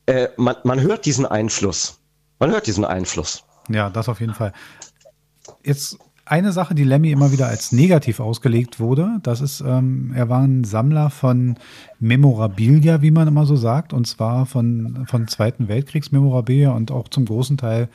äh, 0.06 0.28
man, 0.36 0.56
man 0.64 0.80
hört 0.80 1.06
diesen 1.06 1.26
Einfluss. 1.26 2.00
Man 2.40 2.50
hört 2.50 2.66
diesen 2.66 2.84
Einfluss. 2.84 3.44
Ja, 3.68 3.88
das 3.88 4.08
auf 4.08 4.20
jeden 4.20 4.34
Fall. 4.34 4.52
Jetzt 5.62 5.98
eine 6.26 6.52
Sache, 6.52 6.74
die 6.74 6.84
Lemmy 6.84 7.10
immer 7.10 7.32
wieder 7.32 7.48
als 7.48 7.72
negativ 7.72 8.20
ausgelegt 8.20 8.80
wurde, 8.80 9.18
das 9.22 9.40
ist, 9.40 9.60
ähm, 9.60 10.12
er 10.14 10.28
war 10.28 10.42
ein 10.42 10.64
Sammler 10.64 11.10
von 11.10 11.56
Memorabilia, 12.00 13.02
wie 13.02 13.10
man 13.10 13.28
immer 13.28 13.46
so 13.46 13.56
sagt, 13.56 13.92
und 13.92 14.06
zwar 14.06 14.46
von, 14.46 15.04
von 15.06 15.28
Zweiten 15.28 15.68
Weltkriegsmemorabilia 15.68 16.70
und 16.70 16.90
auch 16.90 17.08
zum 17.08 17.26
großen 17.26 17.58
Teil 17.58 17.88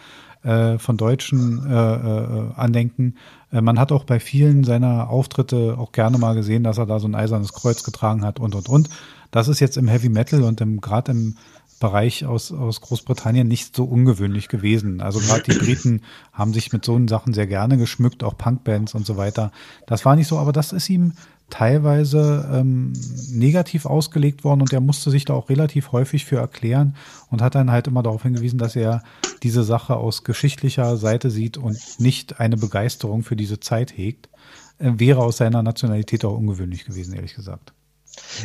äh, 0.44 0.78
von 0.78 0.98
deutschen 0.98 1.66
äh, 1.70 1.74
äh, 1.74 2.54
Andenken. 2.56 3.16
Äh, 3.52 3.62
man 3.62 3.80
hat 3.80 3.92
auch 3.92 4.04
bei 4.04 4.20
vielen 4.20 4.64
seiner 4.64 5.10
Auftritte 5.10 5.76
auch 5.78 5.92
gerne 5.92 6.18
mal 6.18 6.36
gesehen, 6.36 6.64
dass 6.64 6.78
er 6.78 6.86
da 6.86 7.00
so 7.00 7.08
ein 7.08 7.16
eisernes 7.16 7.54
Kreuz 7.54 7.84
getragen 7.84 8.24
hat 8.24 8.40
und 8.40 8.56
und 8.56 8.70
und. 8.70 8.90
Das 9.32 9.48
ist 9.48 9.60
jetzt 9.60 9.78
im 9.78 9.88
Heavy 9.88 10.10
Metal 10.10 10.44
und 10.44 10.62
im 10.62 10.82
gerade 10.82 11.12
im 11.12 11.36
Bereich 11.80 12.26
aus, 12.26 12.52
aus 12.52 12.82
Großbritannien 12.82 13.48
nicht 13.48 13.76
so 13.76 13.86
ungewöhnlich 13.86 14.50
gewesen. 14.50 15.02
Also 15.02 15.20
gerade 15.20 15.44
die 15.44 15.58
Briten 15.58 16.02
haben 16.34 16.54
sich 16.54 16.74
mit 16.74 16.84
so 16.84 17.00
Sachen 17.08 17.34
sehr 17.34 17.48
gerne 17.48 17.78
geschmückt, 17.78 18.24
auch 18.24 18.38
Punkbands 18.38 18.94
und 18.94 19.06
so 19.06 19.18
weiter. 19.18 19.52
Das 19.88 20.06
war 20.06 20.16
nicht 20.16 20.28
so, 20.28 20.38
aber 20.38 20.52
das 20.52 20.74
ist 20.74 20.90
ihm 20.90 21.14
teilweise 21.50 22.48
ähm, 22.54 22.94
negativ 23.32 23.86
ausgelegt 23.86 24.44
worden 24.44 24.62
und 24.62 24.74
er 24.74 24.82
musste 24.82 25.10
sich 25.10 25.26
da 25.26 25.34
auch 25.34 25.50
relativ 25.50 25.92
häufig 25.92 26.26
für 26.26 26.38
erklären 26.38 26.96
und 27.32 27.42
hat 27.42 27.56
dann 27.56 27.72
halt 27.72 27.88
immer 27.88 28.04
darauf 28.04 28.24
hingewiesen, 28.24 28.60
dass 28.60 28.76
er 28.76 29.04
diese 29.42 29.64
Sache 29.64 29.96
aus 29.96 30.24
geschichtlicher 30.24 30.98
Seite 30.98 31.32
sieht 31.32 31.58
und 31.58 31.78
nicht 31.98 32.40
eine 32.40 32.58
Begeisterung 32.58 33.24
für 33.24 33.36
diese 33.36 33.60
Zeit 33.60 33.98
hegt. 33.98 34.30
Äh, 34.78 34.94
wäre 34.98 35.22
aus 35.22 35.38
seiner 35.38 35.64
Nationalität 35.64 36.26
auch 36.26 36.38
ungewöhnlich 36.38 36.86
gewesen, 36.86 37.14
ehrlich 37.14 37.36
gesagt. 37.36 37.74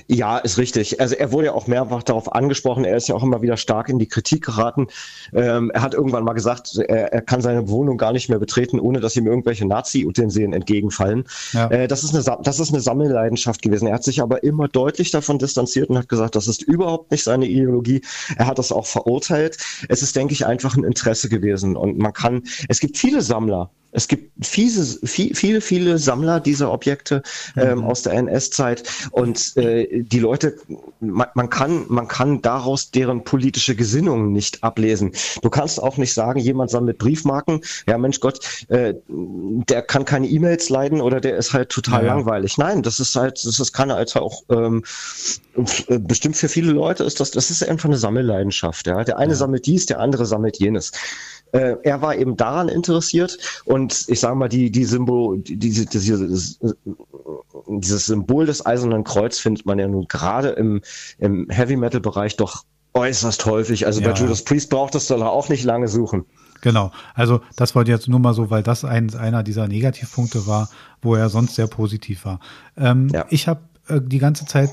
Ja, 0.06 0.38
ist 0.38 0.58
richtig. 0.58 1.00
Also 1.00 1.14
er 1.14 1.32
wurde 1.32 1.46
ja 1.46 1.52
auch 1.52 1.66
mehrfach 1.66 2.02
darauf 2.02 2.32
angesprochen. 2.32 2.84
Er 2.84 2.96
ist 2.96 3.08
ja 3.08 3.14
auch 3.14 3.22
immer 3.22 3.42
wieder 3.42 3.56
stark 3.56 3.88
in 3.88 3.98
die 3.98 4.08
Kritik 4.08 4.44
geraten. 4.44 4.88
Ähm, 5.32 5.70
er 5.72 5.82
hat 5.82 5.94
irgendwann 5.94 6.24
mal 6.24 6.32
gesagt, 6.32 6.76
er, 6.76 7.12
er, 7.12 7.22
kann 7.22 7.40
seine 7.40 7.68
Wohnung 7.68 7.96
gar 7.96 8.12
nicht 8.12 8.28
mehr 8.28 8.38
betreten, 8.38 8.78
ohne 8.78 9.00
dass 9.00 9.16
ihm 9.16 9.26
irgendwelche 9.26 9.66
Nazi-Utensilien 9.66 10.52
entgegenfallen. 10.52 11.24
Ja. 11.52 11.70
Äh, 11.70 11.88
das, 11.88 12.04
ist 12.04 12.14
eine, 12.14 12.38
das 12.42 12.60
ist 12.60 12.70
eine 12.70 12.80
Sammelleidenschaft 12.80 13.62
gewesen. 13.62 13.88
Er 13.88 13.94
hat 13.94 14.04
sich 14.04 14.20
aber 14.20 14.42
immer 14.42 14.68
deutlich 14.68 15.10
davon 15.10 15.38
distanziert 15.38 15.90
und 15.90 15.98
hat 15.98 16.08
gesagt, 16.08 16.36
das 16.36 16.48
ist 16.48 16.62
überhaupt 16.62 17.10
nicht 17.10 17.24
seine 17.24 17.46
Ideologie. 17.46 18.02
Er 18.36 18.46
hat 18.46 18.58
das 18.58 18.72
auch 18.72 18.86
verurteilt. 18.86 19.58
Es 19.88 20.02
ist, 20.02 20.16
denke 20.16 20.34
ich, 20.34 20.46
einfach 20.46 20.76
ein 20.76 20.84
Interesse 20.84 21.28
gewesen. 21.28 21.76
Und 21.76 21.98
man 21.98 22.12
kann, 22.12 22.42
es 22.68 22.80
gibt 22.80 22.98
viele 22.98 23.22
Sammler, 23.22 23.70
es 23.94 24.08
gibt 24.08 24.32
viele, 24.44 25.34
viele, 25.34 25.60
viele 25.60 25.98
Sammler 25.98 26.40
dieser 26.40 26.72
Objekte 26.72 27.22
ähm, 27.56 27.78
mhm. 27.78 27.84
aus 27.84 28.02
der 28.02 28.14
NS-Zeit 28.14 28.82
und 29.12 29.56
äh, 29.56 29.73
die 29.82 30.18
Leute, 30.18 30.56
man, 31.00 31.28
man, 31.34 31.50
kann, 31.50 31.84
man 31.88 32.08
kann 32.08 32.42
daraus 32.42 32.90
deren 32.90 33.24
politische 33.24 33.76
Gesinnung 33.76 34.32
nicht 34.32 34.62
ablesen. 34.62 35.12
Du 35.42 35.50
kannst 35.50 35.82
auch 35.82 35.96
nicht 35.96 36.14
sagen, 36.14 36.40
jemand 36.40 36.70
sammelt 36.70 36.98
Briefmarken, 36.98 37.60
ja 37.88 37.98
Mensch 37.98 38.20
Gott, 38.20 38.40
äh, 38.68 38.94
der 39.08 39.82
kann 39.82 40.04
keine 40.04 40.26
E-Mails 40.26 40.68
leiden 40.68 41.00
oder 41.00 41.20
der 41.20 41.36
ist 41.36 41.52
halt 41.52 41.70
total 41.70 42.04
ja. 42.04 42.14
langweilig. 42.14 42.58
Nein, 42.58 42.82
das 42.82 43.00
ist 43.00 43.16
halt, 43.16 43.44
das 43.44 43.60
ist 43.60 43.72
kann 43.72 43.92
halt 43.92 44.14
auch 44.16 44.42
ähm, 44.50 44.84
bestimmt 45.88 46.36
für 46.36 46.48
viele 46.48 46.72
Leute 46.72 47.04
ist 47.04 47.20
das, 47.20 47.30
das 47.30 47.50
ist 47.50 47.66
einfach 47.68 47.88
eine 47.88 47.98
Sammelleidenschaft. 47.98 48.86
Ja, 48.86 49.04
der 49.04 49.18
eine 49.18 49.32
ja. 49.32 49.36
sammelt 49.36 49.66
dies, 49.66 49.86
der 49.86 50.00
andere 50.00 50.26
sammelt 50.26 50.58
jenes 50.58 50.92
äh, 51.54 51.76
er 51.84 52.02
war 52.02 52.16
eben 52.16 52.36
daran 52.36 52.68
interessiert 52.68 53.38
und 53.64 54.06
ich 54.08 54.18
sage 54.18 54.34
mal, 54.34 54.48
die, 54.48 54.70
die 54.72 54.84
Symbol, 54.84 55.38
diese, 55.38 55.86
diese, 55.86 56.58
dieses 57.68 58.06
Symbol 58.06 58.46
des 58.46 58.66
Eisernen 58.66 59.04
Kreuz 59.04 59.38
findet 59.38 59.64
man 59.64 59.78
ja 59.78 59.86
nun 59.86 60.06
gerade 60.08 60.48
im, 60.50 60.80
im 61.18 61.48
Heavy 61.50 61.76
Metal 61.76 62.00
Bereich 62.00 62.36
doch 62.36 62.64
äußerst 62.94 63.46
häufig. 63.46 63.86
Also 63.86 64.00
ja. 64.00 64.10
bei 64.10 64.18
Judas 64.18 64.42
Priest 64.42 64.68
braucht 64.68 64.96
es 64.96 65.06
da 65.06 65.14
auch 65.14 65.48
nicht 65.48 65.62
lange 65.62 65.86
suchen. 65.86 66.24
Genau, 66.60 66.90
also 67.14 67.40
das 67.56 67.74
wollte 67.76 67.92
ich 67.92 67.98
jetzt 67.98 68.08
nur 68.08 68.18
mal 68.18 68.34
so, 68.34 68.50
weil 68.50 68.64
das 68.64 68.84
ein, 68.84 69.14
einer 69.14 69.44
dieser 69.44 69.68
Negativpunkte 69.68 70.48
war, 70.48 70.68
wo 71.02 71.14
er 71.14 71.28
sonst 71.28 71.54
sehr 71.54 71.68
positiv 71.68 72.24
war. 72.24 72.40
Ähm, 72.76 73.10
ja. 73.12 73.26
Ich 73.28 73.46
habe 73.46 73.60
äh, 73.86 74.00
die 74.02 74.18
ganze 74.18 74.44
Zeit 74.46 74.70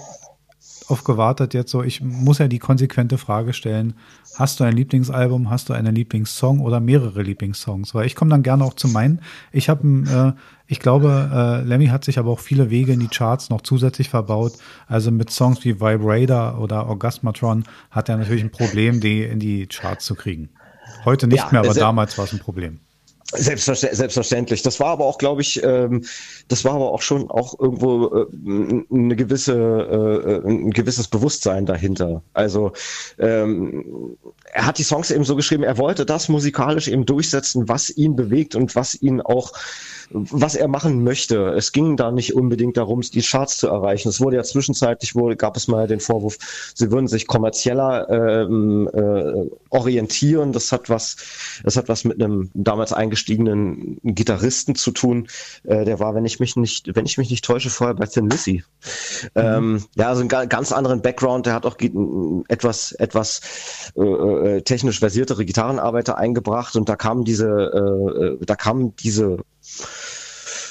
auf 0.91 1.03
gewartet 1.03 1.53
jetzt 1.53 1.71
so, 1.71 1.81
ich 1.81 2.01
muss 2.01 2.37
ja 2.37 2.47
die 2.47 2.59
konsequente 2.59 3.17
Frage 3.17 3.53
stellen, 3.53 3.95
hast 4.35 4.59
du 4.59 4.63
ein 4.63 4.75
Lieblingsalbum, 4.75 5.49
hast 5.49 5.69
du 5.69 5.73
einen 5.73 5.95
Lieblingssong 5.95 6.59
oder 6.59 6.79
mehrere 6.79 7.23
Lieblingssongs? 7.23 7.95
Weil 7.95 8.05
ich 8.05 8.15
komme 8.15 8.31
dann 8.31 8.43
gerne 8.43 8.63
auch 8.63 8.73
zu 8.73 8.87
meinen. 8.87 9.21
Ich 9.51 9.69
habe, 9.69 10.35
äh, 10.37 10.39
ich 10.67 10.79
glaube, 10.79 11.29
äh, 11.33 11.67
Lemmy 11.67 11.87
hat 11.87 12.03
sich 12.03 12.19
aber 12.19 12.29
auch 12.31 12.39
viele 12.39 12.69
Wege 12.69 12.93
in 12.93 12.99
die 12.99 13.07
Charts 13.07 13.49
noch 13.49 13.61
zusätzlich 13.61 14.09
verbaut. 14.09 14.53
Also 14.87 15.11
mit 15.11 15.31
Songs 15.31 15.63
wie 15.65 15.79
Vibrator 15.79 16.59
oder 16.59 16.87
Orgasmatron 16.87 17.63
hat 17.89 18.09
er 18.09 18.17
natürlich 18.17 18.43
ein 18.43 18.51
Problem, 18.51 18.99
die 18.99 19.23
in 19.23 19.39
die 19.39 19.67
Charts 19.67 20.05
zu 20.05 20.15
kriegen. 20.15 20.49
Heute 21.05 21.27
nicht 21.27 21.37
ja, 21.37 21.49
mehr, 21.51 21.61
aber 21.61 21.73
damals 21.73 22.17
war 22.17 22.25
es 22.25 22.33
ein 22.33 22.39
Problem. 22.39 22.79
Selbstverständlich, 23.33 23.97
selbstverständlich. 23.97 24.61
Das 24.61 24.79
war 24.81 24.87
aber 24.87 25.05
auch, 25.05 25.17
glaube 25.17 25.41
ich, 25.41 25.63
ähm, 25.63 26.03
das 26.52 26.66
war 26.66 26.74
aber 26.74 26.91
auch 26.91 27.02
schon 27.02 27.30
auch 27.30 27.58
irgendwo 27.58 28.08
äh, 28.08 28.26
eine 28.91 29.16
gewisse, 29.16 29.54
äh, 29.54 30.47
ein 30.47 30.72
gewisses 30.72 31.08
Bewusstsein 31.08 31.66
dahinter. 31.66 32.24
Also 32.34 32.74
ähm, 33.18 34.18
er 34.52 34.66
hat 34.66 34.78
die 34.78 34.84
Songs 34.84 35.12
eben 35.12 35.24
so 35.24 35.38
geschrieben, 35.38 35.64
er 35.64 35.78
wollte 35.78 36.06
das 36.06 36.28
musikalisch 36.28 36.89
eben 36.89 37.06
durchsetzen, 37.06 37.70
was 37.70 37.89
ihn 37.89 38.18
bewegt 38.18 38.56
und 38.56 38.76
was 38.76 39.02
ihn 39.02 39.22
auch 39.22 39.54
was 40.14 40.56
er 40.56 40.68
machen 40.68 41.04
möchte. 41.04 41.49
Es 41.49 41.72
ging 41.72 41.97
da 41.97 42.12
nicht 42.12 42.36
unbedingt 42.36 42.78
darum, 42.78 43.02
die 43.02 43.22
Charts 43.22 43.58
zu 43.58 43.68
erreichen. 43.68 44.10
Es 44.10 44.20
wurde 44.20 44.38
ja 44.38 44.43
zwischenzeitlich, 44.43 45.16
wohl, 45.16 45.36
gab 45.36 45.56
es 45.56 45.68
mal 45.68 45.88
den 45.88 45.99
Vorwurf, 45.99 46.38
sie 46.76 46.91
würden 46.91 47.08
sich 47.08 47.28
kommerzieller 47.28 48.10
ähm, 48.10 48.89
äh, 48.93 49.49
orientieren. 49.70 50.52
Das 50.52 50.72
hat 50.72 50.89
was, 50.89 51.16
das 51.64 51.78
hat 51.78 51.89
was 51.89 52.04
mit 52.04 52.22
einem 52.22 52.49
damals 52.54 52.93
eingestiegenen 52.93 53.99
Gitarristen 54.04 54.76
zu 54.76 54.91
tun. 54.91 55.28
Äh, 55.64 55.86
der 55.86 55.99
war, 55.99 56.16
wenn 56.16 56.26
ich 56.26 56.39
mich 56.41 56.57
nicht, 56.57 56.93
wenn 56.95 57.05
ich 57.05 57.17
mich 57.17 57.29
nicht 57.29 57.45
täusche, 57.45 57.69
vorher 57.69 57.95
bei 57.95 58.05
Thin 58.05 58.29
Lizzy. 58.29 58.63
Mhm. 59.35 59.41
Ähm, 59.41 59.85
ja, 59.95 60.09
also 60.09 60.19
einen 60.19 60.49
ganz 60.49 60.73
anderen 60.73 61.01
Background. 61.01 61.45
Der 61.45 61.53
hat 61.53 61.65
auch 61.65 61.77
etwas, 62.49 62.91
etwas 62.93 63.41
äh, 63.95 64.01
äh, 64.01 64.61
technisch 64.63 64.99
versiertere 64.99 65.45
Gitarrenarbeiter 65.45 66.17
eingebracht 66.17 66.75
und 66.75 66.89
da 66.89 66.97
kamen 66.97 67.23
diese, 67.23 67.47
äh, 67.47 68.23
äh 68.25 68.45
da 68.45 68.55
kamen 68.55 68.93
diese 68.97 69.37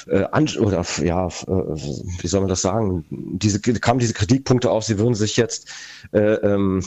äh, 0.07 0.57
oder 0.59 0.85
ja, 1.03 1.27
äh, 1.27 1.31
wie 1.49 2.27
soll 2.27 2.41
man 2.41 2.49
das 2.49 2.61
sagen? 2.61 3.05
Diese 3.09 3.59
kamen 3.59 3.99
diese 3.99 4.13
Kritikpunkte 4.13 4.69
auf, 4.69 4.83
sie 4.83 4.99
würden 4.99 5.15
sich 5.15 5.37
jetzt 5.37 5.69
äh, 6.11 6.19
ähm, 6.19 6.83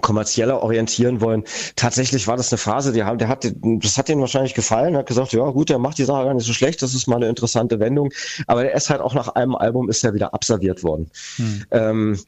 kommerzieller 0.00 0.62
orientieren 0.62 1.20
wollen. 1.20 1.44
Tatsächlich 1.76 2.26
war 2.28 2.36
das 2.36 2.52
eine 2.52 2.58
Phase, 2.58 2.92
die 2.92 3.04
haben, 3.04 3.18
der 3.18 3.28
hat, 3.28 3.50
das 3.62 3.98
hat 3.98 4.08
denen 4.08 4.20
wahrscheinlich 4.20 4.54
gefallen, 4.54 4.96
hat 4.96 5.06
gesagt, 5.06 5.32
ja 5.32 5.48
gut, 5.50 5.70
der 5.70 5.78
macht 5.78 5.98
die 5.98 6.04
Sache 6.04 6.24
gar 6.24 6.34
nicht 6.34 6.46
so 6.46 6.52
schlecht, 6.52 6.82
das 6.82 6.94
ist 6.94 7.06
mal 7.06 7.16
eine 7.16 7.28
interessante 7.28 7.80
Wendung. 7.80 8.12
Aber 8.46 8.62
der 8.62 8.74
ist 8.74 8.90
halt 8.90 9.00
auch 9.00 9.14
nach 9.14 9.28
einem 9.28 9.54
Album 9.54 9.88
ist 9.88 10.04
er 10.04 10.14
wieder 10.14 10.34
abserviert 10.34 10.82
worden. 10.82 11.10
Hm. 11.36 11.64
Ähm, 11.70 12.20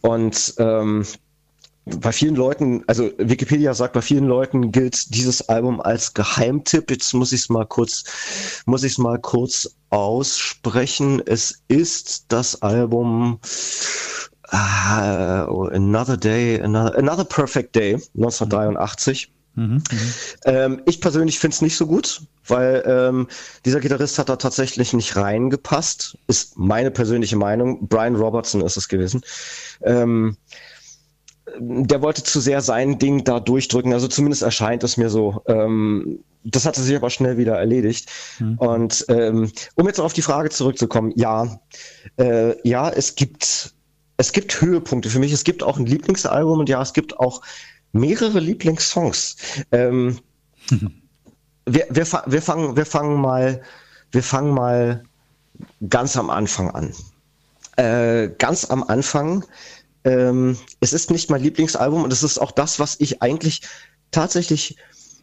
und 0.00 0.54
ähm, 0.58 1.04
bei 1.86 2.12
vielen 2.12 2.34
Leuten, 2.34 2.82
also 2.86 3.10
Wikipedia 3.18 3.74
sagt, 3.74 3.92
bei 3.92 4.00
vielen 4.00 4.24
Leuten 4.24 4.72
gilt 4.72 5.14
dieses 5.14 5.48
Album 5.48 5.80
als 5.80 6.14
Geheimtipp. 6.14 6.90
Jetzt 6.90 7.12
muss 7.12 7.32
ich 7.32 7.42
es 7.42 7.48
mal 7.50 7.66
kurz, 7.66 8.04
muss 8.64 8.84
ich 8.84 8.92
es 8.92 8.98
mal 8.98 9.18
kurz 9.18 9.76
aussprechen. 9.90 11.22
Es 11.26 11.62
ist 11.68 12.26
das 12.28 12.62
Album 12.62 13.38
uh, 14.54 15.68
Another 15.72 16.16
Day, 16.16 16.60
Another, 16.60 16.96
Another 16.96 17.24
Perfect 17.24 17.74
Day, 17.74 17.94
1983. 18.14 19.30
Mhm, 19.56 19.74
mhm, 19.74 19.82
ähm, 20.46 20.82
ich 20.84 21.00
persönlich 21.00 21.38
finde 21.38 21.54
es 21.54 21.62
nicht 21.62 21.76
so 21.76 21.86
gut, 21.86 22.22
weil 22.48 22.82
ähm, 22.86 23.28
dieser 23.64 23.80
Gitarrist 23.80 24.18
hat 24.18 24.28
da 24.28 24.36
tatsächlich 24.36 24.92
nicht 24.92 25.16
reingepasst. 25.16 26.18
Ist 26.26 26.58
meine 26.58 26.90
persönliche 26.90 27.36
Meinung. 27.36 27.86
Brian 27.86 28.16
Robertson 28.16 28.62
ist 28.62 28.76
es 28.76 28.88
gewesen. 28.88 29.22
Ähm, 29.82 30.36
der 31.58 32.02
wollte 32.02 32.22
zu 32.24 32.40
sehr 32.40 32.60
sein 32.62 32.98
Ding 32.98 33.22
da 33.22 33.38
durchdrücken. 33.38 33.92
Also 33.92 34.08
zumindest 34.08 34.42
erscheint 34.42 34.82
es 34.82 34.96
mir 34.96 35.08
so. 35.08 35.42
Ähm, 35.46 36.20
das 36.42 36.66
hatte 36.66 36.82
sich 36.82 36.96
aber 36.96 37.10
schnell 37.10 37.38
wieder 37.38 37.56
erledigt. 37.56 38.10
Mhm. 38.38 38.58
Und 38.58 39.04
ähm, 39.08 39.52
um 39.76 39.86
jetzt 39.86 40.00
auf 40.00 40.12
die 40.12 40.22
Frage 40.22 40.50
zurückzukommen, 40.50 41.12
ja, 41.16 41.60
äh, 42.18 42.56
ja, 42.68 42.90
es 42.90 43.14
gibt 43.14 43.74
es 44.16 44.32
gibt 44.32 44.60
Höhepunkte 44.60 45.10
für 45.10 45.18
mich. 45.18 45.32
Es 45.32 45.44
gibt 45.44 45.62
auch 45.62 45.78
ein 45.78 45.86
Lieblingsalbum 45.86 46.60
und 46.60 46.68
ja, 46.68 46.80
es 46.82 46.92
gibt 46.92 47.18
auch 47.18 47.42
mehrere 47.92 48.40
Lieblingssongs. 48.40 49.36
Ähm, 49.72 50.18
mhm. 50.70 51.02
wir, 51.66 51.86
wir, 51.90 52.06
wir, 52.26 52.42
fangen, 52.42 52.76
wir 52.76 52.86
fangen 52.86 53.20
mal, 53.20 53.62
wir 54.12 54.22
fangen 54.22 54.52
mal 54.54 55.04
ganz 55.88 56.16
am 56.16 56.30
Anfang 56.30 56.70
an. 56.70 56.94
Äh, 57.76 58.30
ganz 58.38 58.64
am 58.70 58.84
Anfang 58.84 59.44
ähm, 60.04 60.56
es 60.80 60.92
ist 60.92 61.10
nicht 61.10 61.30
mein 61.30 61.42
Lieblingsalbum 61.42 62.04
und 62.04 62.12
es 62.12 62.22
ist 62.22 62.38
auch 62.38 62.52
das, 62.52 62.78
was 62.78 62.96
ich 63.00 63.22
eigentlich 63.22 63.62
tatsächlich 64.10 64.76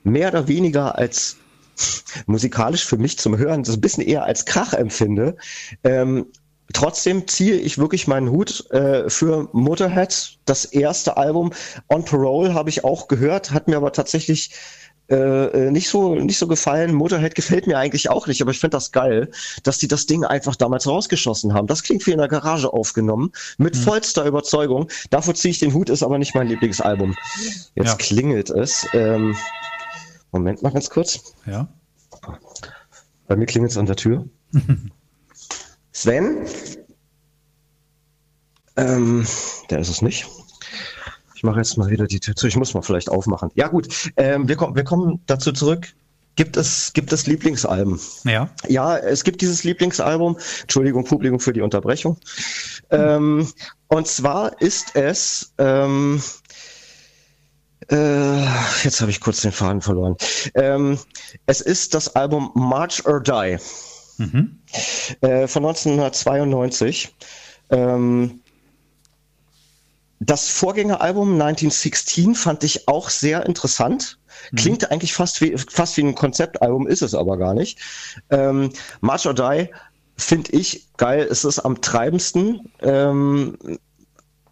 mehr 0.03 0.29
oder 0.29 0.47
weniger 0.47 0.97
als 0.97 1.37
musikalisch 2.25 2.85
für 2.85 2.97
mich 2.97 3.17
zum 3.19 3.37
Hören 3.37 3.63
so 3.63 3.73
ein 3.73 3.81
bisschen 3.81 4.03
eher 4.03 4.25
als 4.25 4.45
Krach 4.45 4.73
empfinde. 4.73 5.37
Ähm, 5.83 6.25
trotzdem 6.73 7.27
ziehe 7.27 7.55
ich 7.55 7.77
wirklich 7.77 8.07
meinen 8.07 8.29
Hut 8.29 8.69
äh, 8.71 9.09
für 9.09 9.49
Motorhead. 9.51 10.37
Das 10.45 10.65
erste 10.65 11.17
Album 11.17 11.51
On 11.89 12.05
Parole 12.05 12.53
habe 12.53 12.69
ich 12.69 12.83
auch 12.83 13.07
gehört, 13.07 13.51
hat 13.51 13.67
mir 13.67 13.77
aber 13.77 13.91
tatsächlich 13.91 14.51
äh, 15.11 15.67
äh, 15.67 15.71
nicht 15.71 15.89
so 15.89 16.15
nicht 16.15 16.37
so 16.37 16.47
gefallen. 16.47 16.93
Motorhead 16.93 17.35
gefällt 17.35 17.67
mir 17.67 17.77
eigentlich 17.77 18.09
auch 18.09 18.27
nicht, 18.27 18.41
aber 18.41 18.51
ich 18.51 18.59
finde 18.59 18.77
das 18.77 18.93
geil, 18.93 19.29
dass 19.63 19.77
die 19.77 19.89
das 19.89 20.05
Ding 20.05 20.23
einfach 20.23 20.55
damals 20.55 20.87
rausgeschossen 20.87 21.53
haben. 21.53 21.67
Das 21.67 21.83
klingt 21.83 22.07
wie 22.07 22.11
in 22.11 22.17
der 22.17 22.29
Garage 22.29 22.71
aufgenommen, 22.71 23.33
mit 23.57 23.75
mhm. 23.75 23.79
vollster 23.79 24.25
Überzeugung. 24.25 24.87
Davor 25.09 25.33
ziehe 25.35 25.51
ich 25.51 25.59
den 25.59 25.73
Hut, 25.73 25.89
ist 25.89 26.03
aber 26.03 26.17
nicht 26.17 26.33
mein 26.33 26.47
Lieblingsalbum. 26.47 27.15
Jetzt 27.75 27.89
ja. 27.89 27.95
klingelt 27.95 28.49
es. 28.51 28.87
Ähm, 28.93 29.35
Moment 30.31 30.61
mal 30.61 30.71
ganz 30.71 30.89
kurz. 30.89 31.33
Ja. 31.45 31.67
Bei 33.27 33.35
mir 33.35 33.47
klingelt 33.47 33.71
es 33.71 33.77
an 33.77 33.87
der 33.87 33.97
Tür. 33.97 34.25
Sven? 35.91 36.45
Ähm, 38.77 39.25
der 39.69 39.79
ist 39.79 39.89
es 39.89 40.01
nicht. 40.01 40.27
Ich 41.35 41.43
mache 41.43 41.57
jetzt 41.57 41.77
mal 41.77 41.89
wieder 41.89 42.05
die 42.05 42.19
Tür 42.19 42.35
zu. 42.35 42.47
Ich 42.47 42.55
muss 42.55 42.73
mal 42.73 42.81
vielleicht 42.81 43.09
aufmachen. 43.09 43.49
Ja 43.55 43.67
gut, 43.67 44.11
ähm, 44.15 44.47
wir, 44.47 44.55
kommen, 44.55 44.75
wir 44.75 44.83
kommen 44.83 45.21
dazu 45.25 45.51
zurück. 45.51 45.87
Gibt 46.35 46.55
es, 46.55 46.93
gibt 46.93 47.11
es 47.11 47.27
Lieblingsalben? 47.27 47.99
Ja. 48.23 48.49
Ja, 48.67 48.97
es 48.97 49.23
gibt 49.23 49.41
dieses 49.41 49.63
Lieblingsalbum. 49.63 50.37
Entschuldigung, 50.61 51.03
Publikum 51.03 51.39
für 51.39 51.51
die 51.51 51.61
Unterbrechung. 51.61 52.17
Ähm, 52.89 53.47
und 53.87 54.07
zwar 54.07 54.61
ist 54.61 54.95
es, 54.95 55.53
ähm, 55.57 56.21
äh, 57.89 58.41
jetzt 58.83 59.01
habe 59.01 59.11
ich 59.11 59.19
kurz 59.19 59.41
den 59.41 59.51
Faden 59.51 59.81
verloren. 59.81 60.15
Ähm, 60.55 60.97
es 61.47 61.59
ist 61.59 61.93
das 61.93 62.15
Album 62.15 62.51
March 62.55 63.05
or 63.05 63.21
Die 63.21 63.57
mhm. 64.17 64.60
Äh, 65.21 65.47
von 65.47 65.65
1992. 65.65 67.13
Ähm, 67.69 68.41
das 70.19 70.49
Vorgängeralbum 70.49 71.33
1916 71.33 72.35
fand 72.35 72.63
ich 72.63 72.87
auch 72.87 73.09
sehr 73.09 73.45
interessant. 73.45 74.19
Mhm. 74.51 74.55
Klingt 74.55 74.81
mhm. 74.83 74.87
eigentlich 74.89 75.13
fast 75.13 75.41
wie, 75.41 75.57
fast 75.57 75.97
wie 75.97 76.03
ein 76.03 76.15
Konzeptalbum, 76.15 76.87
ist 76.87 77.01
es 77.01 77.15
aber 77.15 77.37
gar 77.37 77.53
nicht. 77.53 77.79
Ähm, 78.29 78.71
March 79.01 79.25
or 79.25 79.33
Die 79.33 79.69
finde 80.17 80.51
ich 80.51 80.87
geil. 80.97 81.27
Es 81.29 81.43
ist 81.43 81.59
am 81.59 81.81
treibendsten. 81.81 82.71
Ähm, 82.81 83.57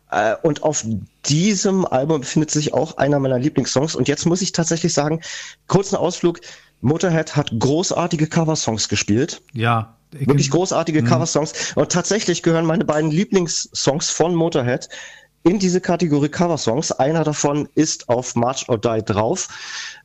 äh, 0.10 0.36
und 0.42 0.64
auf 0.64 0.84
diesem 1.26 1.86
Album 1.86 2.22
befindet 2.22 2.50
sich 2.50 2.74
auch 2.74 2.98
einer 2.98 3.20
meiner 3.20 3.38
Lieblingssongs. 3.38 3.96
Und 3.96 4.08
jetzt 4.08 4.26
muss 4.26 4.42
ich 4.42 4.52
tatsächlich 4.52 4.94
sagen, 4.94 5.22
kurzen 5.68 5.96
Ausflug. 5.96 6.40
Motorhead 6.82 7.36
hat 7.36 7.52
großartige 7.58 8.28
Coversongs 8.28 8.90
gespielt. 8.90 9.42
Ja. 9.54 9.96
Wirklich 10.12 10.50
großartige 10.50 11.02
mhm. 11.02 11.08
Coversongs. 11.08 11.74
Und 11.76 11.92
tatsächlich 11.92 12.42
gehören 12.42 12.66
meine 12.66 12.86
beiden 12.86 13.12
Lieblingssongs 13.12 14.10
von 14.10 14.34
Motorhead 14.34 14.90
in 15.44 15.60
diese 15.60 15.82
Kategorie 15.82 16.30
Cover-Songs. 16.30 16.92
Einer 16.94 17.24
davon 17.24 17.68
ist 17.76 18.10
auf 18.10 18.36
March 18.36 18.68
or 18.70 18.78
Die 18.78 19.04
drauf 19.04 19.48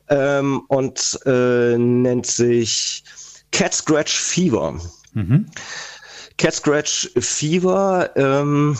ähm, 0.09 0.61
und 0.67 1.19
äh, 1.25 1.77
nennt 1.77 2.25
sich 2.25 3.03
Cat 3.51 3.73
Scratch 3.73 4.17
Fever. 4.17 4.79
Mhm. 5.13 5.47
Cat 6.37 6.53
Scratch 6.53 7.11
Fever, 7.17 8.11
ähm, 8.15 8.77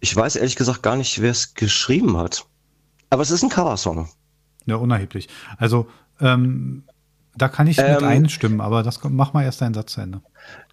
ich 0.00 0.14
weiß 0.14 0.36
ehrlich 0.36 0.56
gesagt 0.56 0.82
gar 0.82 0.96
nicht, 0.96 1.20
wer 1.20 1.30
es 1.30 1.54
geschrieben 1.54 2.16
hat. 2.16 2.46
Aber 3.10 3.22
es 3.22 3.30
ist 3.30 3.42
ein 3.42 3.50
Cover-Song. 3.50 4.08
Ja, 4.66 4.76
unerheblich. 4.76 5.28
Also, 5.58 5.88
ähm, 6.20 6.84
da 7.36 7.48
kann 7.48 7.66
ich 7.66 7.76
mit 7.76 7.86
ähm, 7.86 8.04
einstimmen, 8.04 8.60
aber 8.60 8.82
das 8.82 9.00
mach 9.02 9.32
mal 9.32 9.44
erst 9.44 9.60
deinen 9.60 9.74
Satz 9.74 9.92
zu 9.92 10.00
Ende. 10.00 10.20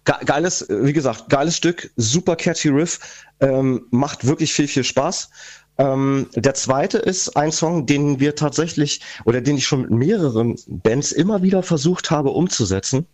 Geiles, 0.04 0.66
wie 0.68 0.92
gesagt, 0.92 1.28
geiles 1.30 1.56
Stück, 1.56 1.90
super 1.96 2.36
catchy 2.36 2.68
Riff, 2.68 3.00
ähm, 3.40 3.86
macht 3.90 4.26
wirklich 4.26 4.52
viel, 4.52 4.68
viel 4.68 4.84
Spaß. 4.84 5.30
Ähm, 5.78 6.28
der 6.34 6.54
zweite 6.54 6.98
ist 6.98 7.36
ein 7.36 7.50
Song, 7.50 7.86
den 7.86 8.20
wir 8.20 8.36
tatsächlich 8.36 9.00
oder 9.24 9.40
den 9.40 9.56
ich 9.56 9.66
schon 9.66 9.82
mit 9.82 9.90
mehreren 9.90 10.56
Bands 10.68 11.10
immer 11.10 11.42
wieder 11.42 11.62
versucht 11.62 12.10
habe 12.10 12.30
umzusetzen. 12.30 13.06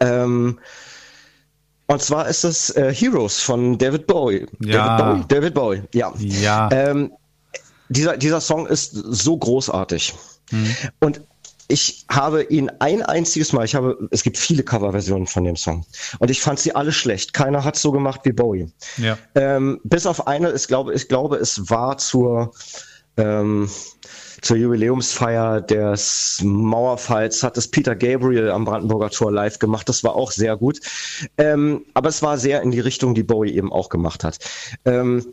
Ähm, 0.00 0.58
und 1.86 2.02
zwar 2.02 2.28
ist 2.28 2.44
es 2.44 2.70
äh, 2.70 2.94
Heroes 2.94 3.40
von 3.40 3.78
David 3.78 4.06
Bowie. 4.06 4.46
Ja. 4.60 4.96
David 4.96 5.04
Bowie, 5.04 5.24
David 5.28 5.54
Bowie, 5.54 5.82
ja. 5.92 6.12
ja. 6.16 6.70
Ähm, 6.70 7.12
dieser, 7.88 8.16
dieser 8.16 8.40
Song 8.40 8.66
ist 8.66 8.92
so 8.92 9.36
großartig. 9.36 10.14
Hm. 10.50 10.76
Und 11.00 11.20
ich 11.72 12.04
habe 12.10 12.42
ihn 12.44 12.70
ein 12.80 13.02
einziges 13.02 13.52
Mal, 13.52 13.64
ich 13.64 13.74
habe, 13.74 14.08
es 14.10 14.22
gibt 14.22 14.36
viele 14.36 14.62
Coverversionen 14.62 15.26
von 15.26 15.44
dem 15.44 15.56
Song 15.56 15.86
und 16.18 16.30
ich 16.30 16.42
fand 16.42 16.58
sie 16.60 16.74
alle 16.74 16.92
schlecht. 16.92 17.32
Keiner 17.32 17.64
hat 17.64 17.76
so 17.76 17.92
gemacht 17.92 18.20
wie 18.24 18.32
Bowie. 18.32 18.70
Ja. 18.98 19.16
Ähm, 19.34 19.80
bis 19.82 20.06
auf 20.06 20.26
eine, 20.26 20.52
ich 20.52 20.68
glaube, 20.68 20.92
ich 20.92 21.08
glaube, 21.08 21.36
es 21.36 21.70
war 21.70 21.96
zur 21.96 22.52
ähm, 23.16 23.68
zur 24.42 24.56
Jubiläumsfeier 24.56 25.60
des 25.60 26.40
Mauerfalls 26.42 27.42
hat 27.44 27.56
es 27.56 27.68
Peter 27.68 27.94
Gabriel 27.94 28.50
am 28.50 28.64
Brandenburger 28.64 29.10
Tor 29.10 29.30
live 29.30 29.58
gemacht. 29.60 29.88
Das 29.88 30.02
war 30.02 30.16
auch 30.16 30.32
sehr 30.32 30.56
gut. 30.56 30.80
Ähm, 31.38 31.84
aber 31.94 32.08
es 32.08 32.22
war 32.22 32.36
sehr 32.38 32.60
in 32.62 32.72
die 32.72 32.80
Richtung, 32.80 33.14
die 33.14 33.22
Bowie 33.22 33.52
eben 33.52 33.72
auch 33.72 33.88
gemacht 33.88 34.24
hat. 34.24 34.38
Ähm, 34.84 35.24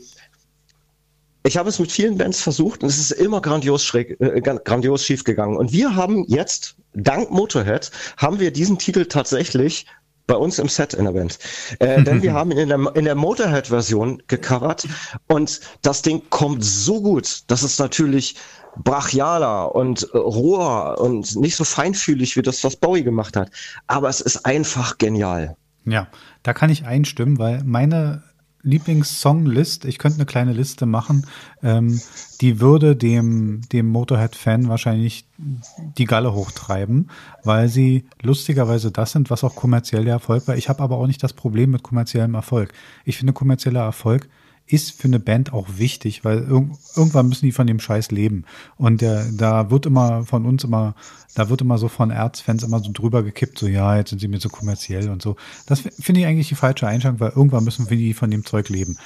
ich 1.44 1.58
habe 1.58 1.70
es 1.70 1.80
mit 1.80 1.92
vielen 1.92 2.18
Bands 2.18 2.42
versucht 2.42 2.84
und 2.84 2.90
es 2.90 3.00
ist 3.00 3.12
immer 3.12 3.42
grandios, 3.42 3.84
schräg, 3.84 4.20
äh, 4.20 4.42
grandios 4.42 5.06
schief 5.06 5.24
gegangen. 5.24 5.58
Und 5.58 5.72
wir 5.72 5.96
haben 5.96 6.26
jetzt, 6.28 6.76
dank 6.94 7.32
Motorhead, 7.32 7.92
haben 8.18 8.40
wir 8.40 8.52
diesen 8.52 8.78
Titel 8.78 9.06
tatsächlich 9.06 9.86
bei 10.28 10.36
uns 10.36 10.60
im 10.60 10.70
Set 10.70 10.94
in 10.94 11.06
der 11.06 11.14
Band. 11.14 11.40
Äh, 11.80 12.04
denn 12.04 12.22
wir 12.22 12.34
haben 12.34 12.52
ihn 12.52 12.58
in 12.60 12.70
der, 12.70 12.96
in 12.96 13.06
der 13.06 13.16
Motorhead-Version 13.16 14.24
gecovert 14.28 14.88
und 15.28 15.60
das 15.82 16.02
Ding 16.02 16.22
kommt 16.30 16.64
so 16.64 17.02
gut, 17.02 17.44
dass 17.48 17.64
es 17.64 17.80
natürlich 17.80 18.36
brachialer 18.78 19.74
und 19.76 20.08
äh, 20.14 20.18
roher 20.18 21.00
und 21.00 21.36
nicht 21.36 21.56
so 21.56 21.64
feinfühlig 21.64 22.36
wie 22.38 22.42
das, 22.42 22.64
was 22.64 22.76
Bowie 22.76 23.04
gemacht 23.04 23.36
hat. 23.36 23.50
Aber 23.88 24.10
es 24.10 24.22
ist 24.22 24.46
einfach 24.46 24.98
genial. 24.98 25.56
Ja, 25.86 26.08
da 26.44 26.54
kann 26.54 26.70
ich 26.70 26.86
einstimmen, 26.86 27.40
weil 27.40 27.64
meine 27.64 28.24
Lieblingssonglist, 28.62 29.86
ich 29.86 29.97
könnte 29.97 30.18
eine 30.18 30.26
kleine 30.26 30.53
Liste 30.53 30.86
machen, 30.86 31.26
ähm, 31.64 31.99
die 32.41 32.60
würde 32.60 32.95
dem, 32.95 33.62
dem 33.72 33.88
Motorhead-Fan 33.88 34.68
wahrscheinlich 34.68 35.26
die 35.38 36.05
Galle 36.05 36.34
hochtreiben, 36.34 37.10
weil 37.43 37.70
sie 37.70 38.05
lustigerweise 38.22 38.91
das 38.91 39.12
sind, 39.12 39.30
was 39.30 39.43
auch 39.43 39.55
kommerzieller 39.55 40.12
Erfolg 40.12 40.47
war. 40.47 40.57
Ich 40.57 40.70
habe 40.70 40.84
aber 40.84 40.97
auch 40.97 41.07
nicht 41.07 41.24
das 41.24 41.34
Problem 41.34 41.72
mit 41.72 41.84
kommerziellem 41.84 42.36
Erfolg. 42.36 42.74
Ich 43.05 43.18
finde, 43.18 43.34
kommerzieller 43.34 43.82
Erfolg 43.82 44.30
ist 44.70 44.91
für 44.91 45.07
eine 45.07 45.20
Band 45.20 45.51
auch 45.51 45.67
wichtig, 45.78 46.24
weil 46.24 46.39
irg 46.39 46.70
irgendwann 46.95 47.28
müssen 47.28 47.45
die 47.45 47.51
von 47.51 47.67
dem 47.67 47.80
Scheiß 47.80 48.11
leben. 48.11 48.45
Und 48.78 49.01
der, 49.01 49.26
da 49.32 49.72
wird 49.72 49.88
immer 49.88 50.24
von 50.26 50.45
uns 50.45 50.63
immer, 50.63 50.95
da 51.34 51.49
wird 51.49 51.61
immer 51.61 51.78
so 51.78 51.88
von 51.88 52.11
Erzfans 52.11 52.63
immer 52.63 52.80
so 52.80 52.91
drüber 52.91 53.24
gekippt, 53.24 53.57
so 53.57 53.67
ja, 53.67 53.97
jetzt 53.97 54.11
sind 54.11 54.20
sie 54.20 54.28
mir 54.28 54.39
so 54.39 54.49
kommerziell 54.49 55.09
und 55.09 55.22
so. 55.22 55.36
Das 55.65 55.82
finde 55.82 56.22
ich 56.22 56.28
eigentlich 56.28 56.49
die 56.49 56.55
falsche 56.55 56.88
Einstellung, 56.88 57.20
weil 57.20 57.34
irgendwann 57.36 57.63
müssen 57.63 57.89
wir 57.89 57.97
die 57.97 58.13
von 58.13 58.30
dem 58.30 58.45
Zeug 58.45 58.70
leben. 58.70 58.97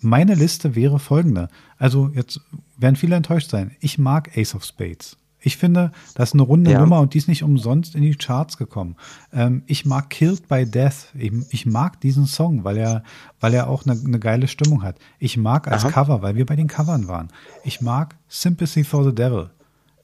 Meine 0.00 0.36
Liste 0.36 0.76
wäre 0.76 1.00
folgende. 1.00 1.48
Also 1.76 2.10
jetzt 2.14 2.40
werden 2.76 2.96
viele 2.96 3.16
enttäuscht 3.16 3.50
sein. 3.50 3.76
Ich 3.80 3.98
mag 3.98 4.36
Ace 4.36 4.54
of 4.54 4.64
Spades. 4.64 5.16
Ich 5.40 5.56
finde, 5.56 5.92
das 6.14 6.30
ist 6.30 6.34
eine 6.34 6.42
runde 6.42 6.72
ja. 6.72 6.80
Nummer 6.80 7.00
und 7.00 7.14
die 7.14 7.18
ist 7.18 7.28
nicht 7.28 7.42
umsonst 7.42 7.94
in 7.94 8.02
die 8.02 8.14
Charts 8.14 8.56
gekommen. 8.56 8.96
Ähm, 9.32 9.62
ich 9.66 9.86
mag 9.86 10.10
Killed 10.10 10.48
by 10.48 10.66
Death. 10.66 11.12
Ich, 11.14 11.32
ich, 11.50 11.66
mag 11.66 12.00
diesen 12.00 12.26
Song, 12.26 12.64
weil 12.64 12.76
er, 12.76 13.04
weil 13.40 13.54
er 13.54 13.68
auch 13.68 13.86
eine, 13.86 13.98
eine 14.00 14.18
geile 14.18 14.48
Stimmung 14.48 14.82
hat. 14.82 14.96
Ich 15.18 15.36
mag 15.36 15.68
als 15.68 15.84
Aha. 15.84 15.92
Cover, 15.92 16.22
weil 16.22 16.34
wir 16.34 16.46
bei 16.46 16.56
den 16.56 16.66
Covern 16.66 17.06
waren. 17.06 17.28
Ich 17.64 17.80
mag 17.80 18.16
Sympathy 18.28 18.82
for 18.82 19.04
the 19.04 19.14
Devil. 19.14 19.50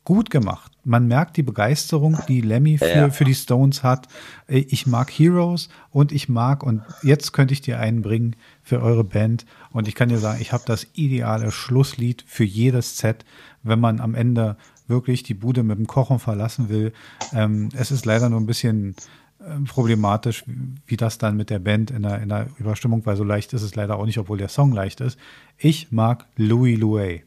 Gut 0.04 0.28
gemacht. 0.30 0.70
Man 0.84 1.08
merkt 1.08 1.38
die 1.38 1.42
Begeisterung, 1.42 2.18
die 2.28 2.42
Lemmy 2.42 2.76
für, 2.76 2.86
ja. 2.86 3.10
für 3.10 3.24
die 3.24 3.34
Stones 3.34 3.82
hat. 3.82 4.06
Ich 4.46 4.86
mag 4.86 5.10
Heroes 5.10 5.70
und 5.90 6.12
ich 6.12 6.28
mag, 6.28 6.62
und 6.62 6.82
jetzt 7.02 7.32
könnte 7.32 7.54
ich 7.54 7.62
dir 7.62 7.80
einen 7.80 8.02
bringen 8.02 8.36
für 8.62 8.82
eure 8.82 9.02
Band. 9.02 9.46
Und 9.72 9.88
ich 9.88 9.94
kann 9.94 10.10
dir 10.10 10.18
sagen, 10.18 10.42
ich 10.42 10.52
habe 10.52 10.64
das 10.66 10.86
ideale 10.92 11.50
Schlusslied 11.50 12.22
für 12.26 12.44
jedes 12.44 12.98
Set, 12.98 13.24
wenn 13.62 13.80
man 13.80 13.98
am 13.98 14.14
Ende 14.14 14.58
wirklich 14.86 15.22
die 15.22 15.34
Bude 15.34 15.62
mit 15.62 15.78
dem 15.78 15.86
Kochen 15.86 16.18
verlassen 16.18 16.68
will. 16.68 16.92
Ähm, 17.32 17.68
es 17.74 17.90
ist 17.90 18.04
leider 18.04 18.28
nur 18.28 18.40
ein 18.40 18.46
bisschen 18.46 18.94
äh, 19.40 19.60
problematisch, 19.66 20.44
wie 20.86 20.96
das 20.96 21.18
dann 21.18 21.36
mit 21.36 21.50
der 21.50 21.58
Band 21.58 21.90
in 21.90 22.02
der, 22.02 22.20
in 22.22 22.28
der 22.28 22.48
Überstimmung, 22.58 23.04
weil 23.06 23.16
so 23.16 23.24
leicht 23.24 23.52
ist 23.52 23.62
es 23.62 23.74
leider 23.74 23.96
auch 23.96 24.06
nicht, 24.06 24.18
obwohl 24.18 24.38
der 24.38 24.48
Song 24.48 24.72
leicht 24.72 25.00
ist. 25.00 25.18
Ich 25.58 25.90
mag 25.92 26.26
Louis 26.36 26.78
Louis. 26.78 27.22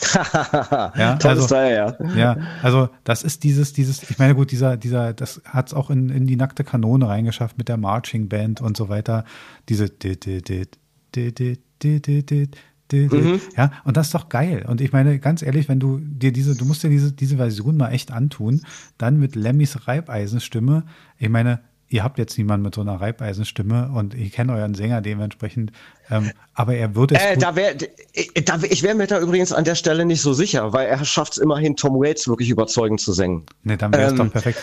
ja, 0.14 1.18
also, 1.22 1.46
Teil, 1.46 1.74
ja. 1.76 2.16
Ja, 2.16 2.36
also 2.62 2.88
das 3.04 3.22
ist 3.22 3.44
dieses, 3.44 3.72
dieses, 3.72 4.02
ich 4.10 4.18
meine, 4.18 4.34
gut, 4.34 4.50
dieser, 4.50 4.76
dieser, 4.76 5.12
das 5.12 5.40
hat 5.44 5.68
es 5.68 5.74
auch 5.74 5.88
in, 5.88 6.08
in 6.08 6.26
die 6.26 6.34
nackte 6.36 6.64
Kanone 6.64 7.08
reingeschafft 7.08 7.58
mit 7.58 7.68
der 7.68 7.76
Marching 7.76 8.28
Band 8.28 8.60
und 8.60 8.76
so 8.76 8.88
weiter. 8.88 9.24
Diese 9.68 9.88
Mhm. 12.94 13.40
Ja, 13.56 13.72
und 13.84 13.96
das 13.96 14.06
ist 14.06 14.14
doch 14.14 14.28
geil. 14.28 14.64
Und 14.68 14.80
ich 14.80 14.92
meine, 14.92 15.18
ganz 15.18 15.42
ehrlich, 15.42 15.68
wenn 15.68 15.80
du 15.80 15.98
dir 15.98 16.32
diese, 16.32 16.56
du 16.56 16.64
musst 16.64 16.82
dir 16.82 16.90
diese, 16.90 17.12
diese 17.12 17.36
Version 17.36 17.76
mal 17.76 17.90
echt 17.90 18.10
antun, 18.10 18.62
dann 18.98 19.18
mit 19.18 19.36
Lemmys 19.36 19.86
Reibeisenstimme. 19.86 20.84
Ich 21.18 21.28
meine, 21.28 21.60
ihr 21.88 22.02
habt 22.02 22.18
jetzt 22.18 22.36
niemanden 22.38 22.64
mit 22.64 22.74
so 22.74 22.80
einer 22.80 23.00
Reibeisenstimme 23.00 23.90
und 23.94 24.14
ich 24.14 24.32
kenne 24.32 24.52
euren 24.52 24.74
Sänger 24.74 25.00
dementsprechend, 25.00 25.72
ähm, 26.10 26.30
aber 26.52 26.74
er 26.74 26.94
würde 26.94 27.14
es. 27.14 27.22
Äh, 27.22 27.36
da 27.36 27.54
wär, 27.56 27.74
da, 27.74 28.58
ich 28.68 28.82
wäre 28.82 28.94
mir 28.94 29.06
da 29.06 29.20
übrigens 29.20 29.52
an 29.52 29.64
der 29.64 29.74
Stelle 29.74 30.04
nicht 30.04 30.20
so 30.20 30.32
sicher, 30.32 30.72
weil 30.72 30.86
er 30.88 31.04
schafft 31.04 31.34
es 31.34 31.38
immerhin, 31.38 31.76
Tom 31.76 31.94
Waits 32.00 32.26
wirklich 32.26 32.50
überzeugend 32.50 33.00
zu 33.00 33.12
singen. 33.12 33.44
Ne, 33.62 33.76
dann 33.76 33.92
wäre 33.92 34.06
es 34.06 34.12
ähm, 34.12 34.18
doch 34.18 34.32
perfekt. 34.32 34.58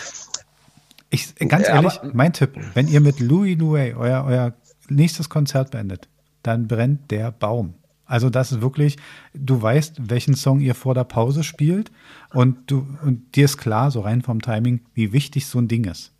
Ich, 1.10 1.34
ganz 1.36 1.68
ehrlich, 1.68 2.00
aber, 2.00 2.10
mein 2.14 2.32
Tipp, 2.32 2.52
wenn 2.74 2.88
ihr 2.88 3.00
mit 3.00 3.20
Louis 3.20 3.58
Louis 3.58 3.94
euer, 3.96 4.24
euer 4.26 4.54
nächstes 4.88 5.28
Konzert 5.28 5.70
beendet, 5.70 6.08
dann 6.42 6.68
brennt 6.68 7.10
der 7.10 7.30
Baum. 7.30 7.74
Also 8.12 8.28
das 8.28 8.52
ist 8.52 8.60
wirklich, 8.60 8.98
du 9.32 9.62
weißt, 9.62 10.10
welchen 10.10 10.36
Song 10.36 10.60
ihr 10.60 10.74
vor 10.74 10.94
der 10.94 11.04
Pause 11.04 11.42
spielt 11.42 11.90
und 12.34 12.70
du 12.70 12.86
und 13.02 13.34
dir 13.34 13.46
ist 13.46 13.56
klar, 13.56 13.90
so 13.90 14.00
rein 14.00 14.20
vom 14.20 14.42
Timing, 14.42 14.82
wie 14.92 15.14
wichtig 15.14 15.46
so 15.46 15.58
ein 15.58 15.66
Ding 15.66 15.84
ist. 15.84 16.12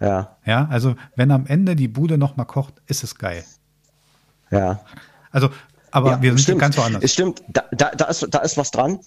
Ja. 0.00 0.36
Ja, 0.44 0.66
also 0.72 0.96
wenn 1.14 1.30
am 1.30 1.46
Ende 1.46 1.76
die 1.76 1.86
Bude 1.86 2.18
noch 2.18 2.36
mal 2.36 2.46
kocht, 2.46 2.82
ist 2.88 3.04
es 3.04 3.14
geil. 3.14 3.44
Ja. 4.50 4.80
Also, 5.30 5.50
aber 5.92 6.10
ja, 6.10 6.22
wir 6.22 6.30
sind 6.32 6.40
stimmt. 6.40 6.60
ganz 6.60 6.76
woanders. 6.78 7.04
Es 7.04 7.12
stimmt, 7.12 7.44
da, 7.46 7.62
da, 7.70 7.92
da, 7.92 8.06
ist, 8.06 8.26
da 8.28 8.40
ist 8.40 8.56
was 8.56 8.72
dran. 8.72 8.98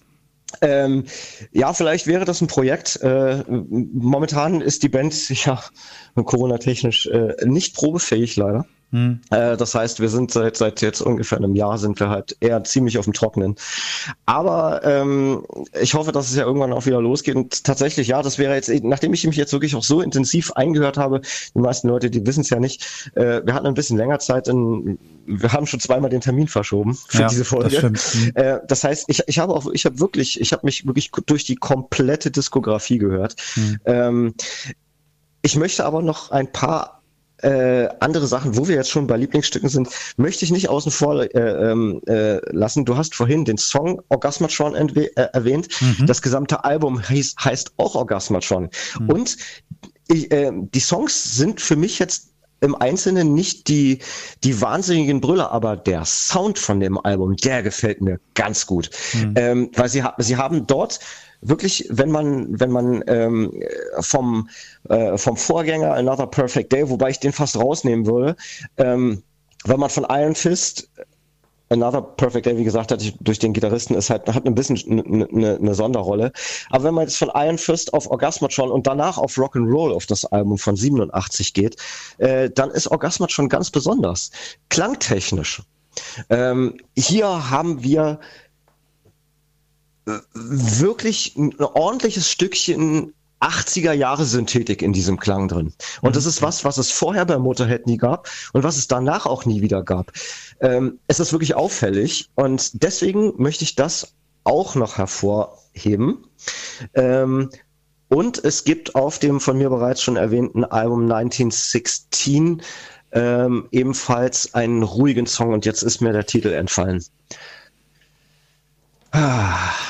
Ähm, 0.61 1.03
ja, 1.51 1.73
vielleicht 1.73 2.07
wäre 2.07 2.23
das 2.23 2.39
ein 2.39 2.47
Projekt. 2.47 3.01
Äh, 3.01 3.43
momentan 3.49 4.61
ist 4.61 4.81
die 4.81 4.89
Band 4.89 5.27
ja 5.45 5.61
Corona-technisch 6.15 7.07
äh, 7.07 7.35
nicht 7.43 7.75
probefähig 7.75 8.37
leider. 8.37 8.65
Hm. 8.91 9.19
Äh, 9.31 9.57
das 9.57 9.75
heißt, 9.75 9.99
wir 9.99 10.07
sind 10.07 10.31
seit, 10.31 10.55
seit 10.55 10.81
jetzt 10.81 11.01
ungefähr 11.01 11.37
einem 11.37 11.55
Jahr 11.55 11.77
sind 11.77 11.99
wir 11.99 12.09
halt 12.09 12.37
eher 12.39 12.63
ziemlich 12.63 12.97
auf 12.97 13.03
dem 13.03 13.13
Trockenen. 13.13 13.55
Aber 14.25 14.81
ähm, 14.85 15.45
ich 15.81 15.93
hoffe, 15.93 16.13
dass 16.13 16.29
es 16.29 16.35
ja 16.37 16.43
irgendwann 16.43 16.71
auch 16.71 16.85
wieder 16.85 17.01
losgeht. 17.01 17.35
Und 17.35 17.65
tatsächlich, 17.65 18.07
ja, 18.07 18.21
das 18.21 18.37
wäre 18.37 18.55
jetzt, 18.55 18.69
nachdem 18.83 19.13
ich 19.13 19.27
mich 19.27 19.35
jetzt 19.35 19.51
wirklich 19.51 19.75
auch 19.75 19.83
so 19.83 20.01
intensiv 20.01 20.53
eingehört 20.53 20.97
habe, 20.97 21.21
die 21.53 21.59
meisten 21.59 21.89
Leute, 21.89 22.09
die 22.09 22.25
wissen 22.25 22.41
es 22.41 22.49
ja 22.49 22.59
nicht, 22.59 23.11
äh, 23.15 23.41
wir 23.45 23.53
hatten 23.53 23.67
ein 23.67 23.73
bisschen 23.73 23.97
länger 23.97 24.19
Zeit, 24.19 24.47
in, 24.47 24.97
wir 25.25 25.51
haben 25.51 25.67
schon 25.67 25.81
zweimal 25.81 26.09
den 26.09 26.21
Termin 26.21 26.47
verschoben 26.47 26.95
für 26.95 27.23
ja, 27.23 27.27
diese 27.27 27.43
Folge. 27.43 27.69
Das, 27.69 27.77
stimmt. 27.77 27.99
Hm. 27.99 28.31
Äh, 28.35 28.59
das 28.67 28.85
heißt, 28.85 29.05
ich, 29.09 29.21
ich 29.27 29.39
habe 29.39 29.53
auch, 29.53 29.69
ich 29.73 29.85
habe 29.85 29.99
wirklich, 29.99 30.39
ich 30.39 30.53
habe 30.53 30.65
mich 30.65 30.87
wirklich 30.87 31.11
durch 31.25 31.43
die 31.43 31.55
komplette 31.55 32.31
Diskografie 32.31 32.99
gehört. 32.99 33.35
Hm. 33.55 33.77
Ähm, 33.85 34.33
ich 35.41 35.57
möchte 35.57 35.85
aber 35.85 36.01
noch 36.01 36.31
ein 36.31 36.51
paar 36.51 36.96
äh, 37.41 37.87
andere 37.99 38.27
Sachen, 38.27 38.57
wo 38.57 38.67
wir 38.67 38.75
jetzt 38.75 38.89
schon 38.89 39.07
bei 39.07 39.17
Lieblingsstücken 39.17 39.69
sind, 39.69 39.89
möchte 40.17 40.45
ich 40.45 40.51
nicht 40.51 40.69
außen 40.69 40.91
vor 40.91 41.21
äh, 41.21 41.27
ähm, 41.27 42.01
äh, 42.07 42.37
lassen. 42.53 42.85
Du 42.85 42.97
hast 42.97 43.15
vorhin 43.15 43.45
den 43.45 43.57
Song 43.57 44.01
Orgasmatron 44.09 44.75
äh, 44.75 45.09
erwähnt. 45.15 45.67
Mhm. 45.81 46.05
Das 46.05 46.21
gesamte 46.21 46.63
Album 46.63 47.01
heißt, 47.07 47.43
heißt 47.43 47.73
auch 47.77 47.95
Orgasmatron. 47.95 48.69
Mhm. 48.99 49.09
Und 49.09 49.37
ich, 50.07 50.31
äh, 50.31 50.51
die 50.53 50.79
Songs 50.79 51.35
sind 51.35 51.61
für 51.61 51.75
mich 51.75 51.99
jetzt 51.99 52.33
im 52.61 52.75
Einzelnen 52.75 53.33
nicht 53.33 53.67
die, 53.67 53.99
die 54.43 54.61
wahnsinnigen 54.61 55.21
Brüller, 55.21 55.51
aber 55.51 55.77
der 55.77 56.05
Sound 56.05 56.59
von 56.59 56.79
dem 56.79 56.97
Album, 56.97 57.35
der 57.37 57.63
gefällt 57.63 58.01
mir 58.01 58.19
ganz 58.33 58.65
gut. 58.65 58.89
Mhm. 59.13 59.33
Ähm, 59.35 59.71
weil 59.75 59.89
sie, 59.89 60.03
sie 60.17 60.37
haben 60.37 60.65
dort 60.67 60.99
wirklich, 61.41 61.85
wenn 61.89 62.09
man, 62.09 62.59
wenn 62.59 62.71
man 62.71 63.03
ähm, 63.07 63.51
vom, 63.99 64.49
äh, 64.89 65.17
vom 65.17 65.37
Vorgänger 65.37 65.93
Another 65.93 66.27
Perfect 66.27 66.71
Day, 66.71 66.89
wobei 66.89 67.11
ich 67.11 67.19
den 67.19 67.31
fast 67.31 67.57
rausnehmen 67.57 68.05
würde, 68.05 68.35
ähm, 68.77 69.23
wenn 69.65 69.79
man 69.79 69.89
von 69.89 70.05
Iron 70.09 70.35
Fist 70.35 70.89
Another 71.69 72.01
Perfect 72.01 72.45
Day, 72.45 72.57
wie 72.57 72.63
gesagt, 72.63 72.91
hat 72.91 73.03
durch 73.19 73.39
den 73.39 73.53
Gitarristen 73.53 73.95
ist 73.95 74.09
halt, 74.09 74.27
hat 74.27 74.45
ein 74.45 74.55
bisschen 74.55 74.77
eine, 74.89 75.27
eine, 75.27 75.55
eine 75.57 75.75
Sonderrolle. 75.75 76.31
Aber 76.69 76.85
wenn 76.85 76.93
man 76.93 77.03
jetzt 77.03 77.17
von 77.17 77.31
Iron 77.33 77.57
Fist 77.57 77.93
auf 77.93 78.09
Orgasmatron 78.09 78.71
und 78.71 78.87
danach 78.87 79.17
auf 79.17 79.37
Rock'n'Roll 79.37 79.93
auf 79.93 80.05
das 80.05 80.25
Album 80.25 80.57
von 80.57 80.75
87 80.75 81.53
geht, 81.53 81.75
äh, 82.19 82.49
dann 82.49 82.71
ist 82.71 82.87
Orgasmatron 82.87 83.49
ganz 83.49 83.69
besonders. 83.69 84.31
Klangtechnisch. 84.69 85.61
Ähm, 86.29 86.77
hier 86.95 87.49
haben 87.49 87.83
wir 87.83 88.19
wirklich 90.33 91.35
ein 91.35 91.53
ordentliches 91.59 92.29
Stückchen 92.29 93.13
80er 93.39 93.93
Jahre 93.93 94.25
Synthetik 94.25 94.81
in 94.81 94.93
diesem 94.93 95.19
Klang 95.19 95.47
drin. 95.47 95.73
Und 96.01 96.15
das 96.15 96.25
ist 96.25 96.41
was, 96.41 96.65
was 96.65 96.77
es 96.77 96.91
vorher 96.91 97.25
bei 97.25 97.37
Motorhead 97.37 97.85
nie 97.85 97.97
gab 97.97 98.29
und 98.53 98.63
was 98.63 98.77
es 98.77 98.87
danach 98.87 99.25
auch 99.25 99.45
nie 99.45 99.61
wieder 99.61 99.83
gab. 99.83 100.11
Ähm, 100.59 100.99
es 101.07 101.19
ist 101.19 101.31
wirklich 101.31 101.55
auffällig 101.55 102.29
und 102.35 102.83
deswegen 102.83 103.33
möchte 103.37 103.63
ich 103.63 103.75
das 103.75 104.13
auch 104.43 104.75
noch 104.75 104.97
hervorheben. 104.97 106.25
Ähm, 106.93 107.49
und 108.09 108.43
es 108.43 108.63
gibt 108.63 108.95
auf 108.95 109.19
dem 109.19 109.39
von 109.39 109.57
mir 109.57 109.69
bereits 109.69 110.01
schon 110.01 110.15
erwähnten 110.15 110.63
Album 110.63 111.03
1916 111.03 112.61
ähm, 113.11 113.67
ebenfalls 113.71 114.53
einen 114.53 114.83
ruhigen 114.83 115.27
Song 115.27 115.53
und 115.53 115.65
jetzt 115.65 115.81
ist 115.83 116.01
mir 116.01 116.13
der 116.13 116.25
Titel 116.25 116.49
entfallen. 116.49 117.03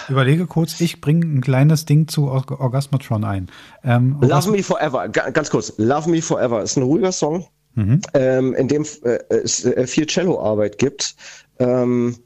Überlege 0.10 0.46
kurz, 0.46 0.80
ich 0.80 1.02
bringe 1.02 1.26
ein 1.26 1.42
kleines 1.42 1.86
Ding 1.86 2.08
zu 2.08 2.28
Orgasmatron 2.28 3.24
ein. 3.24 3.48
Ähm, 3.84 4.18
Love 4.22 4.52
Me 4.52 4.64
Forever, 4.64 5.10
ganz 5.10 5.50
kurz. 5.50 5.74
Love 5.78 6.10
Me 6.10 6.22
Forever 6.22 6.62
ist 6.62 6.78
ein 6.78 6.84
ruhiger 6.84 7.12
Song, 7.12 7.48
mhm. 7.76 8.02
ähm, 8.14 8.54
in 8.54 8.68
dem 8.68 8.86
äh, 9.04 9.20
es 9.30 9.66
äh, 9.66 9.88
viel 9.88 10.06
Cello-Arbeit 10.06 10.78
gibt. 10.78 11.16
Ähm, 11.60 12.18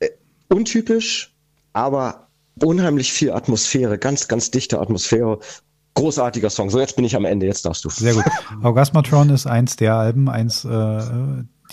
äh, 0.00 0.08
untypisch, 0.48 1.34
aber 1.72 2.28
unheimlich 2.62 3.12
viel 3.12 3.32
Atmosphäre, 3.32 3.98
ganz, 3.98 4.28
ganz 4.28 4.50
dichte 4.50 4.80
Atmosphäre. 4.80 5.38
Großartiger 5.94 6.50
Song. 6.50 6.68
So, 6.68 6.78
jetzt 6.78 6.94
bin 6.96 7.06
ich 7.06 7.16
am 7.16 7.24
Ende, 7.24 7.46
jetzt 7.46 7.64
darfst 7.64 7.82
du. 7.84 7.88
Sehr 7.88 8.12
gut. 8.12 8.24
Orgasmatron 8.62 9.30
ist 9.30 9.46
eins 9.46 9.76
der 9.76 9.94
Alben, 9.94 10.28
eins 10.28 10.62
äh, 10.64 10.68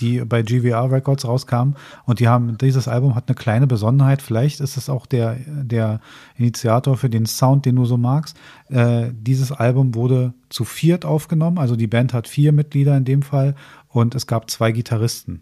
die 0.04 0.26
bei 0.26 0.42
GVR 0.42 0.92
Records 0.92 1.26
rauskamen. 1.26 1.76
Und 2.06 2.20
die 2.20 2.28
haben, 2.28 2.58
dieses 2.58 2.88
Album 2.88 3.16
hat 3.16 3.28
eine 3.28 3.36
kleine 3.36 3.68
Besonderheit. 3.68 4.22
Vielleicht 4.22 4.60
ist 4.60 4.78
es 4.78 4.90
auch 4.90 5.06
der, 5.06 5.38
der 5.48 6.02
Initiator 6.36 6.98
für 6.98 7.10
den 7.10 7.26
Sound, 7.26 7.66
den 7.66 7.78
du 7.78 7.86
so 7.86 7.98
magst. 7.98 8.38
Äh, 8.70 9.12
dieses 9.14 9.52
Album 9.52 9.96
wurde 9.96 10.34
zu 10.50 10.66
viert 10.66 11.06
aufgenommen. 11.06 11.58
Also 11.58 11.76
die 11.76 11.88
Band 11.88 12.14
hat 12.14 12.28
vier 12.28 12.52
Mitglieder 12.52 12.96
in 12.98 13.06
dem 13.06 13.22
Fall 13.22 13.56
und 13.88 14.14
es 14.16 14.28
gab 14.28 14.50
zwei 14.52 14.72
Gitarristen. 14.72 15.42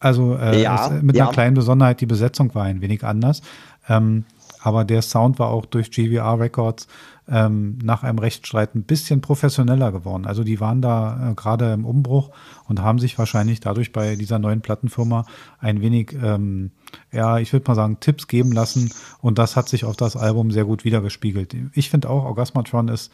Also 0.00 0.36
äh, 0.36 0.60
ja, 0.62 0.90
mit 1.02 1.16
ja. 1.16 1.24
einer 1.24 1.32
kleinen 1.32 1.54
Besonderheit, 1.54 2.00
die 2.00 2.06
Besetzung 2.06 2.54
war 2.54 2.64
ein 2.64 2.80
wenig 2.80 3.04
anders. 3.04 3.42
Ähm, 3.88 4.24
aber 4.68 4.84
der 4.84 5.00
Sound 5.00 5.38
war 5.38 5.48
auch 5.48 5.64
durch 5.64 5.90
GVR 5.90 6.38
Records 6.38 6.88
ähm, 7.26 7.78
nach 7.82 8.02
einem 8.02 8.18
Rechtsstreit 8.18 8.74
ein 8.74 8.82
bisschen 8.82 9.22
professioneller 9.22 9.92
geworden. 9.92 10.26
Also 10.26 10.44
die 10.44 10.60
waren 10.60 10.82
da 10.82 11.30
äh, 11.30 11.34
gerade 11.34 11.72
im 11.72 11.86
Umbruch 11.86 12.30
und 12.68 12.82
haben 12.82 12.98
sich 12.98 13.18
wahrscheinlich 13.18 13.60
dadurch 13.60 13.92
bei 13.92 14.14
dieser 14.14 14.38
neuen 14.38 14.60
Plattenfirma 14.60 15.24
ein 15.58 15.80
wenig, 15.80 16.14
ähm, 16.22 16.72
ja, 17.10 17.38
ich 17.38 17.54
würde 17.54 17.66
mal 17.66 17.76
sagen, 17.76 17.98
Tipps 18.00 18.26
geben 18.28 18.52
lassen 18.52 18.92
und 19.22 19.38
das 19.38 19.56
hat 19.56 19.70
sich 19.70 19.86
auf 19.86 19.96
das 19.96 20.16
Album 20.16 20.50
sehr 20.50 20.66
gut 20.66 20.84
wiedergespiegelt. 20.84 21.56
Ich 21.72 21.88
finde 21.88 22.10
auch, 22.10 22.24
Orgasmatron 22.24 22.88
ist 22.88 23.10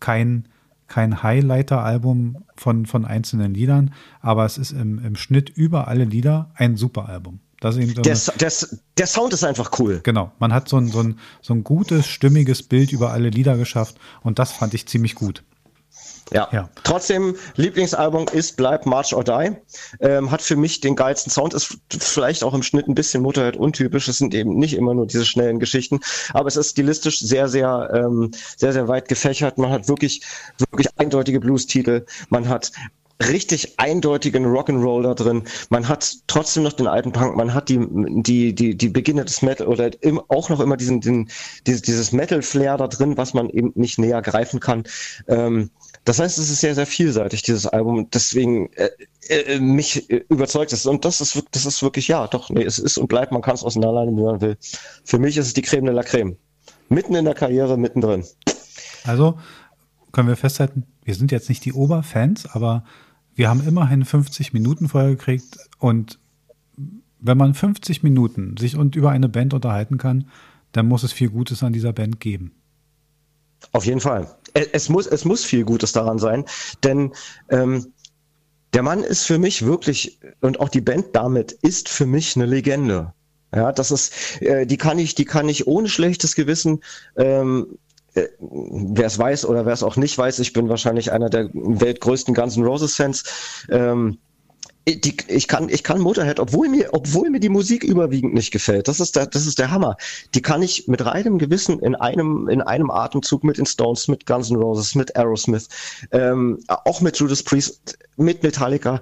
kein 0.00 0.48
kein 0.88 1.20
Highlighter-Album 1.20 2.44
von, 2.54 2.86
von 2.86 3.04
einzelnen 3.04 3.54
Liedern, 3.54 3.92
aber 4.20 4.44
es 4.44 4.56
ist 4.56 4.70
im, 4.70 5.04
im 5.04 5.16
Schnitt 5.16 5.50
über 5.50 5.88
alle 5.88 6.04
Lieder 6.04 6.50
ein 6.54 6.76
super 6.76 7.08
Album. 7.08 7.40
Das 7.60 7.76
eben 7.76 7.94
so 7.94 8.02
der, 8.02 8.16
der, 8.38 8.52
der, 8.98 9.06
Sound 9.06 9.32
ist 9.32 9.44
einfach 9.44 9.78
cool. 9.78 10.00
Genau. 10.02 10.30
Man 10.38 10.52
hat 10.52 10.68
so 10.68 10.76
ein, 10.76 10.88
so, 10.88 11.00
ein, 11.00 11.18
so 11.40 11.54
ein 11.54 11.64
gutes, 11.64 12.06
stimmiges 12.06 12.62
Bild 12.62 12.92
über 12.92 13.12
alle 13.12 13.30
Lieder 13.30 13.56
geschafft 13.56 13.96
und 14.22 14.38
das 14.38 14.52
fand 14.52 14.74
ich 14.74 14.86
ziemlich 14.86 15.14
gut. 15.14 15.42
Ja. 16.32 16.48
ja. 16.52 16.68
Trotzdem, 16.82 17.36
Lieblingsalbum 17.54 18.26
ist, 18.32 18.56
bleibt 18.56 18.84
March 18.84 19.14
or 19.14 19.22
Die. 19.22 19.56
Ähm, 20.00 20.30
hat 20.30 20.42
für 20.42 20.56
mich 20.56 20.80
den 20.80 20.96
geilsten 20.96 21.30
Sound, 21.30 21.54
ist 21.54 21.78
vielleicht 21.98 22.42
auch 22.42 22.52
im 22.52 22.62
Schnitt 22.64 22.88
ein 22.88 22.94
bisschen 22.94 23.22
Motorhead 23.22 23.56
untypisch. 23.56 24.08
Es 24.08 24.18
sind 24.18 24.34
eben 24.34 24.58
nicht 24.58 24.74
immer 24.74 24.94
nur 24.94 25.06
diese 25.06 25.24
schnellen 25.24 25.60
Geschichten, 25.60 26.00
aber 26.32 26.48
es 26.48 26.56
ist 26.56 26.70
stilistisch 26.70 27.20
sehr, 27.20 27.48
sehr, 27.48 27.90
ähm, 27.94 28.32
sehr, 28.56 28.72
sehr 28.72 28.88
weit 28.88 29.08
gefächert. 29.08 29.56
Man 29.58 29.70
hat 29.70 29.88
wirklich, 29.88 30.22
wirklich 30.58 30.88
eindeutige 30.96 31.38
Blues-Titel. 31.38 32.04
Man 32.28 32.48
hat 32.48 32.72
richtig 33.22 33.78
eindeutigen 33.78 34.44
Rock'n'Roll 34.44 35.02
da 35.02 35.14
drin. 35.14 35.44
Man 35.70 35.88
hat 35.88 36.16
trotzdem 36.26 36.62
noch 36.64 36.74
den 36.74 36.86
alten 36.86 37.12
Punk, 37.12 37.36
man 37.36 37.54
hat 37.54 37.68
die, 37.68 37.78
die, 38.22 38.54
die, 38.54 38.76
die 38.76 38.88
Beginne 38.88 39.24
des 39.24 39.42
Metal 39.42 39.66
oder 39.66 39.90
im, 40.02 40.20
auch 40.28 40.48
noch 40.48 40.60
immer 40.60 40.76
diesen, 40.76 41.00
den, 41.00 41.30
dieses, 41.66 41.82
dieses 41.82 42.12
Metal-Flair 42.12 42.76
da 42.76 42.88
drin, 42.88 43.16
was 43.16 43.34
man 43.34 43.48
eben 43.48 43.72
nicht 43.74 43.98
näher 43.98 44.22
greifen 44.22 44.60
kann. 44.60 44.84
Ähm, 45.28 45.70
das 46.04 46.18
heißt, 46.18 46.38
es 46.38 46.50
ist 46.50 46.60
sehr, 46.60 46.74
sehr 46.74 46.86
vielseitig, 46.86 47.42
dieses 47.42 47.66
Album. 47.66 48.08
Deswegen 48.10 48.70
äh, 48.74 48.90
äh, 49.28 49.58
mich 49.58 50.08
überzeugt 50.08 50.72
es. 50.72 50.86
Und 50.86 51.04
das 51.04 51.20
ist, 51.20 51.42
das 51.50 51.66
ist 51.66 51.82
wirklich, 51.82 52.08
ja, 52.08 52.26
doch, 52.28 52.50
nee, 52.50 52.62
es 52.62 52.78
ist 52.78 52.98
und 52.98 53.08
bleibt, 53.08 53.32
man 53.32 53.42
kann 53.42 53.54
es 53.54 53.64
auseinandernehmen, 53.64 54.20
wie 54.20 54.24
man 54.24 54.40
will. 54.40 54.56
Für 55.04 55.18
mich 55.18 55.36
ist 55.36 55.46
es 55.46 55.54
die 55.54 55.62
Creme 55.62 55.86
de 55.86 55.94
la 55.94 56.02
Creme. 56.02 56.36
Mitten 56.88 57.14
in 57.14 57.24
der 57.24 57.34
Karriere, 57.34 57.76
mittendrin. 57.76 58.24
Also 59.04 59.38
können 60.16 60.28
wir 60.28 60.36
festhalten, 60.36 60.84
wir 61.04 61.14
sind 61.14 61.30
jetzt 61.30 61.50
nicht 61.50 61.62
die 61.66 61.74
Oberfans, 61.74 62.46
aber 62.46 62.84
wir 63.34 63.50
haben 63.50 63.62
immerhin 63.68 64.02
50 64.02 64.54
Minuten 64.54 64.88
vorher 64.88 65.10
gekriegt 65.10 65.58
und 65.78 66.18
wenn 67.18 67.36
man 67.36 67.52
50 67.52 68.02
Minuten 68.02 68.56
sich 68.56 68.78
und 68.78 68.96
über 68.96 69.10
eine 69.10 69.28
Band 69.28 69.52
unterhalten 69.52 69.98
kann, 69.98 70.30
dann 70.72 70.88
muss 70.88 71.02
es 71.02 71.12
viel 71.12 71.28
Gutes 71.28 71.62
an 71.62 71.74
dieser 71.74 71.92
Band 71.92 72.18
geben. 72.18 72.52
Auf 73.72 73.84
jeden 73.84 74.00
Fall. 74.00 74.34
Es 74.54 74.88
muss, 74.88 75.06
es 75.06 75.26
muss 75.26 75.44
viel 75.44 75.64
Gutes 75.64 75.92
daran 75.92 76.18
sein, 76.18 76.46
denn 76.82 77.12
ähm, 77.50 77.92
der 78.72 78.82
Mann 78.82 79.02
ist 79.02 79.24
für 79.26 79.38
mich 79.38 79.66
wirklich, 79.66 80.18
und 80.40 80.60
auch 80.60 80.70
die 80.70 80.80
Band 80.80 81.08
damit, 81.12 81.52
ist 81.52 81.90
für 81.90 82.06
mich 82.06 82.36
eine 82.36 82.46
Legende. 82.46 83.12
Ja, 83.54 83.70
das 83.70 83.90
ist, 83.90 84.40
äh, 84.40 84.66
die 84.66 84.78
kann 84.78 84.98
ich, 84.98 85.14
die 85.14 85.26
kann 85.26 85.50
ich 85.50 85.66
ohne 85.66 85.90
schlechtes 85.90 86.34
Gewissen 86.34 86.80
ähm, 87.16 87.76
äh, 88.16 88.28
wer 88.40 89.06
es 89.06 89.18
weiß 89.18 89.46
oder 89.46 89.66
wer 89.66 89.74
es 89.74 89.82
auch 89.82 89.96
nicht 89.96 90.16
weiß, 90.16 90.38
ich 90.38 90.52
bin 90.52 90.68
wahrscheinlich 90.68 91.12
einer 91.12 91.28
der 91.28 91.50
weltgrößten 91.52 92.34
Guns 92.34 92.56
N' 92.56 92.64
Roses 92.64 92.96
Fans. 92.96 93.24
Ähm, 93.70 94.18
die, 94.88 95.16
ich 95.26 95.48
kann, 95.48 95.68
ich 95.68 95.82
kann 95.82 96.00
Motorhead, 96.00 96.38
obwohl 96.38 96.68
mir, 96.68 96.90
obwohl 96.92 97.28
mir 97.28 97.40
die 97.40 97.48
Musik 97.48 97.82
überwiegend 97.82 98.34
nicht 98.34 98.52
gefällt. 98.52 98.86
Das 98.86 99.00
ist 99.00 99.16
der, 99.16 99.26
das 99.26 99.44
ist 99.44 99.58
der 99.58 99.72
Hammer. 99.72 99.96
Die 100.34 100.42
kann 100.42 100.62
ich 100.62 100.86
mit 100.86 101.04
reinem 101.04 101.38
Gewissen 101.38 101.80
in 101.80 101.96
einem, 101.96 102.48
in 102.48 102.62
einem 102.62 102.90
Atemzug 102.92 103.42
mit 103.42 103.58
den 103.58 103.66
Stones, 103.66 104.06
mit 104.06 104.26
Guns 104.26 104.50
N' 104.50 104.56
Roses, 104.56 104.94
mit 104.94 105.16
Aerosmith, 105.16 105.68
ähm, 106.12 106.60
auch 106.68 107.00
mit 107.00 107.18
Judas 107.18 107.42
Priest, 107.42 107.98
mit 108.16 108.44
Metallica. 108.44 109.00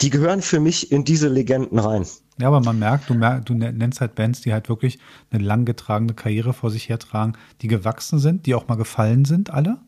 Die 0.00 0.10
gehören 0.10 0.42
für 0.42 0.60
mich 0.60 0.92
in 0.92 1.04
diese 1.04 1.28
Legenden 1.28 1.78
rein. 1.78 2.06
Ja, 2.38 2.48
aber 2.48 2.60
man 2.60 2.78
merkt, 2.78 3.08
du, 3.08 3.14
merk, 3.14 3.46
du 3.46 3.54
nennst 3.54 4.00
halt 4.00 4.14
Bands, 4.14 4.42
die 4.42 4.52
halt 4.52 4.68
wirklich 4.68 4.98
eine 5.30 5.42
lang 5.42 5.64
getragene 5.64 6.12
Karriere 6.12 6.52
vor 6.52 6.70
sich 6.70 6.88
hertragen, 6.88 7.32
die 7.62 7.68
gewachsen 7.68 8.18
sind, 8.18 8.46
die 8.46 8.54
auch 8.54 8.68
mal 8.68 8.74
gefallen 8.74 9.24
sind, 9.24 9.50
alle. 9.50 9.78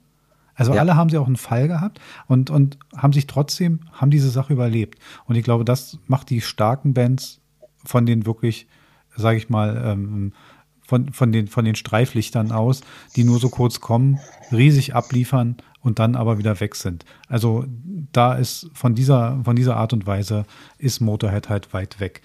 Also 0.55 0.75
ja. 0.75 0.81
alle 0.81 0.97
haben 0.97 1.11
sie 1.11 1.19
auch 1.19 1.27
einen 1.27 1.37
Fall 1.37 1.69
gehabt 1.69 2.01
und, 2.27 2.51
und 2.51 2.79
haben 2.97 3.13
sich 3.13 3.27
trotzdem, 3.27 3.81
haben 3.93 4.11
diese 4.11 4.31
Sache 4.31 4.53
überlebt. 4.53 4.99
Und 5.27 5.37
ich 5.37 5.45
glaube, 5.45 5.65
das 5.65 5.99
macht 6.07 6.31
die 6.31 6.41
starken 6.41 6.95
Bands 6.95 7.41
von 7.85 8.07
den 8.07 8.27
wirklich, 8.27 8.67
sage 9.15 9.37
ich 9.37 9.51
mal, 9.51 9.81
ähm, 9.85 10.33
von, 10.81 11.13
von, 11.13 11.33
den, 11.33 11.49
von 11.49 11.65
den 11.65 11.75
Streiflichtern 11.75 12.51
aus, 12.51 12.81
die 13.15 13.25
nur 13.25 13.39
so 13.39 13.51
kurz 13.51 13.81
kommen, 13.81 14.19
riesig 14.51 14.95
abliefern 14.95 15.59
und 15.89 15.99
dann 15.99 16.15
aber 16.15 16.39
wieder 16.39 16.61
weg 16.61 16.77
sind. 16.77 17.05
Also 17.29 17.65
da 18.13 18.35
ist 18.35 18.71
von 18.75 18.95
dieser, 18.95 19.41
von 19.45 19.57
dieser 19.57 19.77
Art 19.77 19.93
und 19.93 20.07
Weise 20.07 20.45
ist 20.79 21.01
Motorhead 21.01 21.49
halt 21.49 21.73
weit 21.75 21.99
weg. 21.99 22.23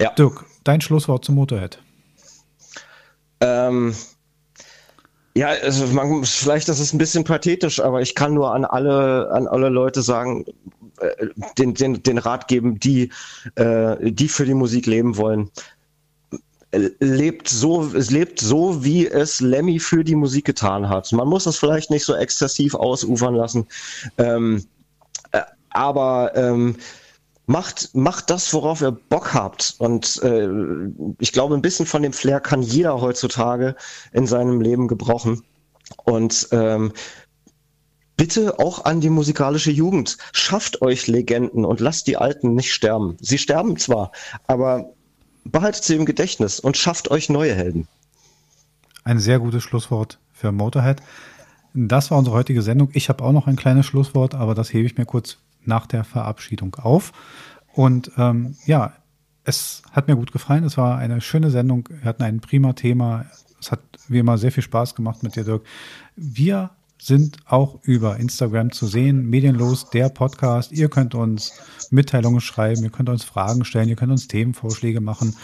Ja. 0.00 0.10
Dirk, 0.10 0.44
dein 0.64 0.80
Schlusswort 0.80 1.24
zum 1.24 1.34
Motorhead. 1.34 1.78
Ähm, 3.40 3.94
ja, 5.36 5.48
also 5.48 5.86
man, 5.88 6.24
vielleicht 6.24 6.68
ist 6.68 6.80
es 6.80 6.92
ein 6.92 6.98
bisschen 6.98 7.24
pathetisch, 7.24 7.80
aber 7.80 8.00
ich 8.00 8.14
kann 8.14 8.34
nur 8.34 8.54
an 8.54 8.64
alle, 8.64 9.30
an 9.32 9.46
alle 9.48 9.68
Leute 9.68 10.02
sagen, 10.02 10.46
äh, 11.00 11.26
den, 11.58 11.74
den, 11.74 12.02
den 12.02 12.18
Rat 12.18 12.48
geben, 12.48 12.78
die, 12.78 13.10
äh, 13.56 14.12
die 14.12 14.28
für 14.28 14.46
die 14.46 14.54
Musik 14.54 14.86
leben 14.86 15.16
wollen 15.16 15.50
lebt 17.00 17.48
so, 17.48 17.82
es 17.94 18.10
lebt 18.10 18.40
so, 18.40 18.84
wie 18.84 19.06
es 19.06 19.40
Lemmy 19.40 19.78
für 19.78 20.04
die 20.04 20.14
Musik 20.14 20.44
getan 20.44 20.88
hat. 20.88 21.10
Man 21.12 21.28
muss 21.28 21.44
das 21.44 21.58
vielleicht 21.58 21.90
nicht 21.90 22.04
so 22.04 22.14
exzessiv 22.14 22.74
ausufern 22.74 23.34
lassen, 23.34 23.66
ähm, 24.18 24.64
äh, 25.32 25.42
aber 25.70 26.32
ähm, 26.36 26.76
macht, 27.46 27.94
macht 27.94 28.30
das, 28.30 28.52
worauf 28.52 28.80
ihr 28.82 28.92
Bock 28.92 29.34
habt. 29.34 29.74
Und 29.78 30.22
äh, 30.22 30.48
ich 31.18 31.32
glaube, 31.32 31.54
ein 31.54 31.62
bisschen 31.62 31.86
von 31.86 32.02
dem 32.02 32.12
Flair 32.12 32.40
kann 32.40 32.62
jeder 32.62 33.00
heutzutage 33.00 33.76
in 34.12 34.26
seinem 34.26 34.60
Leben 34.60 34.88
gebrauchen. 34.88 35.42
Und 36.04 36.48
ähm, 36.52 36.92
bitte 38.16 38.58
auch 38.58 38.84
an 38.84 39.00
die 39.00 39.10
musikalische 39.10 39.70
Jugend. 39.70 40.16
Schafft 40.32 40.82
euch 40.82 41.06
Legenden 41.06 41.64
und 41.64 41.80
lasst 41.80 42.06
die 42.06 42.16
Alten 42.16 42.54
nicht 42.54 42.72
sterben. 42.72 43.16
Sie 43.20 43.38
sterben 43.38 43.76
zwar, 43.76 44.12
aber 44.46 44.93
behaltet 45.44 45.84
sie 45.84 45.94
im 45.94 46.06
Gedächtnis 46.06 46.60
und 46.60 46.76
schafft 46.76 47.10
euch 47.10 47.28
neue 47.28 47.54
Helden. 47.54 47.88
Ein 49.04 49.18
sehr 49.18 49.38
gutes 49.38 49.62
Schlusswort 49.62 50.18
für 50.32 50.52
Motorhead. 50.52 51.02
Das 51.74 52.10
war 52.10 52.18
unsere 52.18 52.36
heutige 52.36 52.62
Sendung. 52.62 52.90
Ich 52.92 53.08
habe 53.08 53.22
auch 53.24 53.32
noch 53.32 53.46
ein 53.46 53.56
kleines 53.56 53.86
Schlusswort, 53.86 54.34
aber 54.34 54.54
das 54.54 54.72
hebe 54.72 54.86
ich 54.86 54.96
mir 54.96 55.06
kurz 55.06 55.38
nach 55.64 55.86
der 55.86 56.04
Verabschiedung 56.04 56.74
auf. 56.76 57.12
Und 57.72 58.12
ähm, 58.16 58.56
ja, 58.64 58.94
es 59.44 59.82
hat 59.92 60.08
mir 60.08 60.16
gut 60.16 60.32
gefallen. 60.32 60.64
Es 60.64 60.78
war 60.78 60.98
eine 60.98 61.20
schöne 61.20 61.50
Sendung. 61.50 61.88
Wir 61.90 62.04
hatten 62.04 62.22
ein 62.22 62.40
prima 62.40 62.72
Thema. 62.72 63.26
Es 63.60 63.72
hat 63.72 63.80
wie 64.08 64.18
immer 64.18 64.38
sehr 64.38 64.52
viel 64.52 64.62
Spaß 64.62 64.94
gemacht 64.94 65.22
mit 65.22 65.36
dir, 65.36 65.44
Dirk. 65.44 65.66
Wir 66.16 66.70
sind 67.04 67.36
auch 67.44 67.80
über 67.82 68.16
Instagram 68.16 68.72
zu 68.72 68.86
sehen. 68.86 69.28
Medienlos, 69.28 69.90
der 69.90 70.08
Podcast. 70.08 70.72
Ihr 70.72 70.88
könnt 70.88 71.14
uns 71.14 71.52
Mitteilungen 71.90 72.40
schreiben, 72.40 72.82
ihr 72.82 72.90
könnt 72.90 73.10
uns 73.10 73.24
Fragen 73.24 73.64
stellen, 73.64 73.90
ihr 73.90 73.96
könnt 73.96 74.12
uns 74.12 74.26
Themenvorschläge 74.26 75.02
machen. 75.02 75.36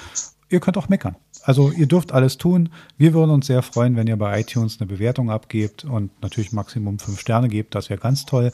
Ihr 0.49 0.61
könnt 0.61 0.79
auch 0.79 0.89
meckern. 0.89 1.17
Also 1.43 1.71
ihr 1.71 1.87
dürft 1.87 2.13
alles 2.13 2.39
tun. 2.39 2.71
Wir 2.97 3.13
würden 3.13 3.31
uns 3.31 3.47
sehr 3.47 3.63
freuen, 3.63 3.95
wenn 3.97 4.07
ihr 4.07 4.17
bei 4.17 4.41
iTunes 4.41 4.81
eine 4.81 4.87
Bewertung 4.89 5.31
abgebt 5.31 5.85
und 5.85 6.11
natürlich 6.23 6.53
Maximum 6.53 6.99
fünf 6.99 7.21
Sterne 7.21 7.49
gebt. 7.49 7.75
Das 7.75 7.91
wäre 7.91 8.01
ganz 8.01 8.25
toll. 8.25 8.53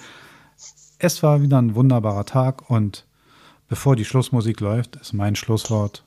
Es 0.98 1.22
war 1.22 1.40
wieder 1.42 1.58
ein 1.58 1.76
wunderbarer 1.76 2.26
Tag 2.26 2.68
und 2.68 3.06
bevor 3.68 3.94
die 3.94 4.04
Schlussmusik 4.04 4.60
läuft, 4.60 4.96
ist 4.96 5.12
mein 5.12 5.36
Schlusswort. 5.36 6.04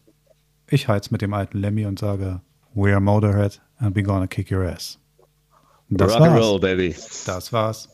Ich 0.68 0.90
heiz 0.90 1.12
mit 1.12 1.22
dem 1.22 1.34
alten 1.34 1.60
Lemmy 1.60 1.86
und 1.86 1.98
sage, 1.98 2.42
We 2.74 2.92
are 2.92 3.02
Motorhead 3.02 3.62
and 3.78 3.96
we 3.96 4.04
gonna 4.04 4.28
kick 4.28 4.52
your 4.52 4.64
ass. 4.64 5.00
Das 5.90 6.14
Rock 6.14 6.20
war's. 6.20 6.40
Roll, 6.46 6.60
baby. 6.60 6.96
Das 7.26 7.52
war's. 7.52 7.90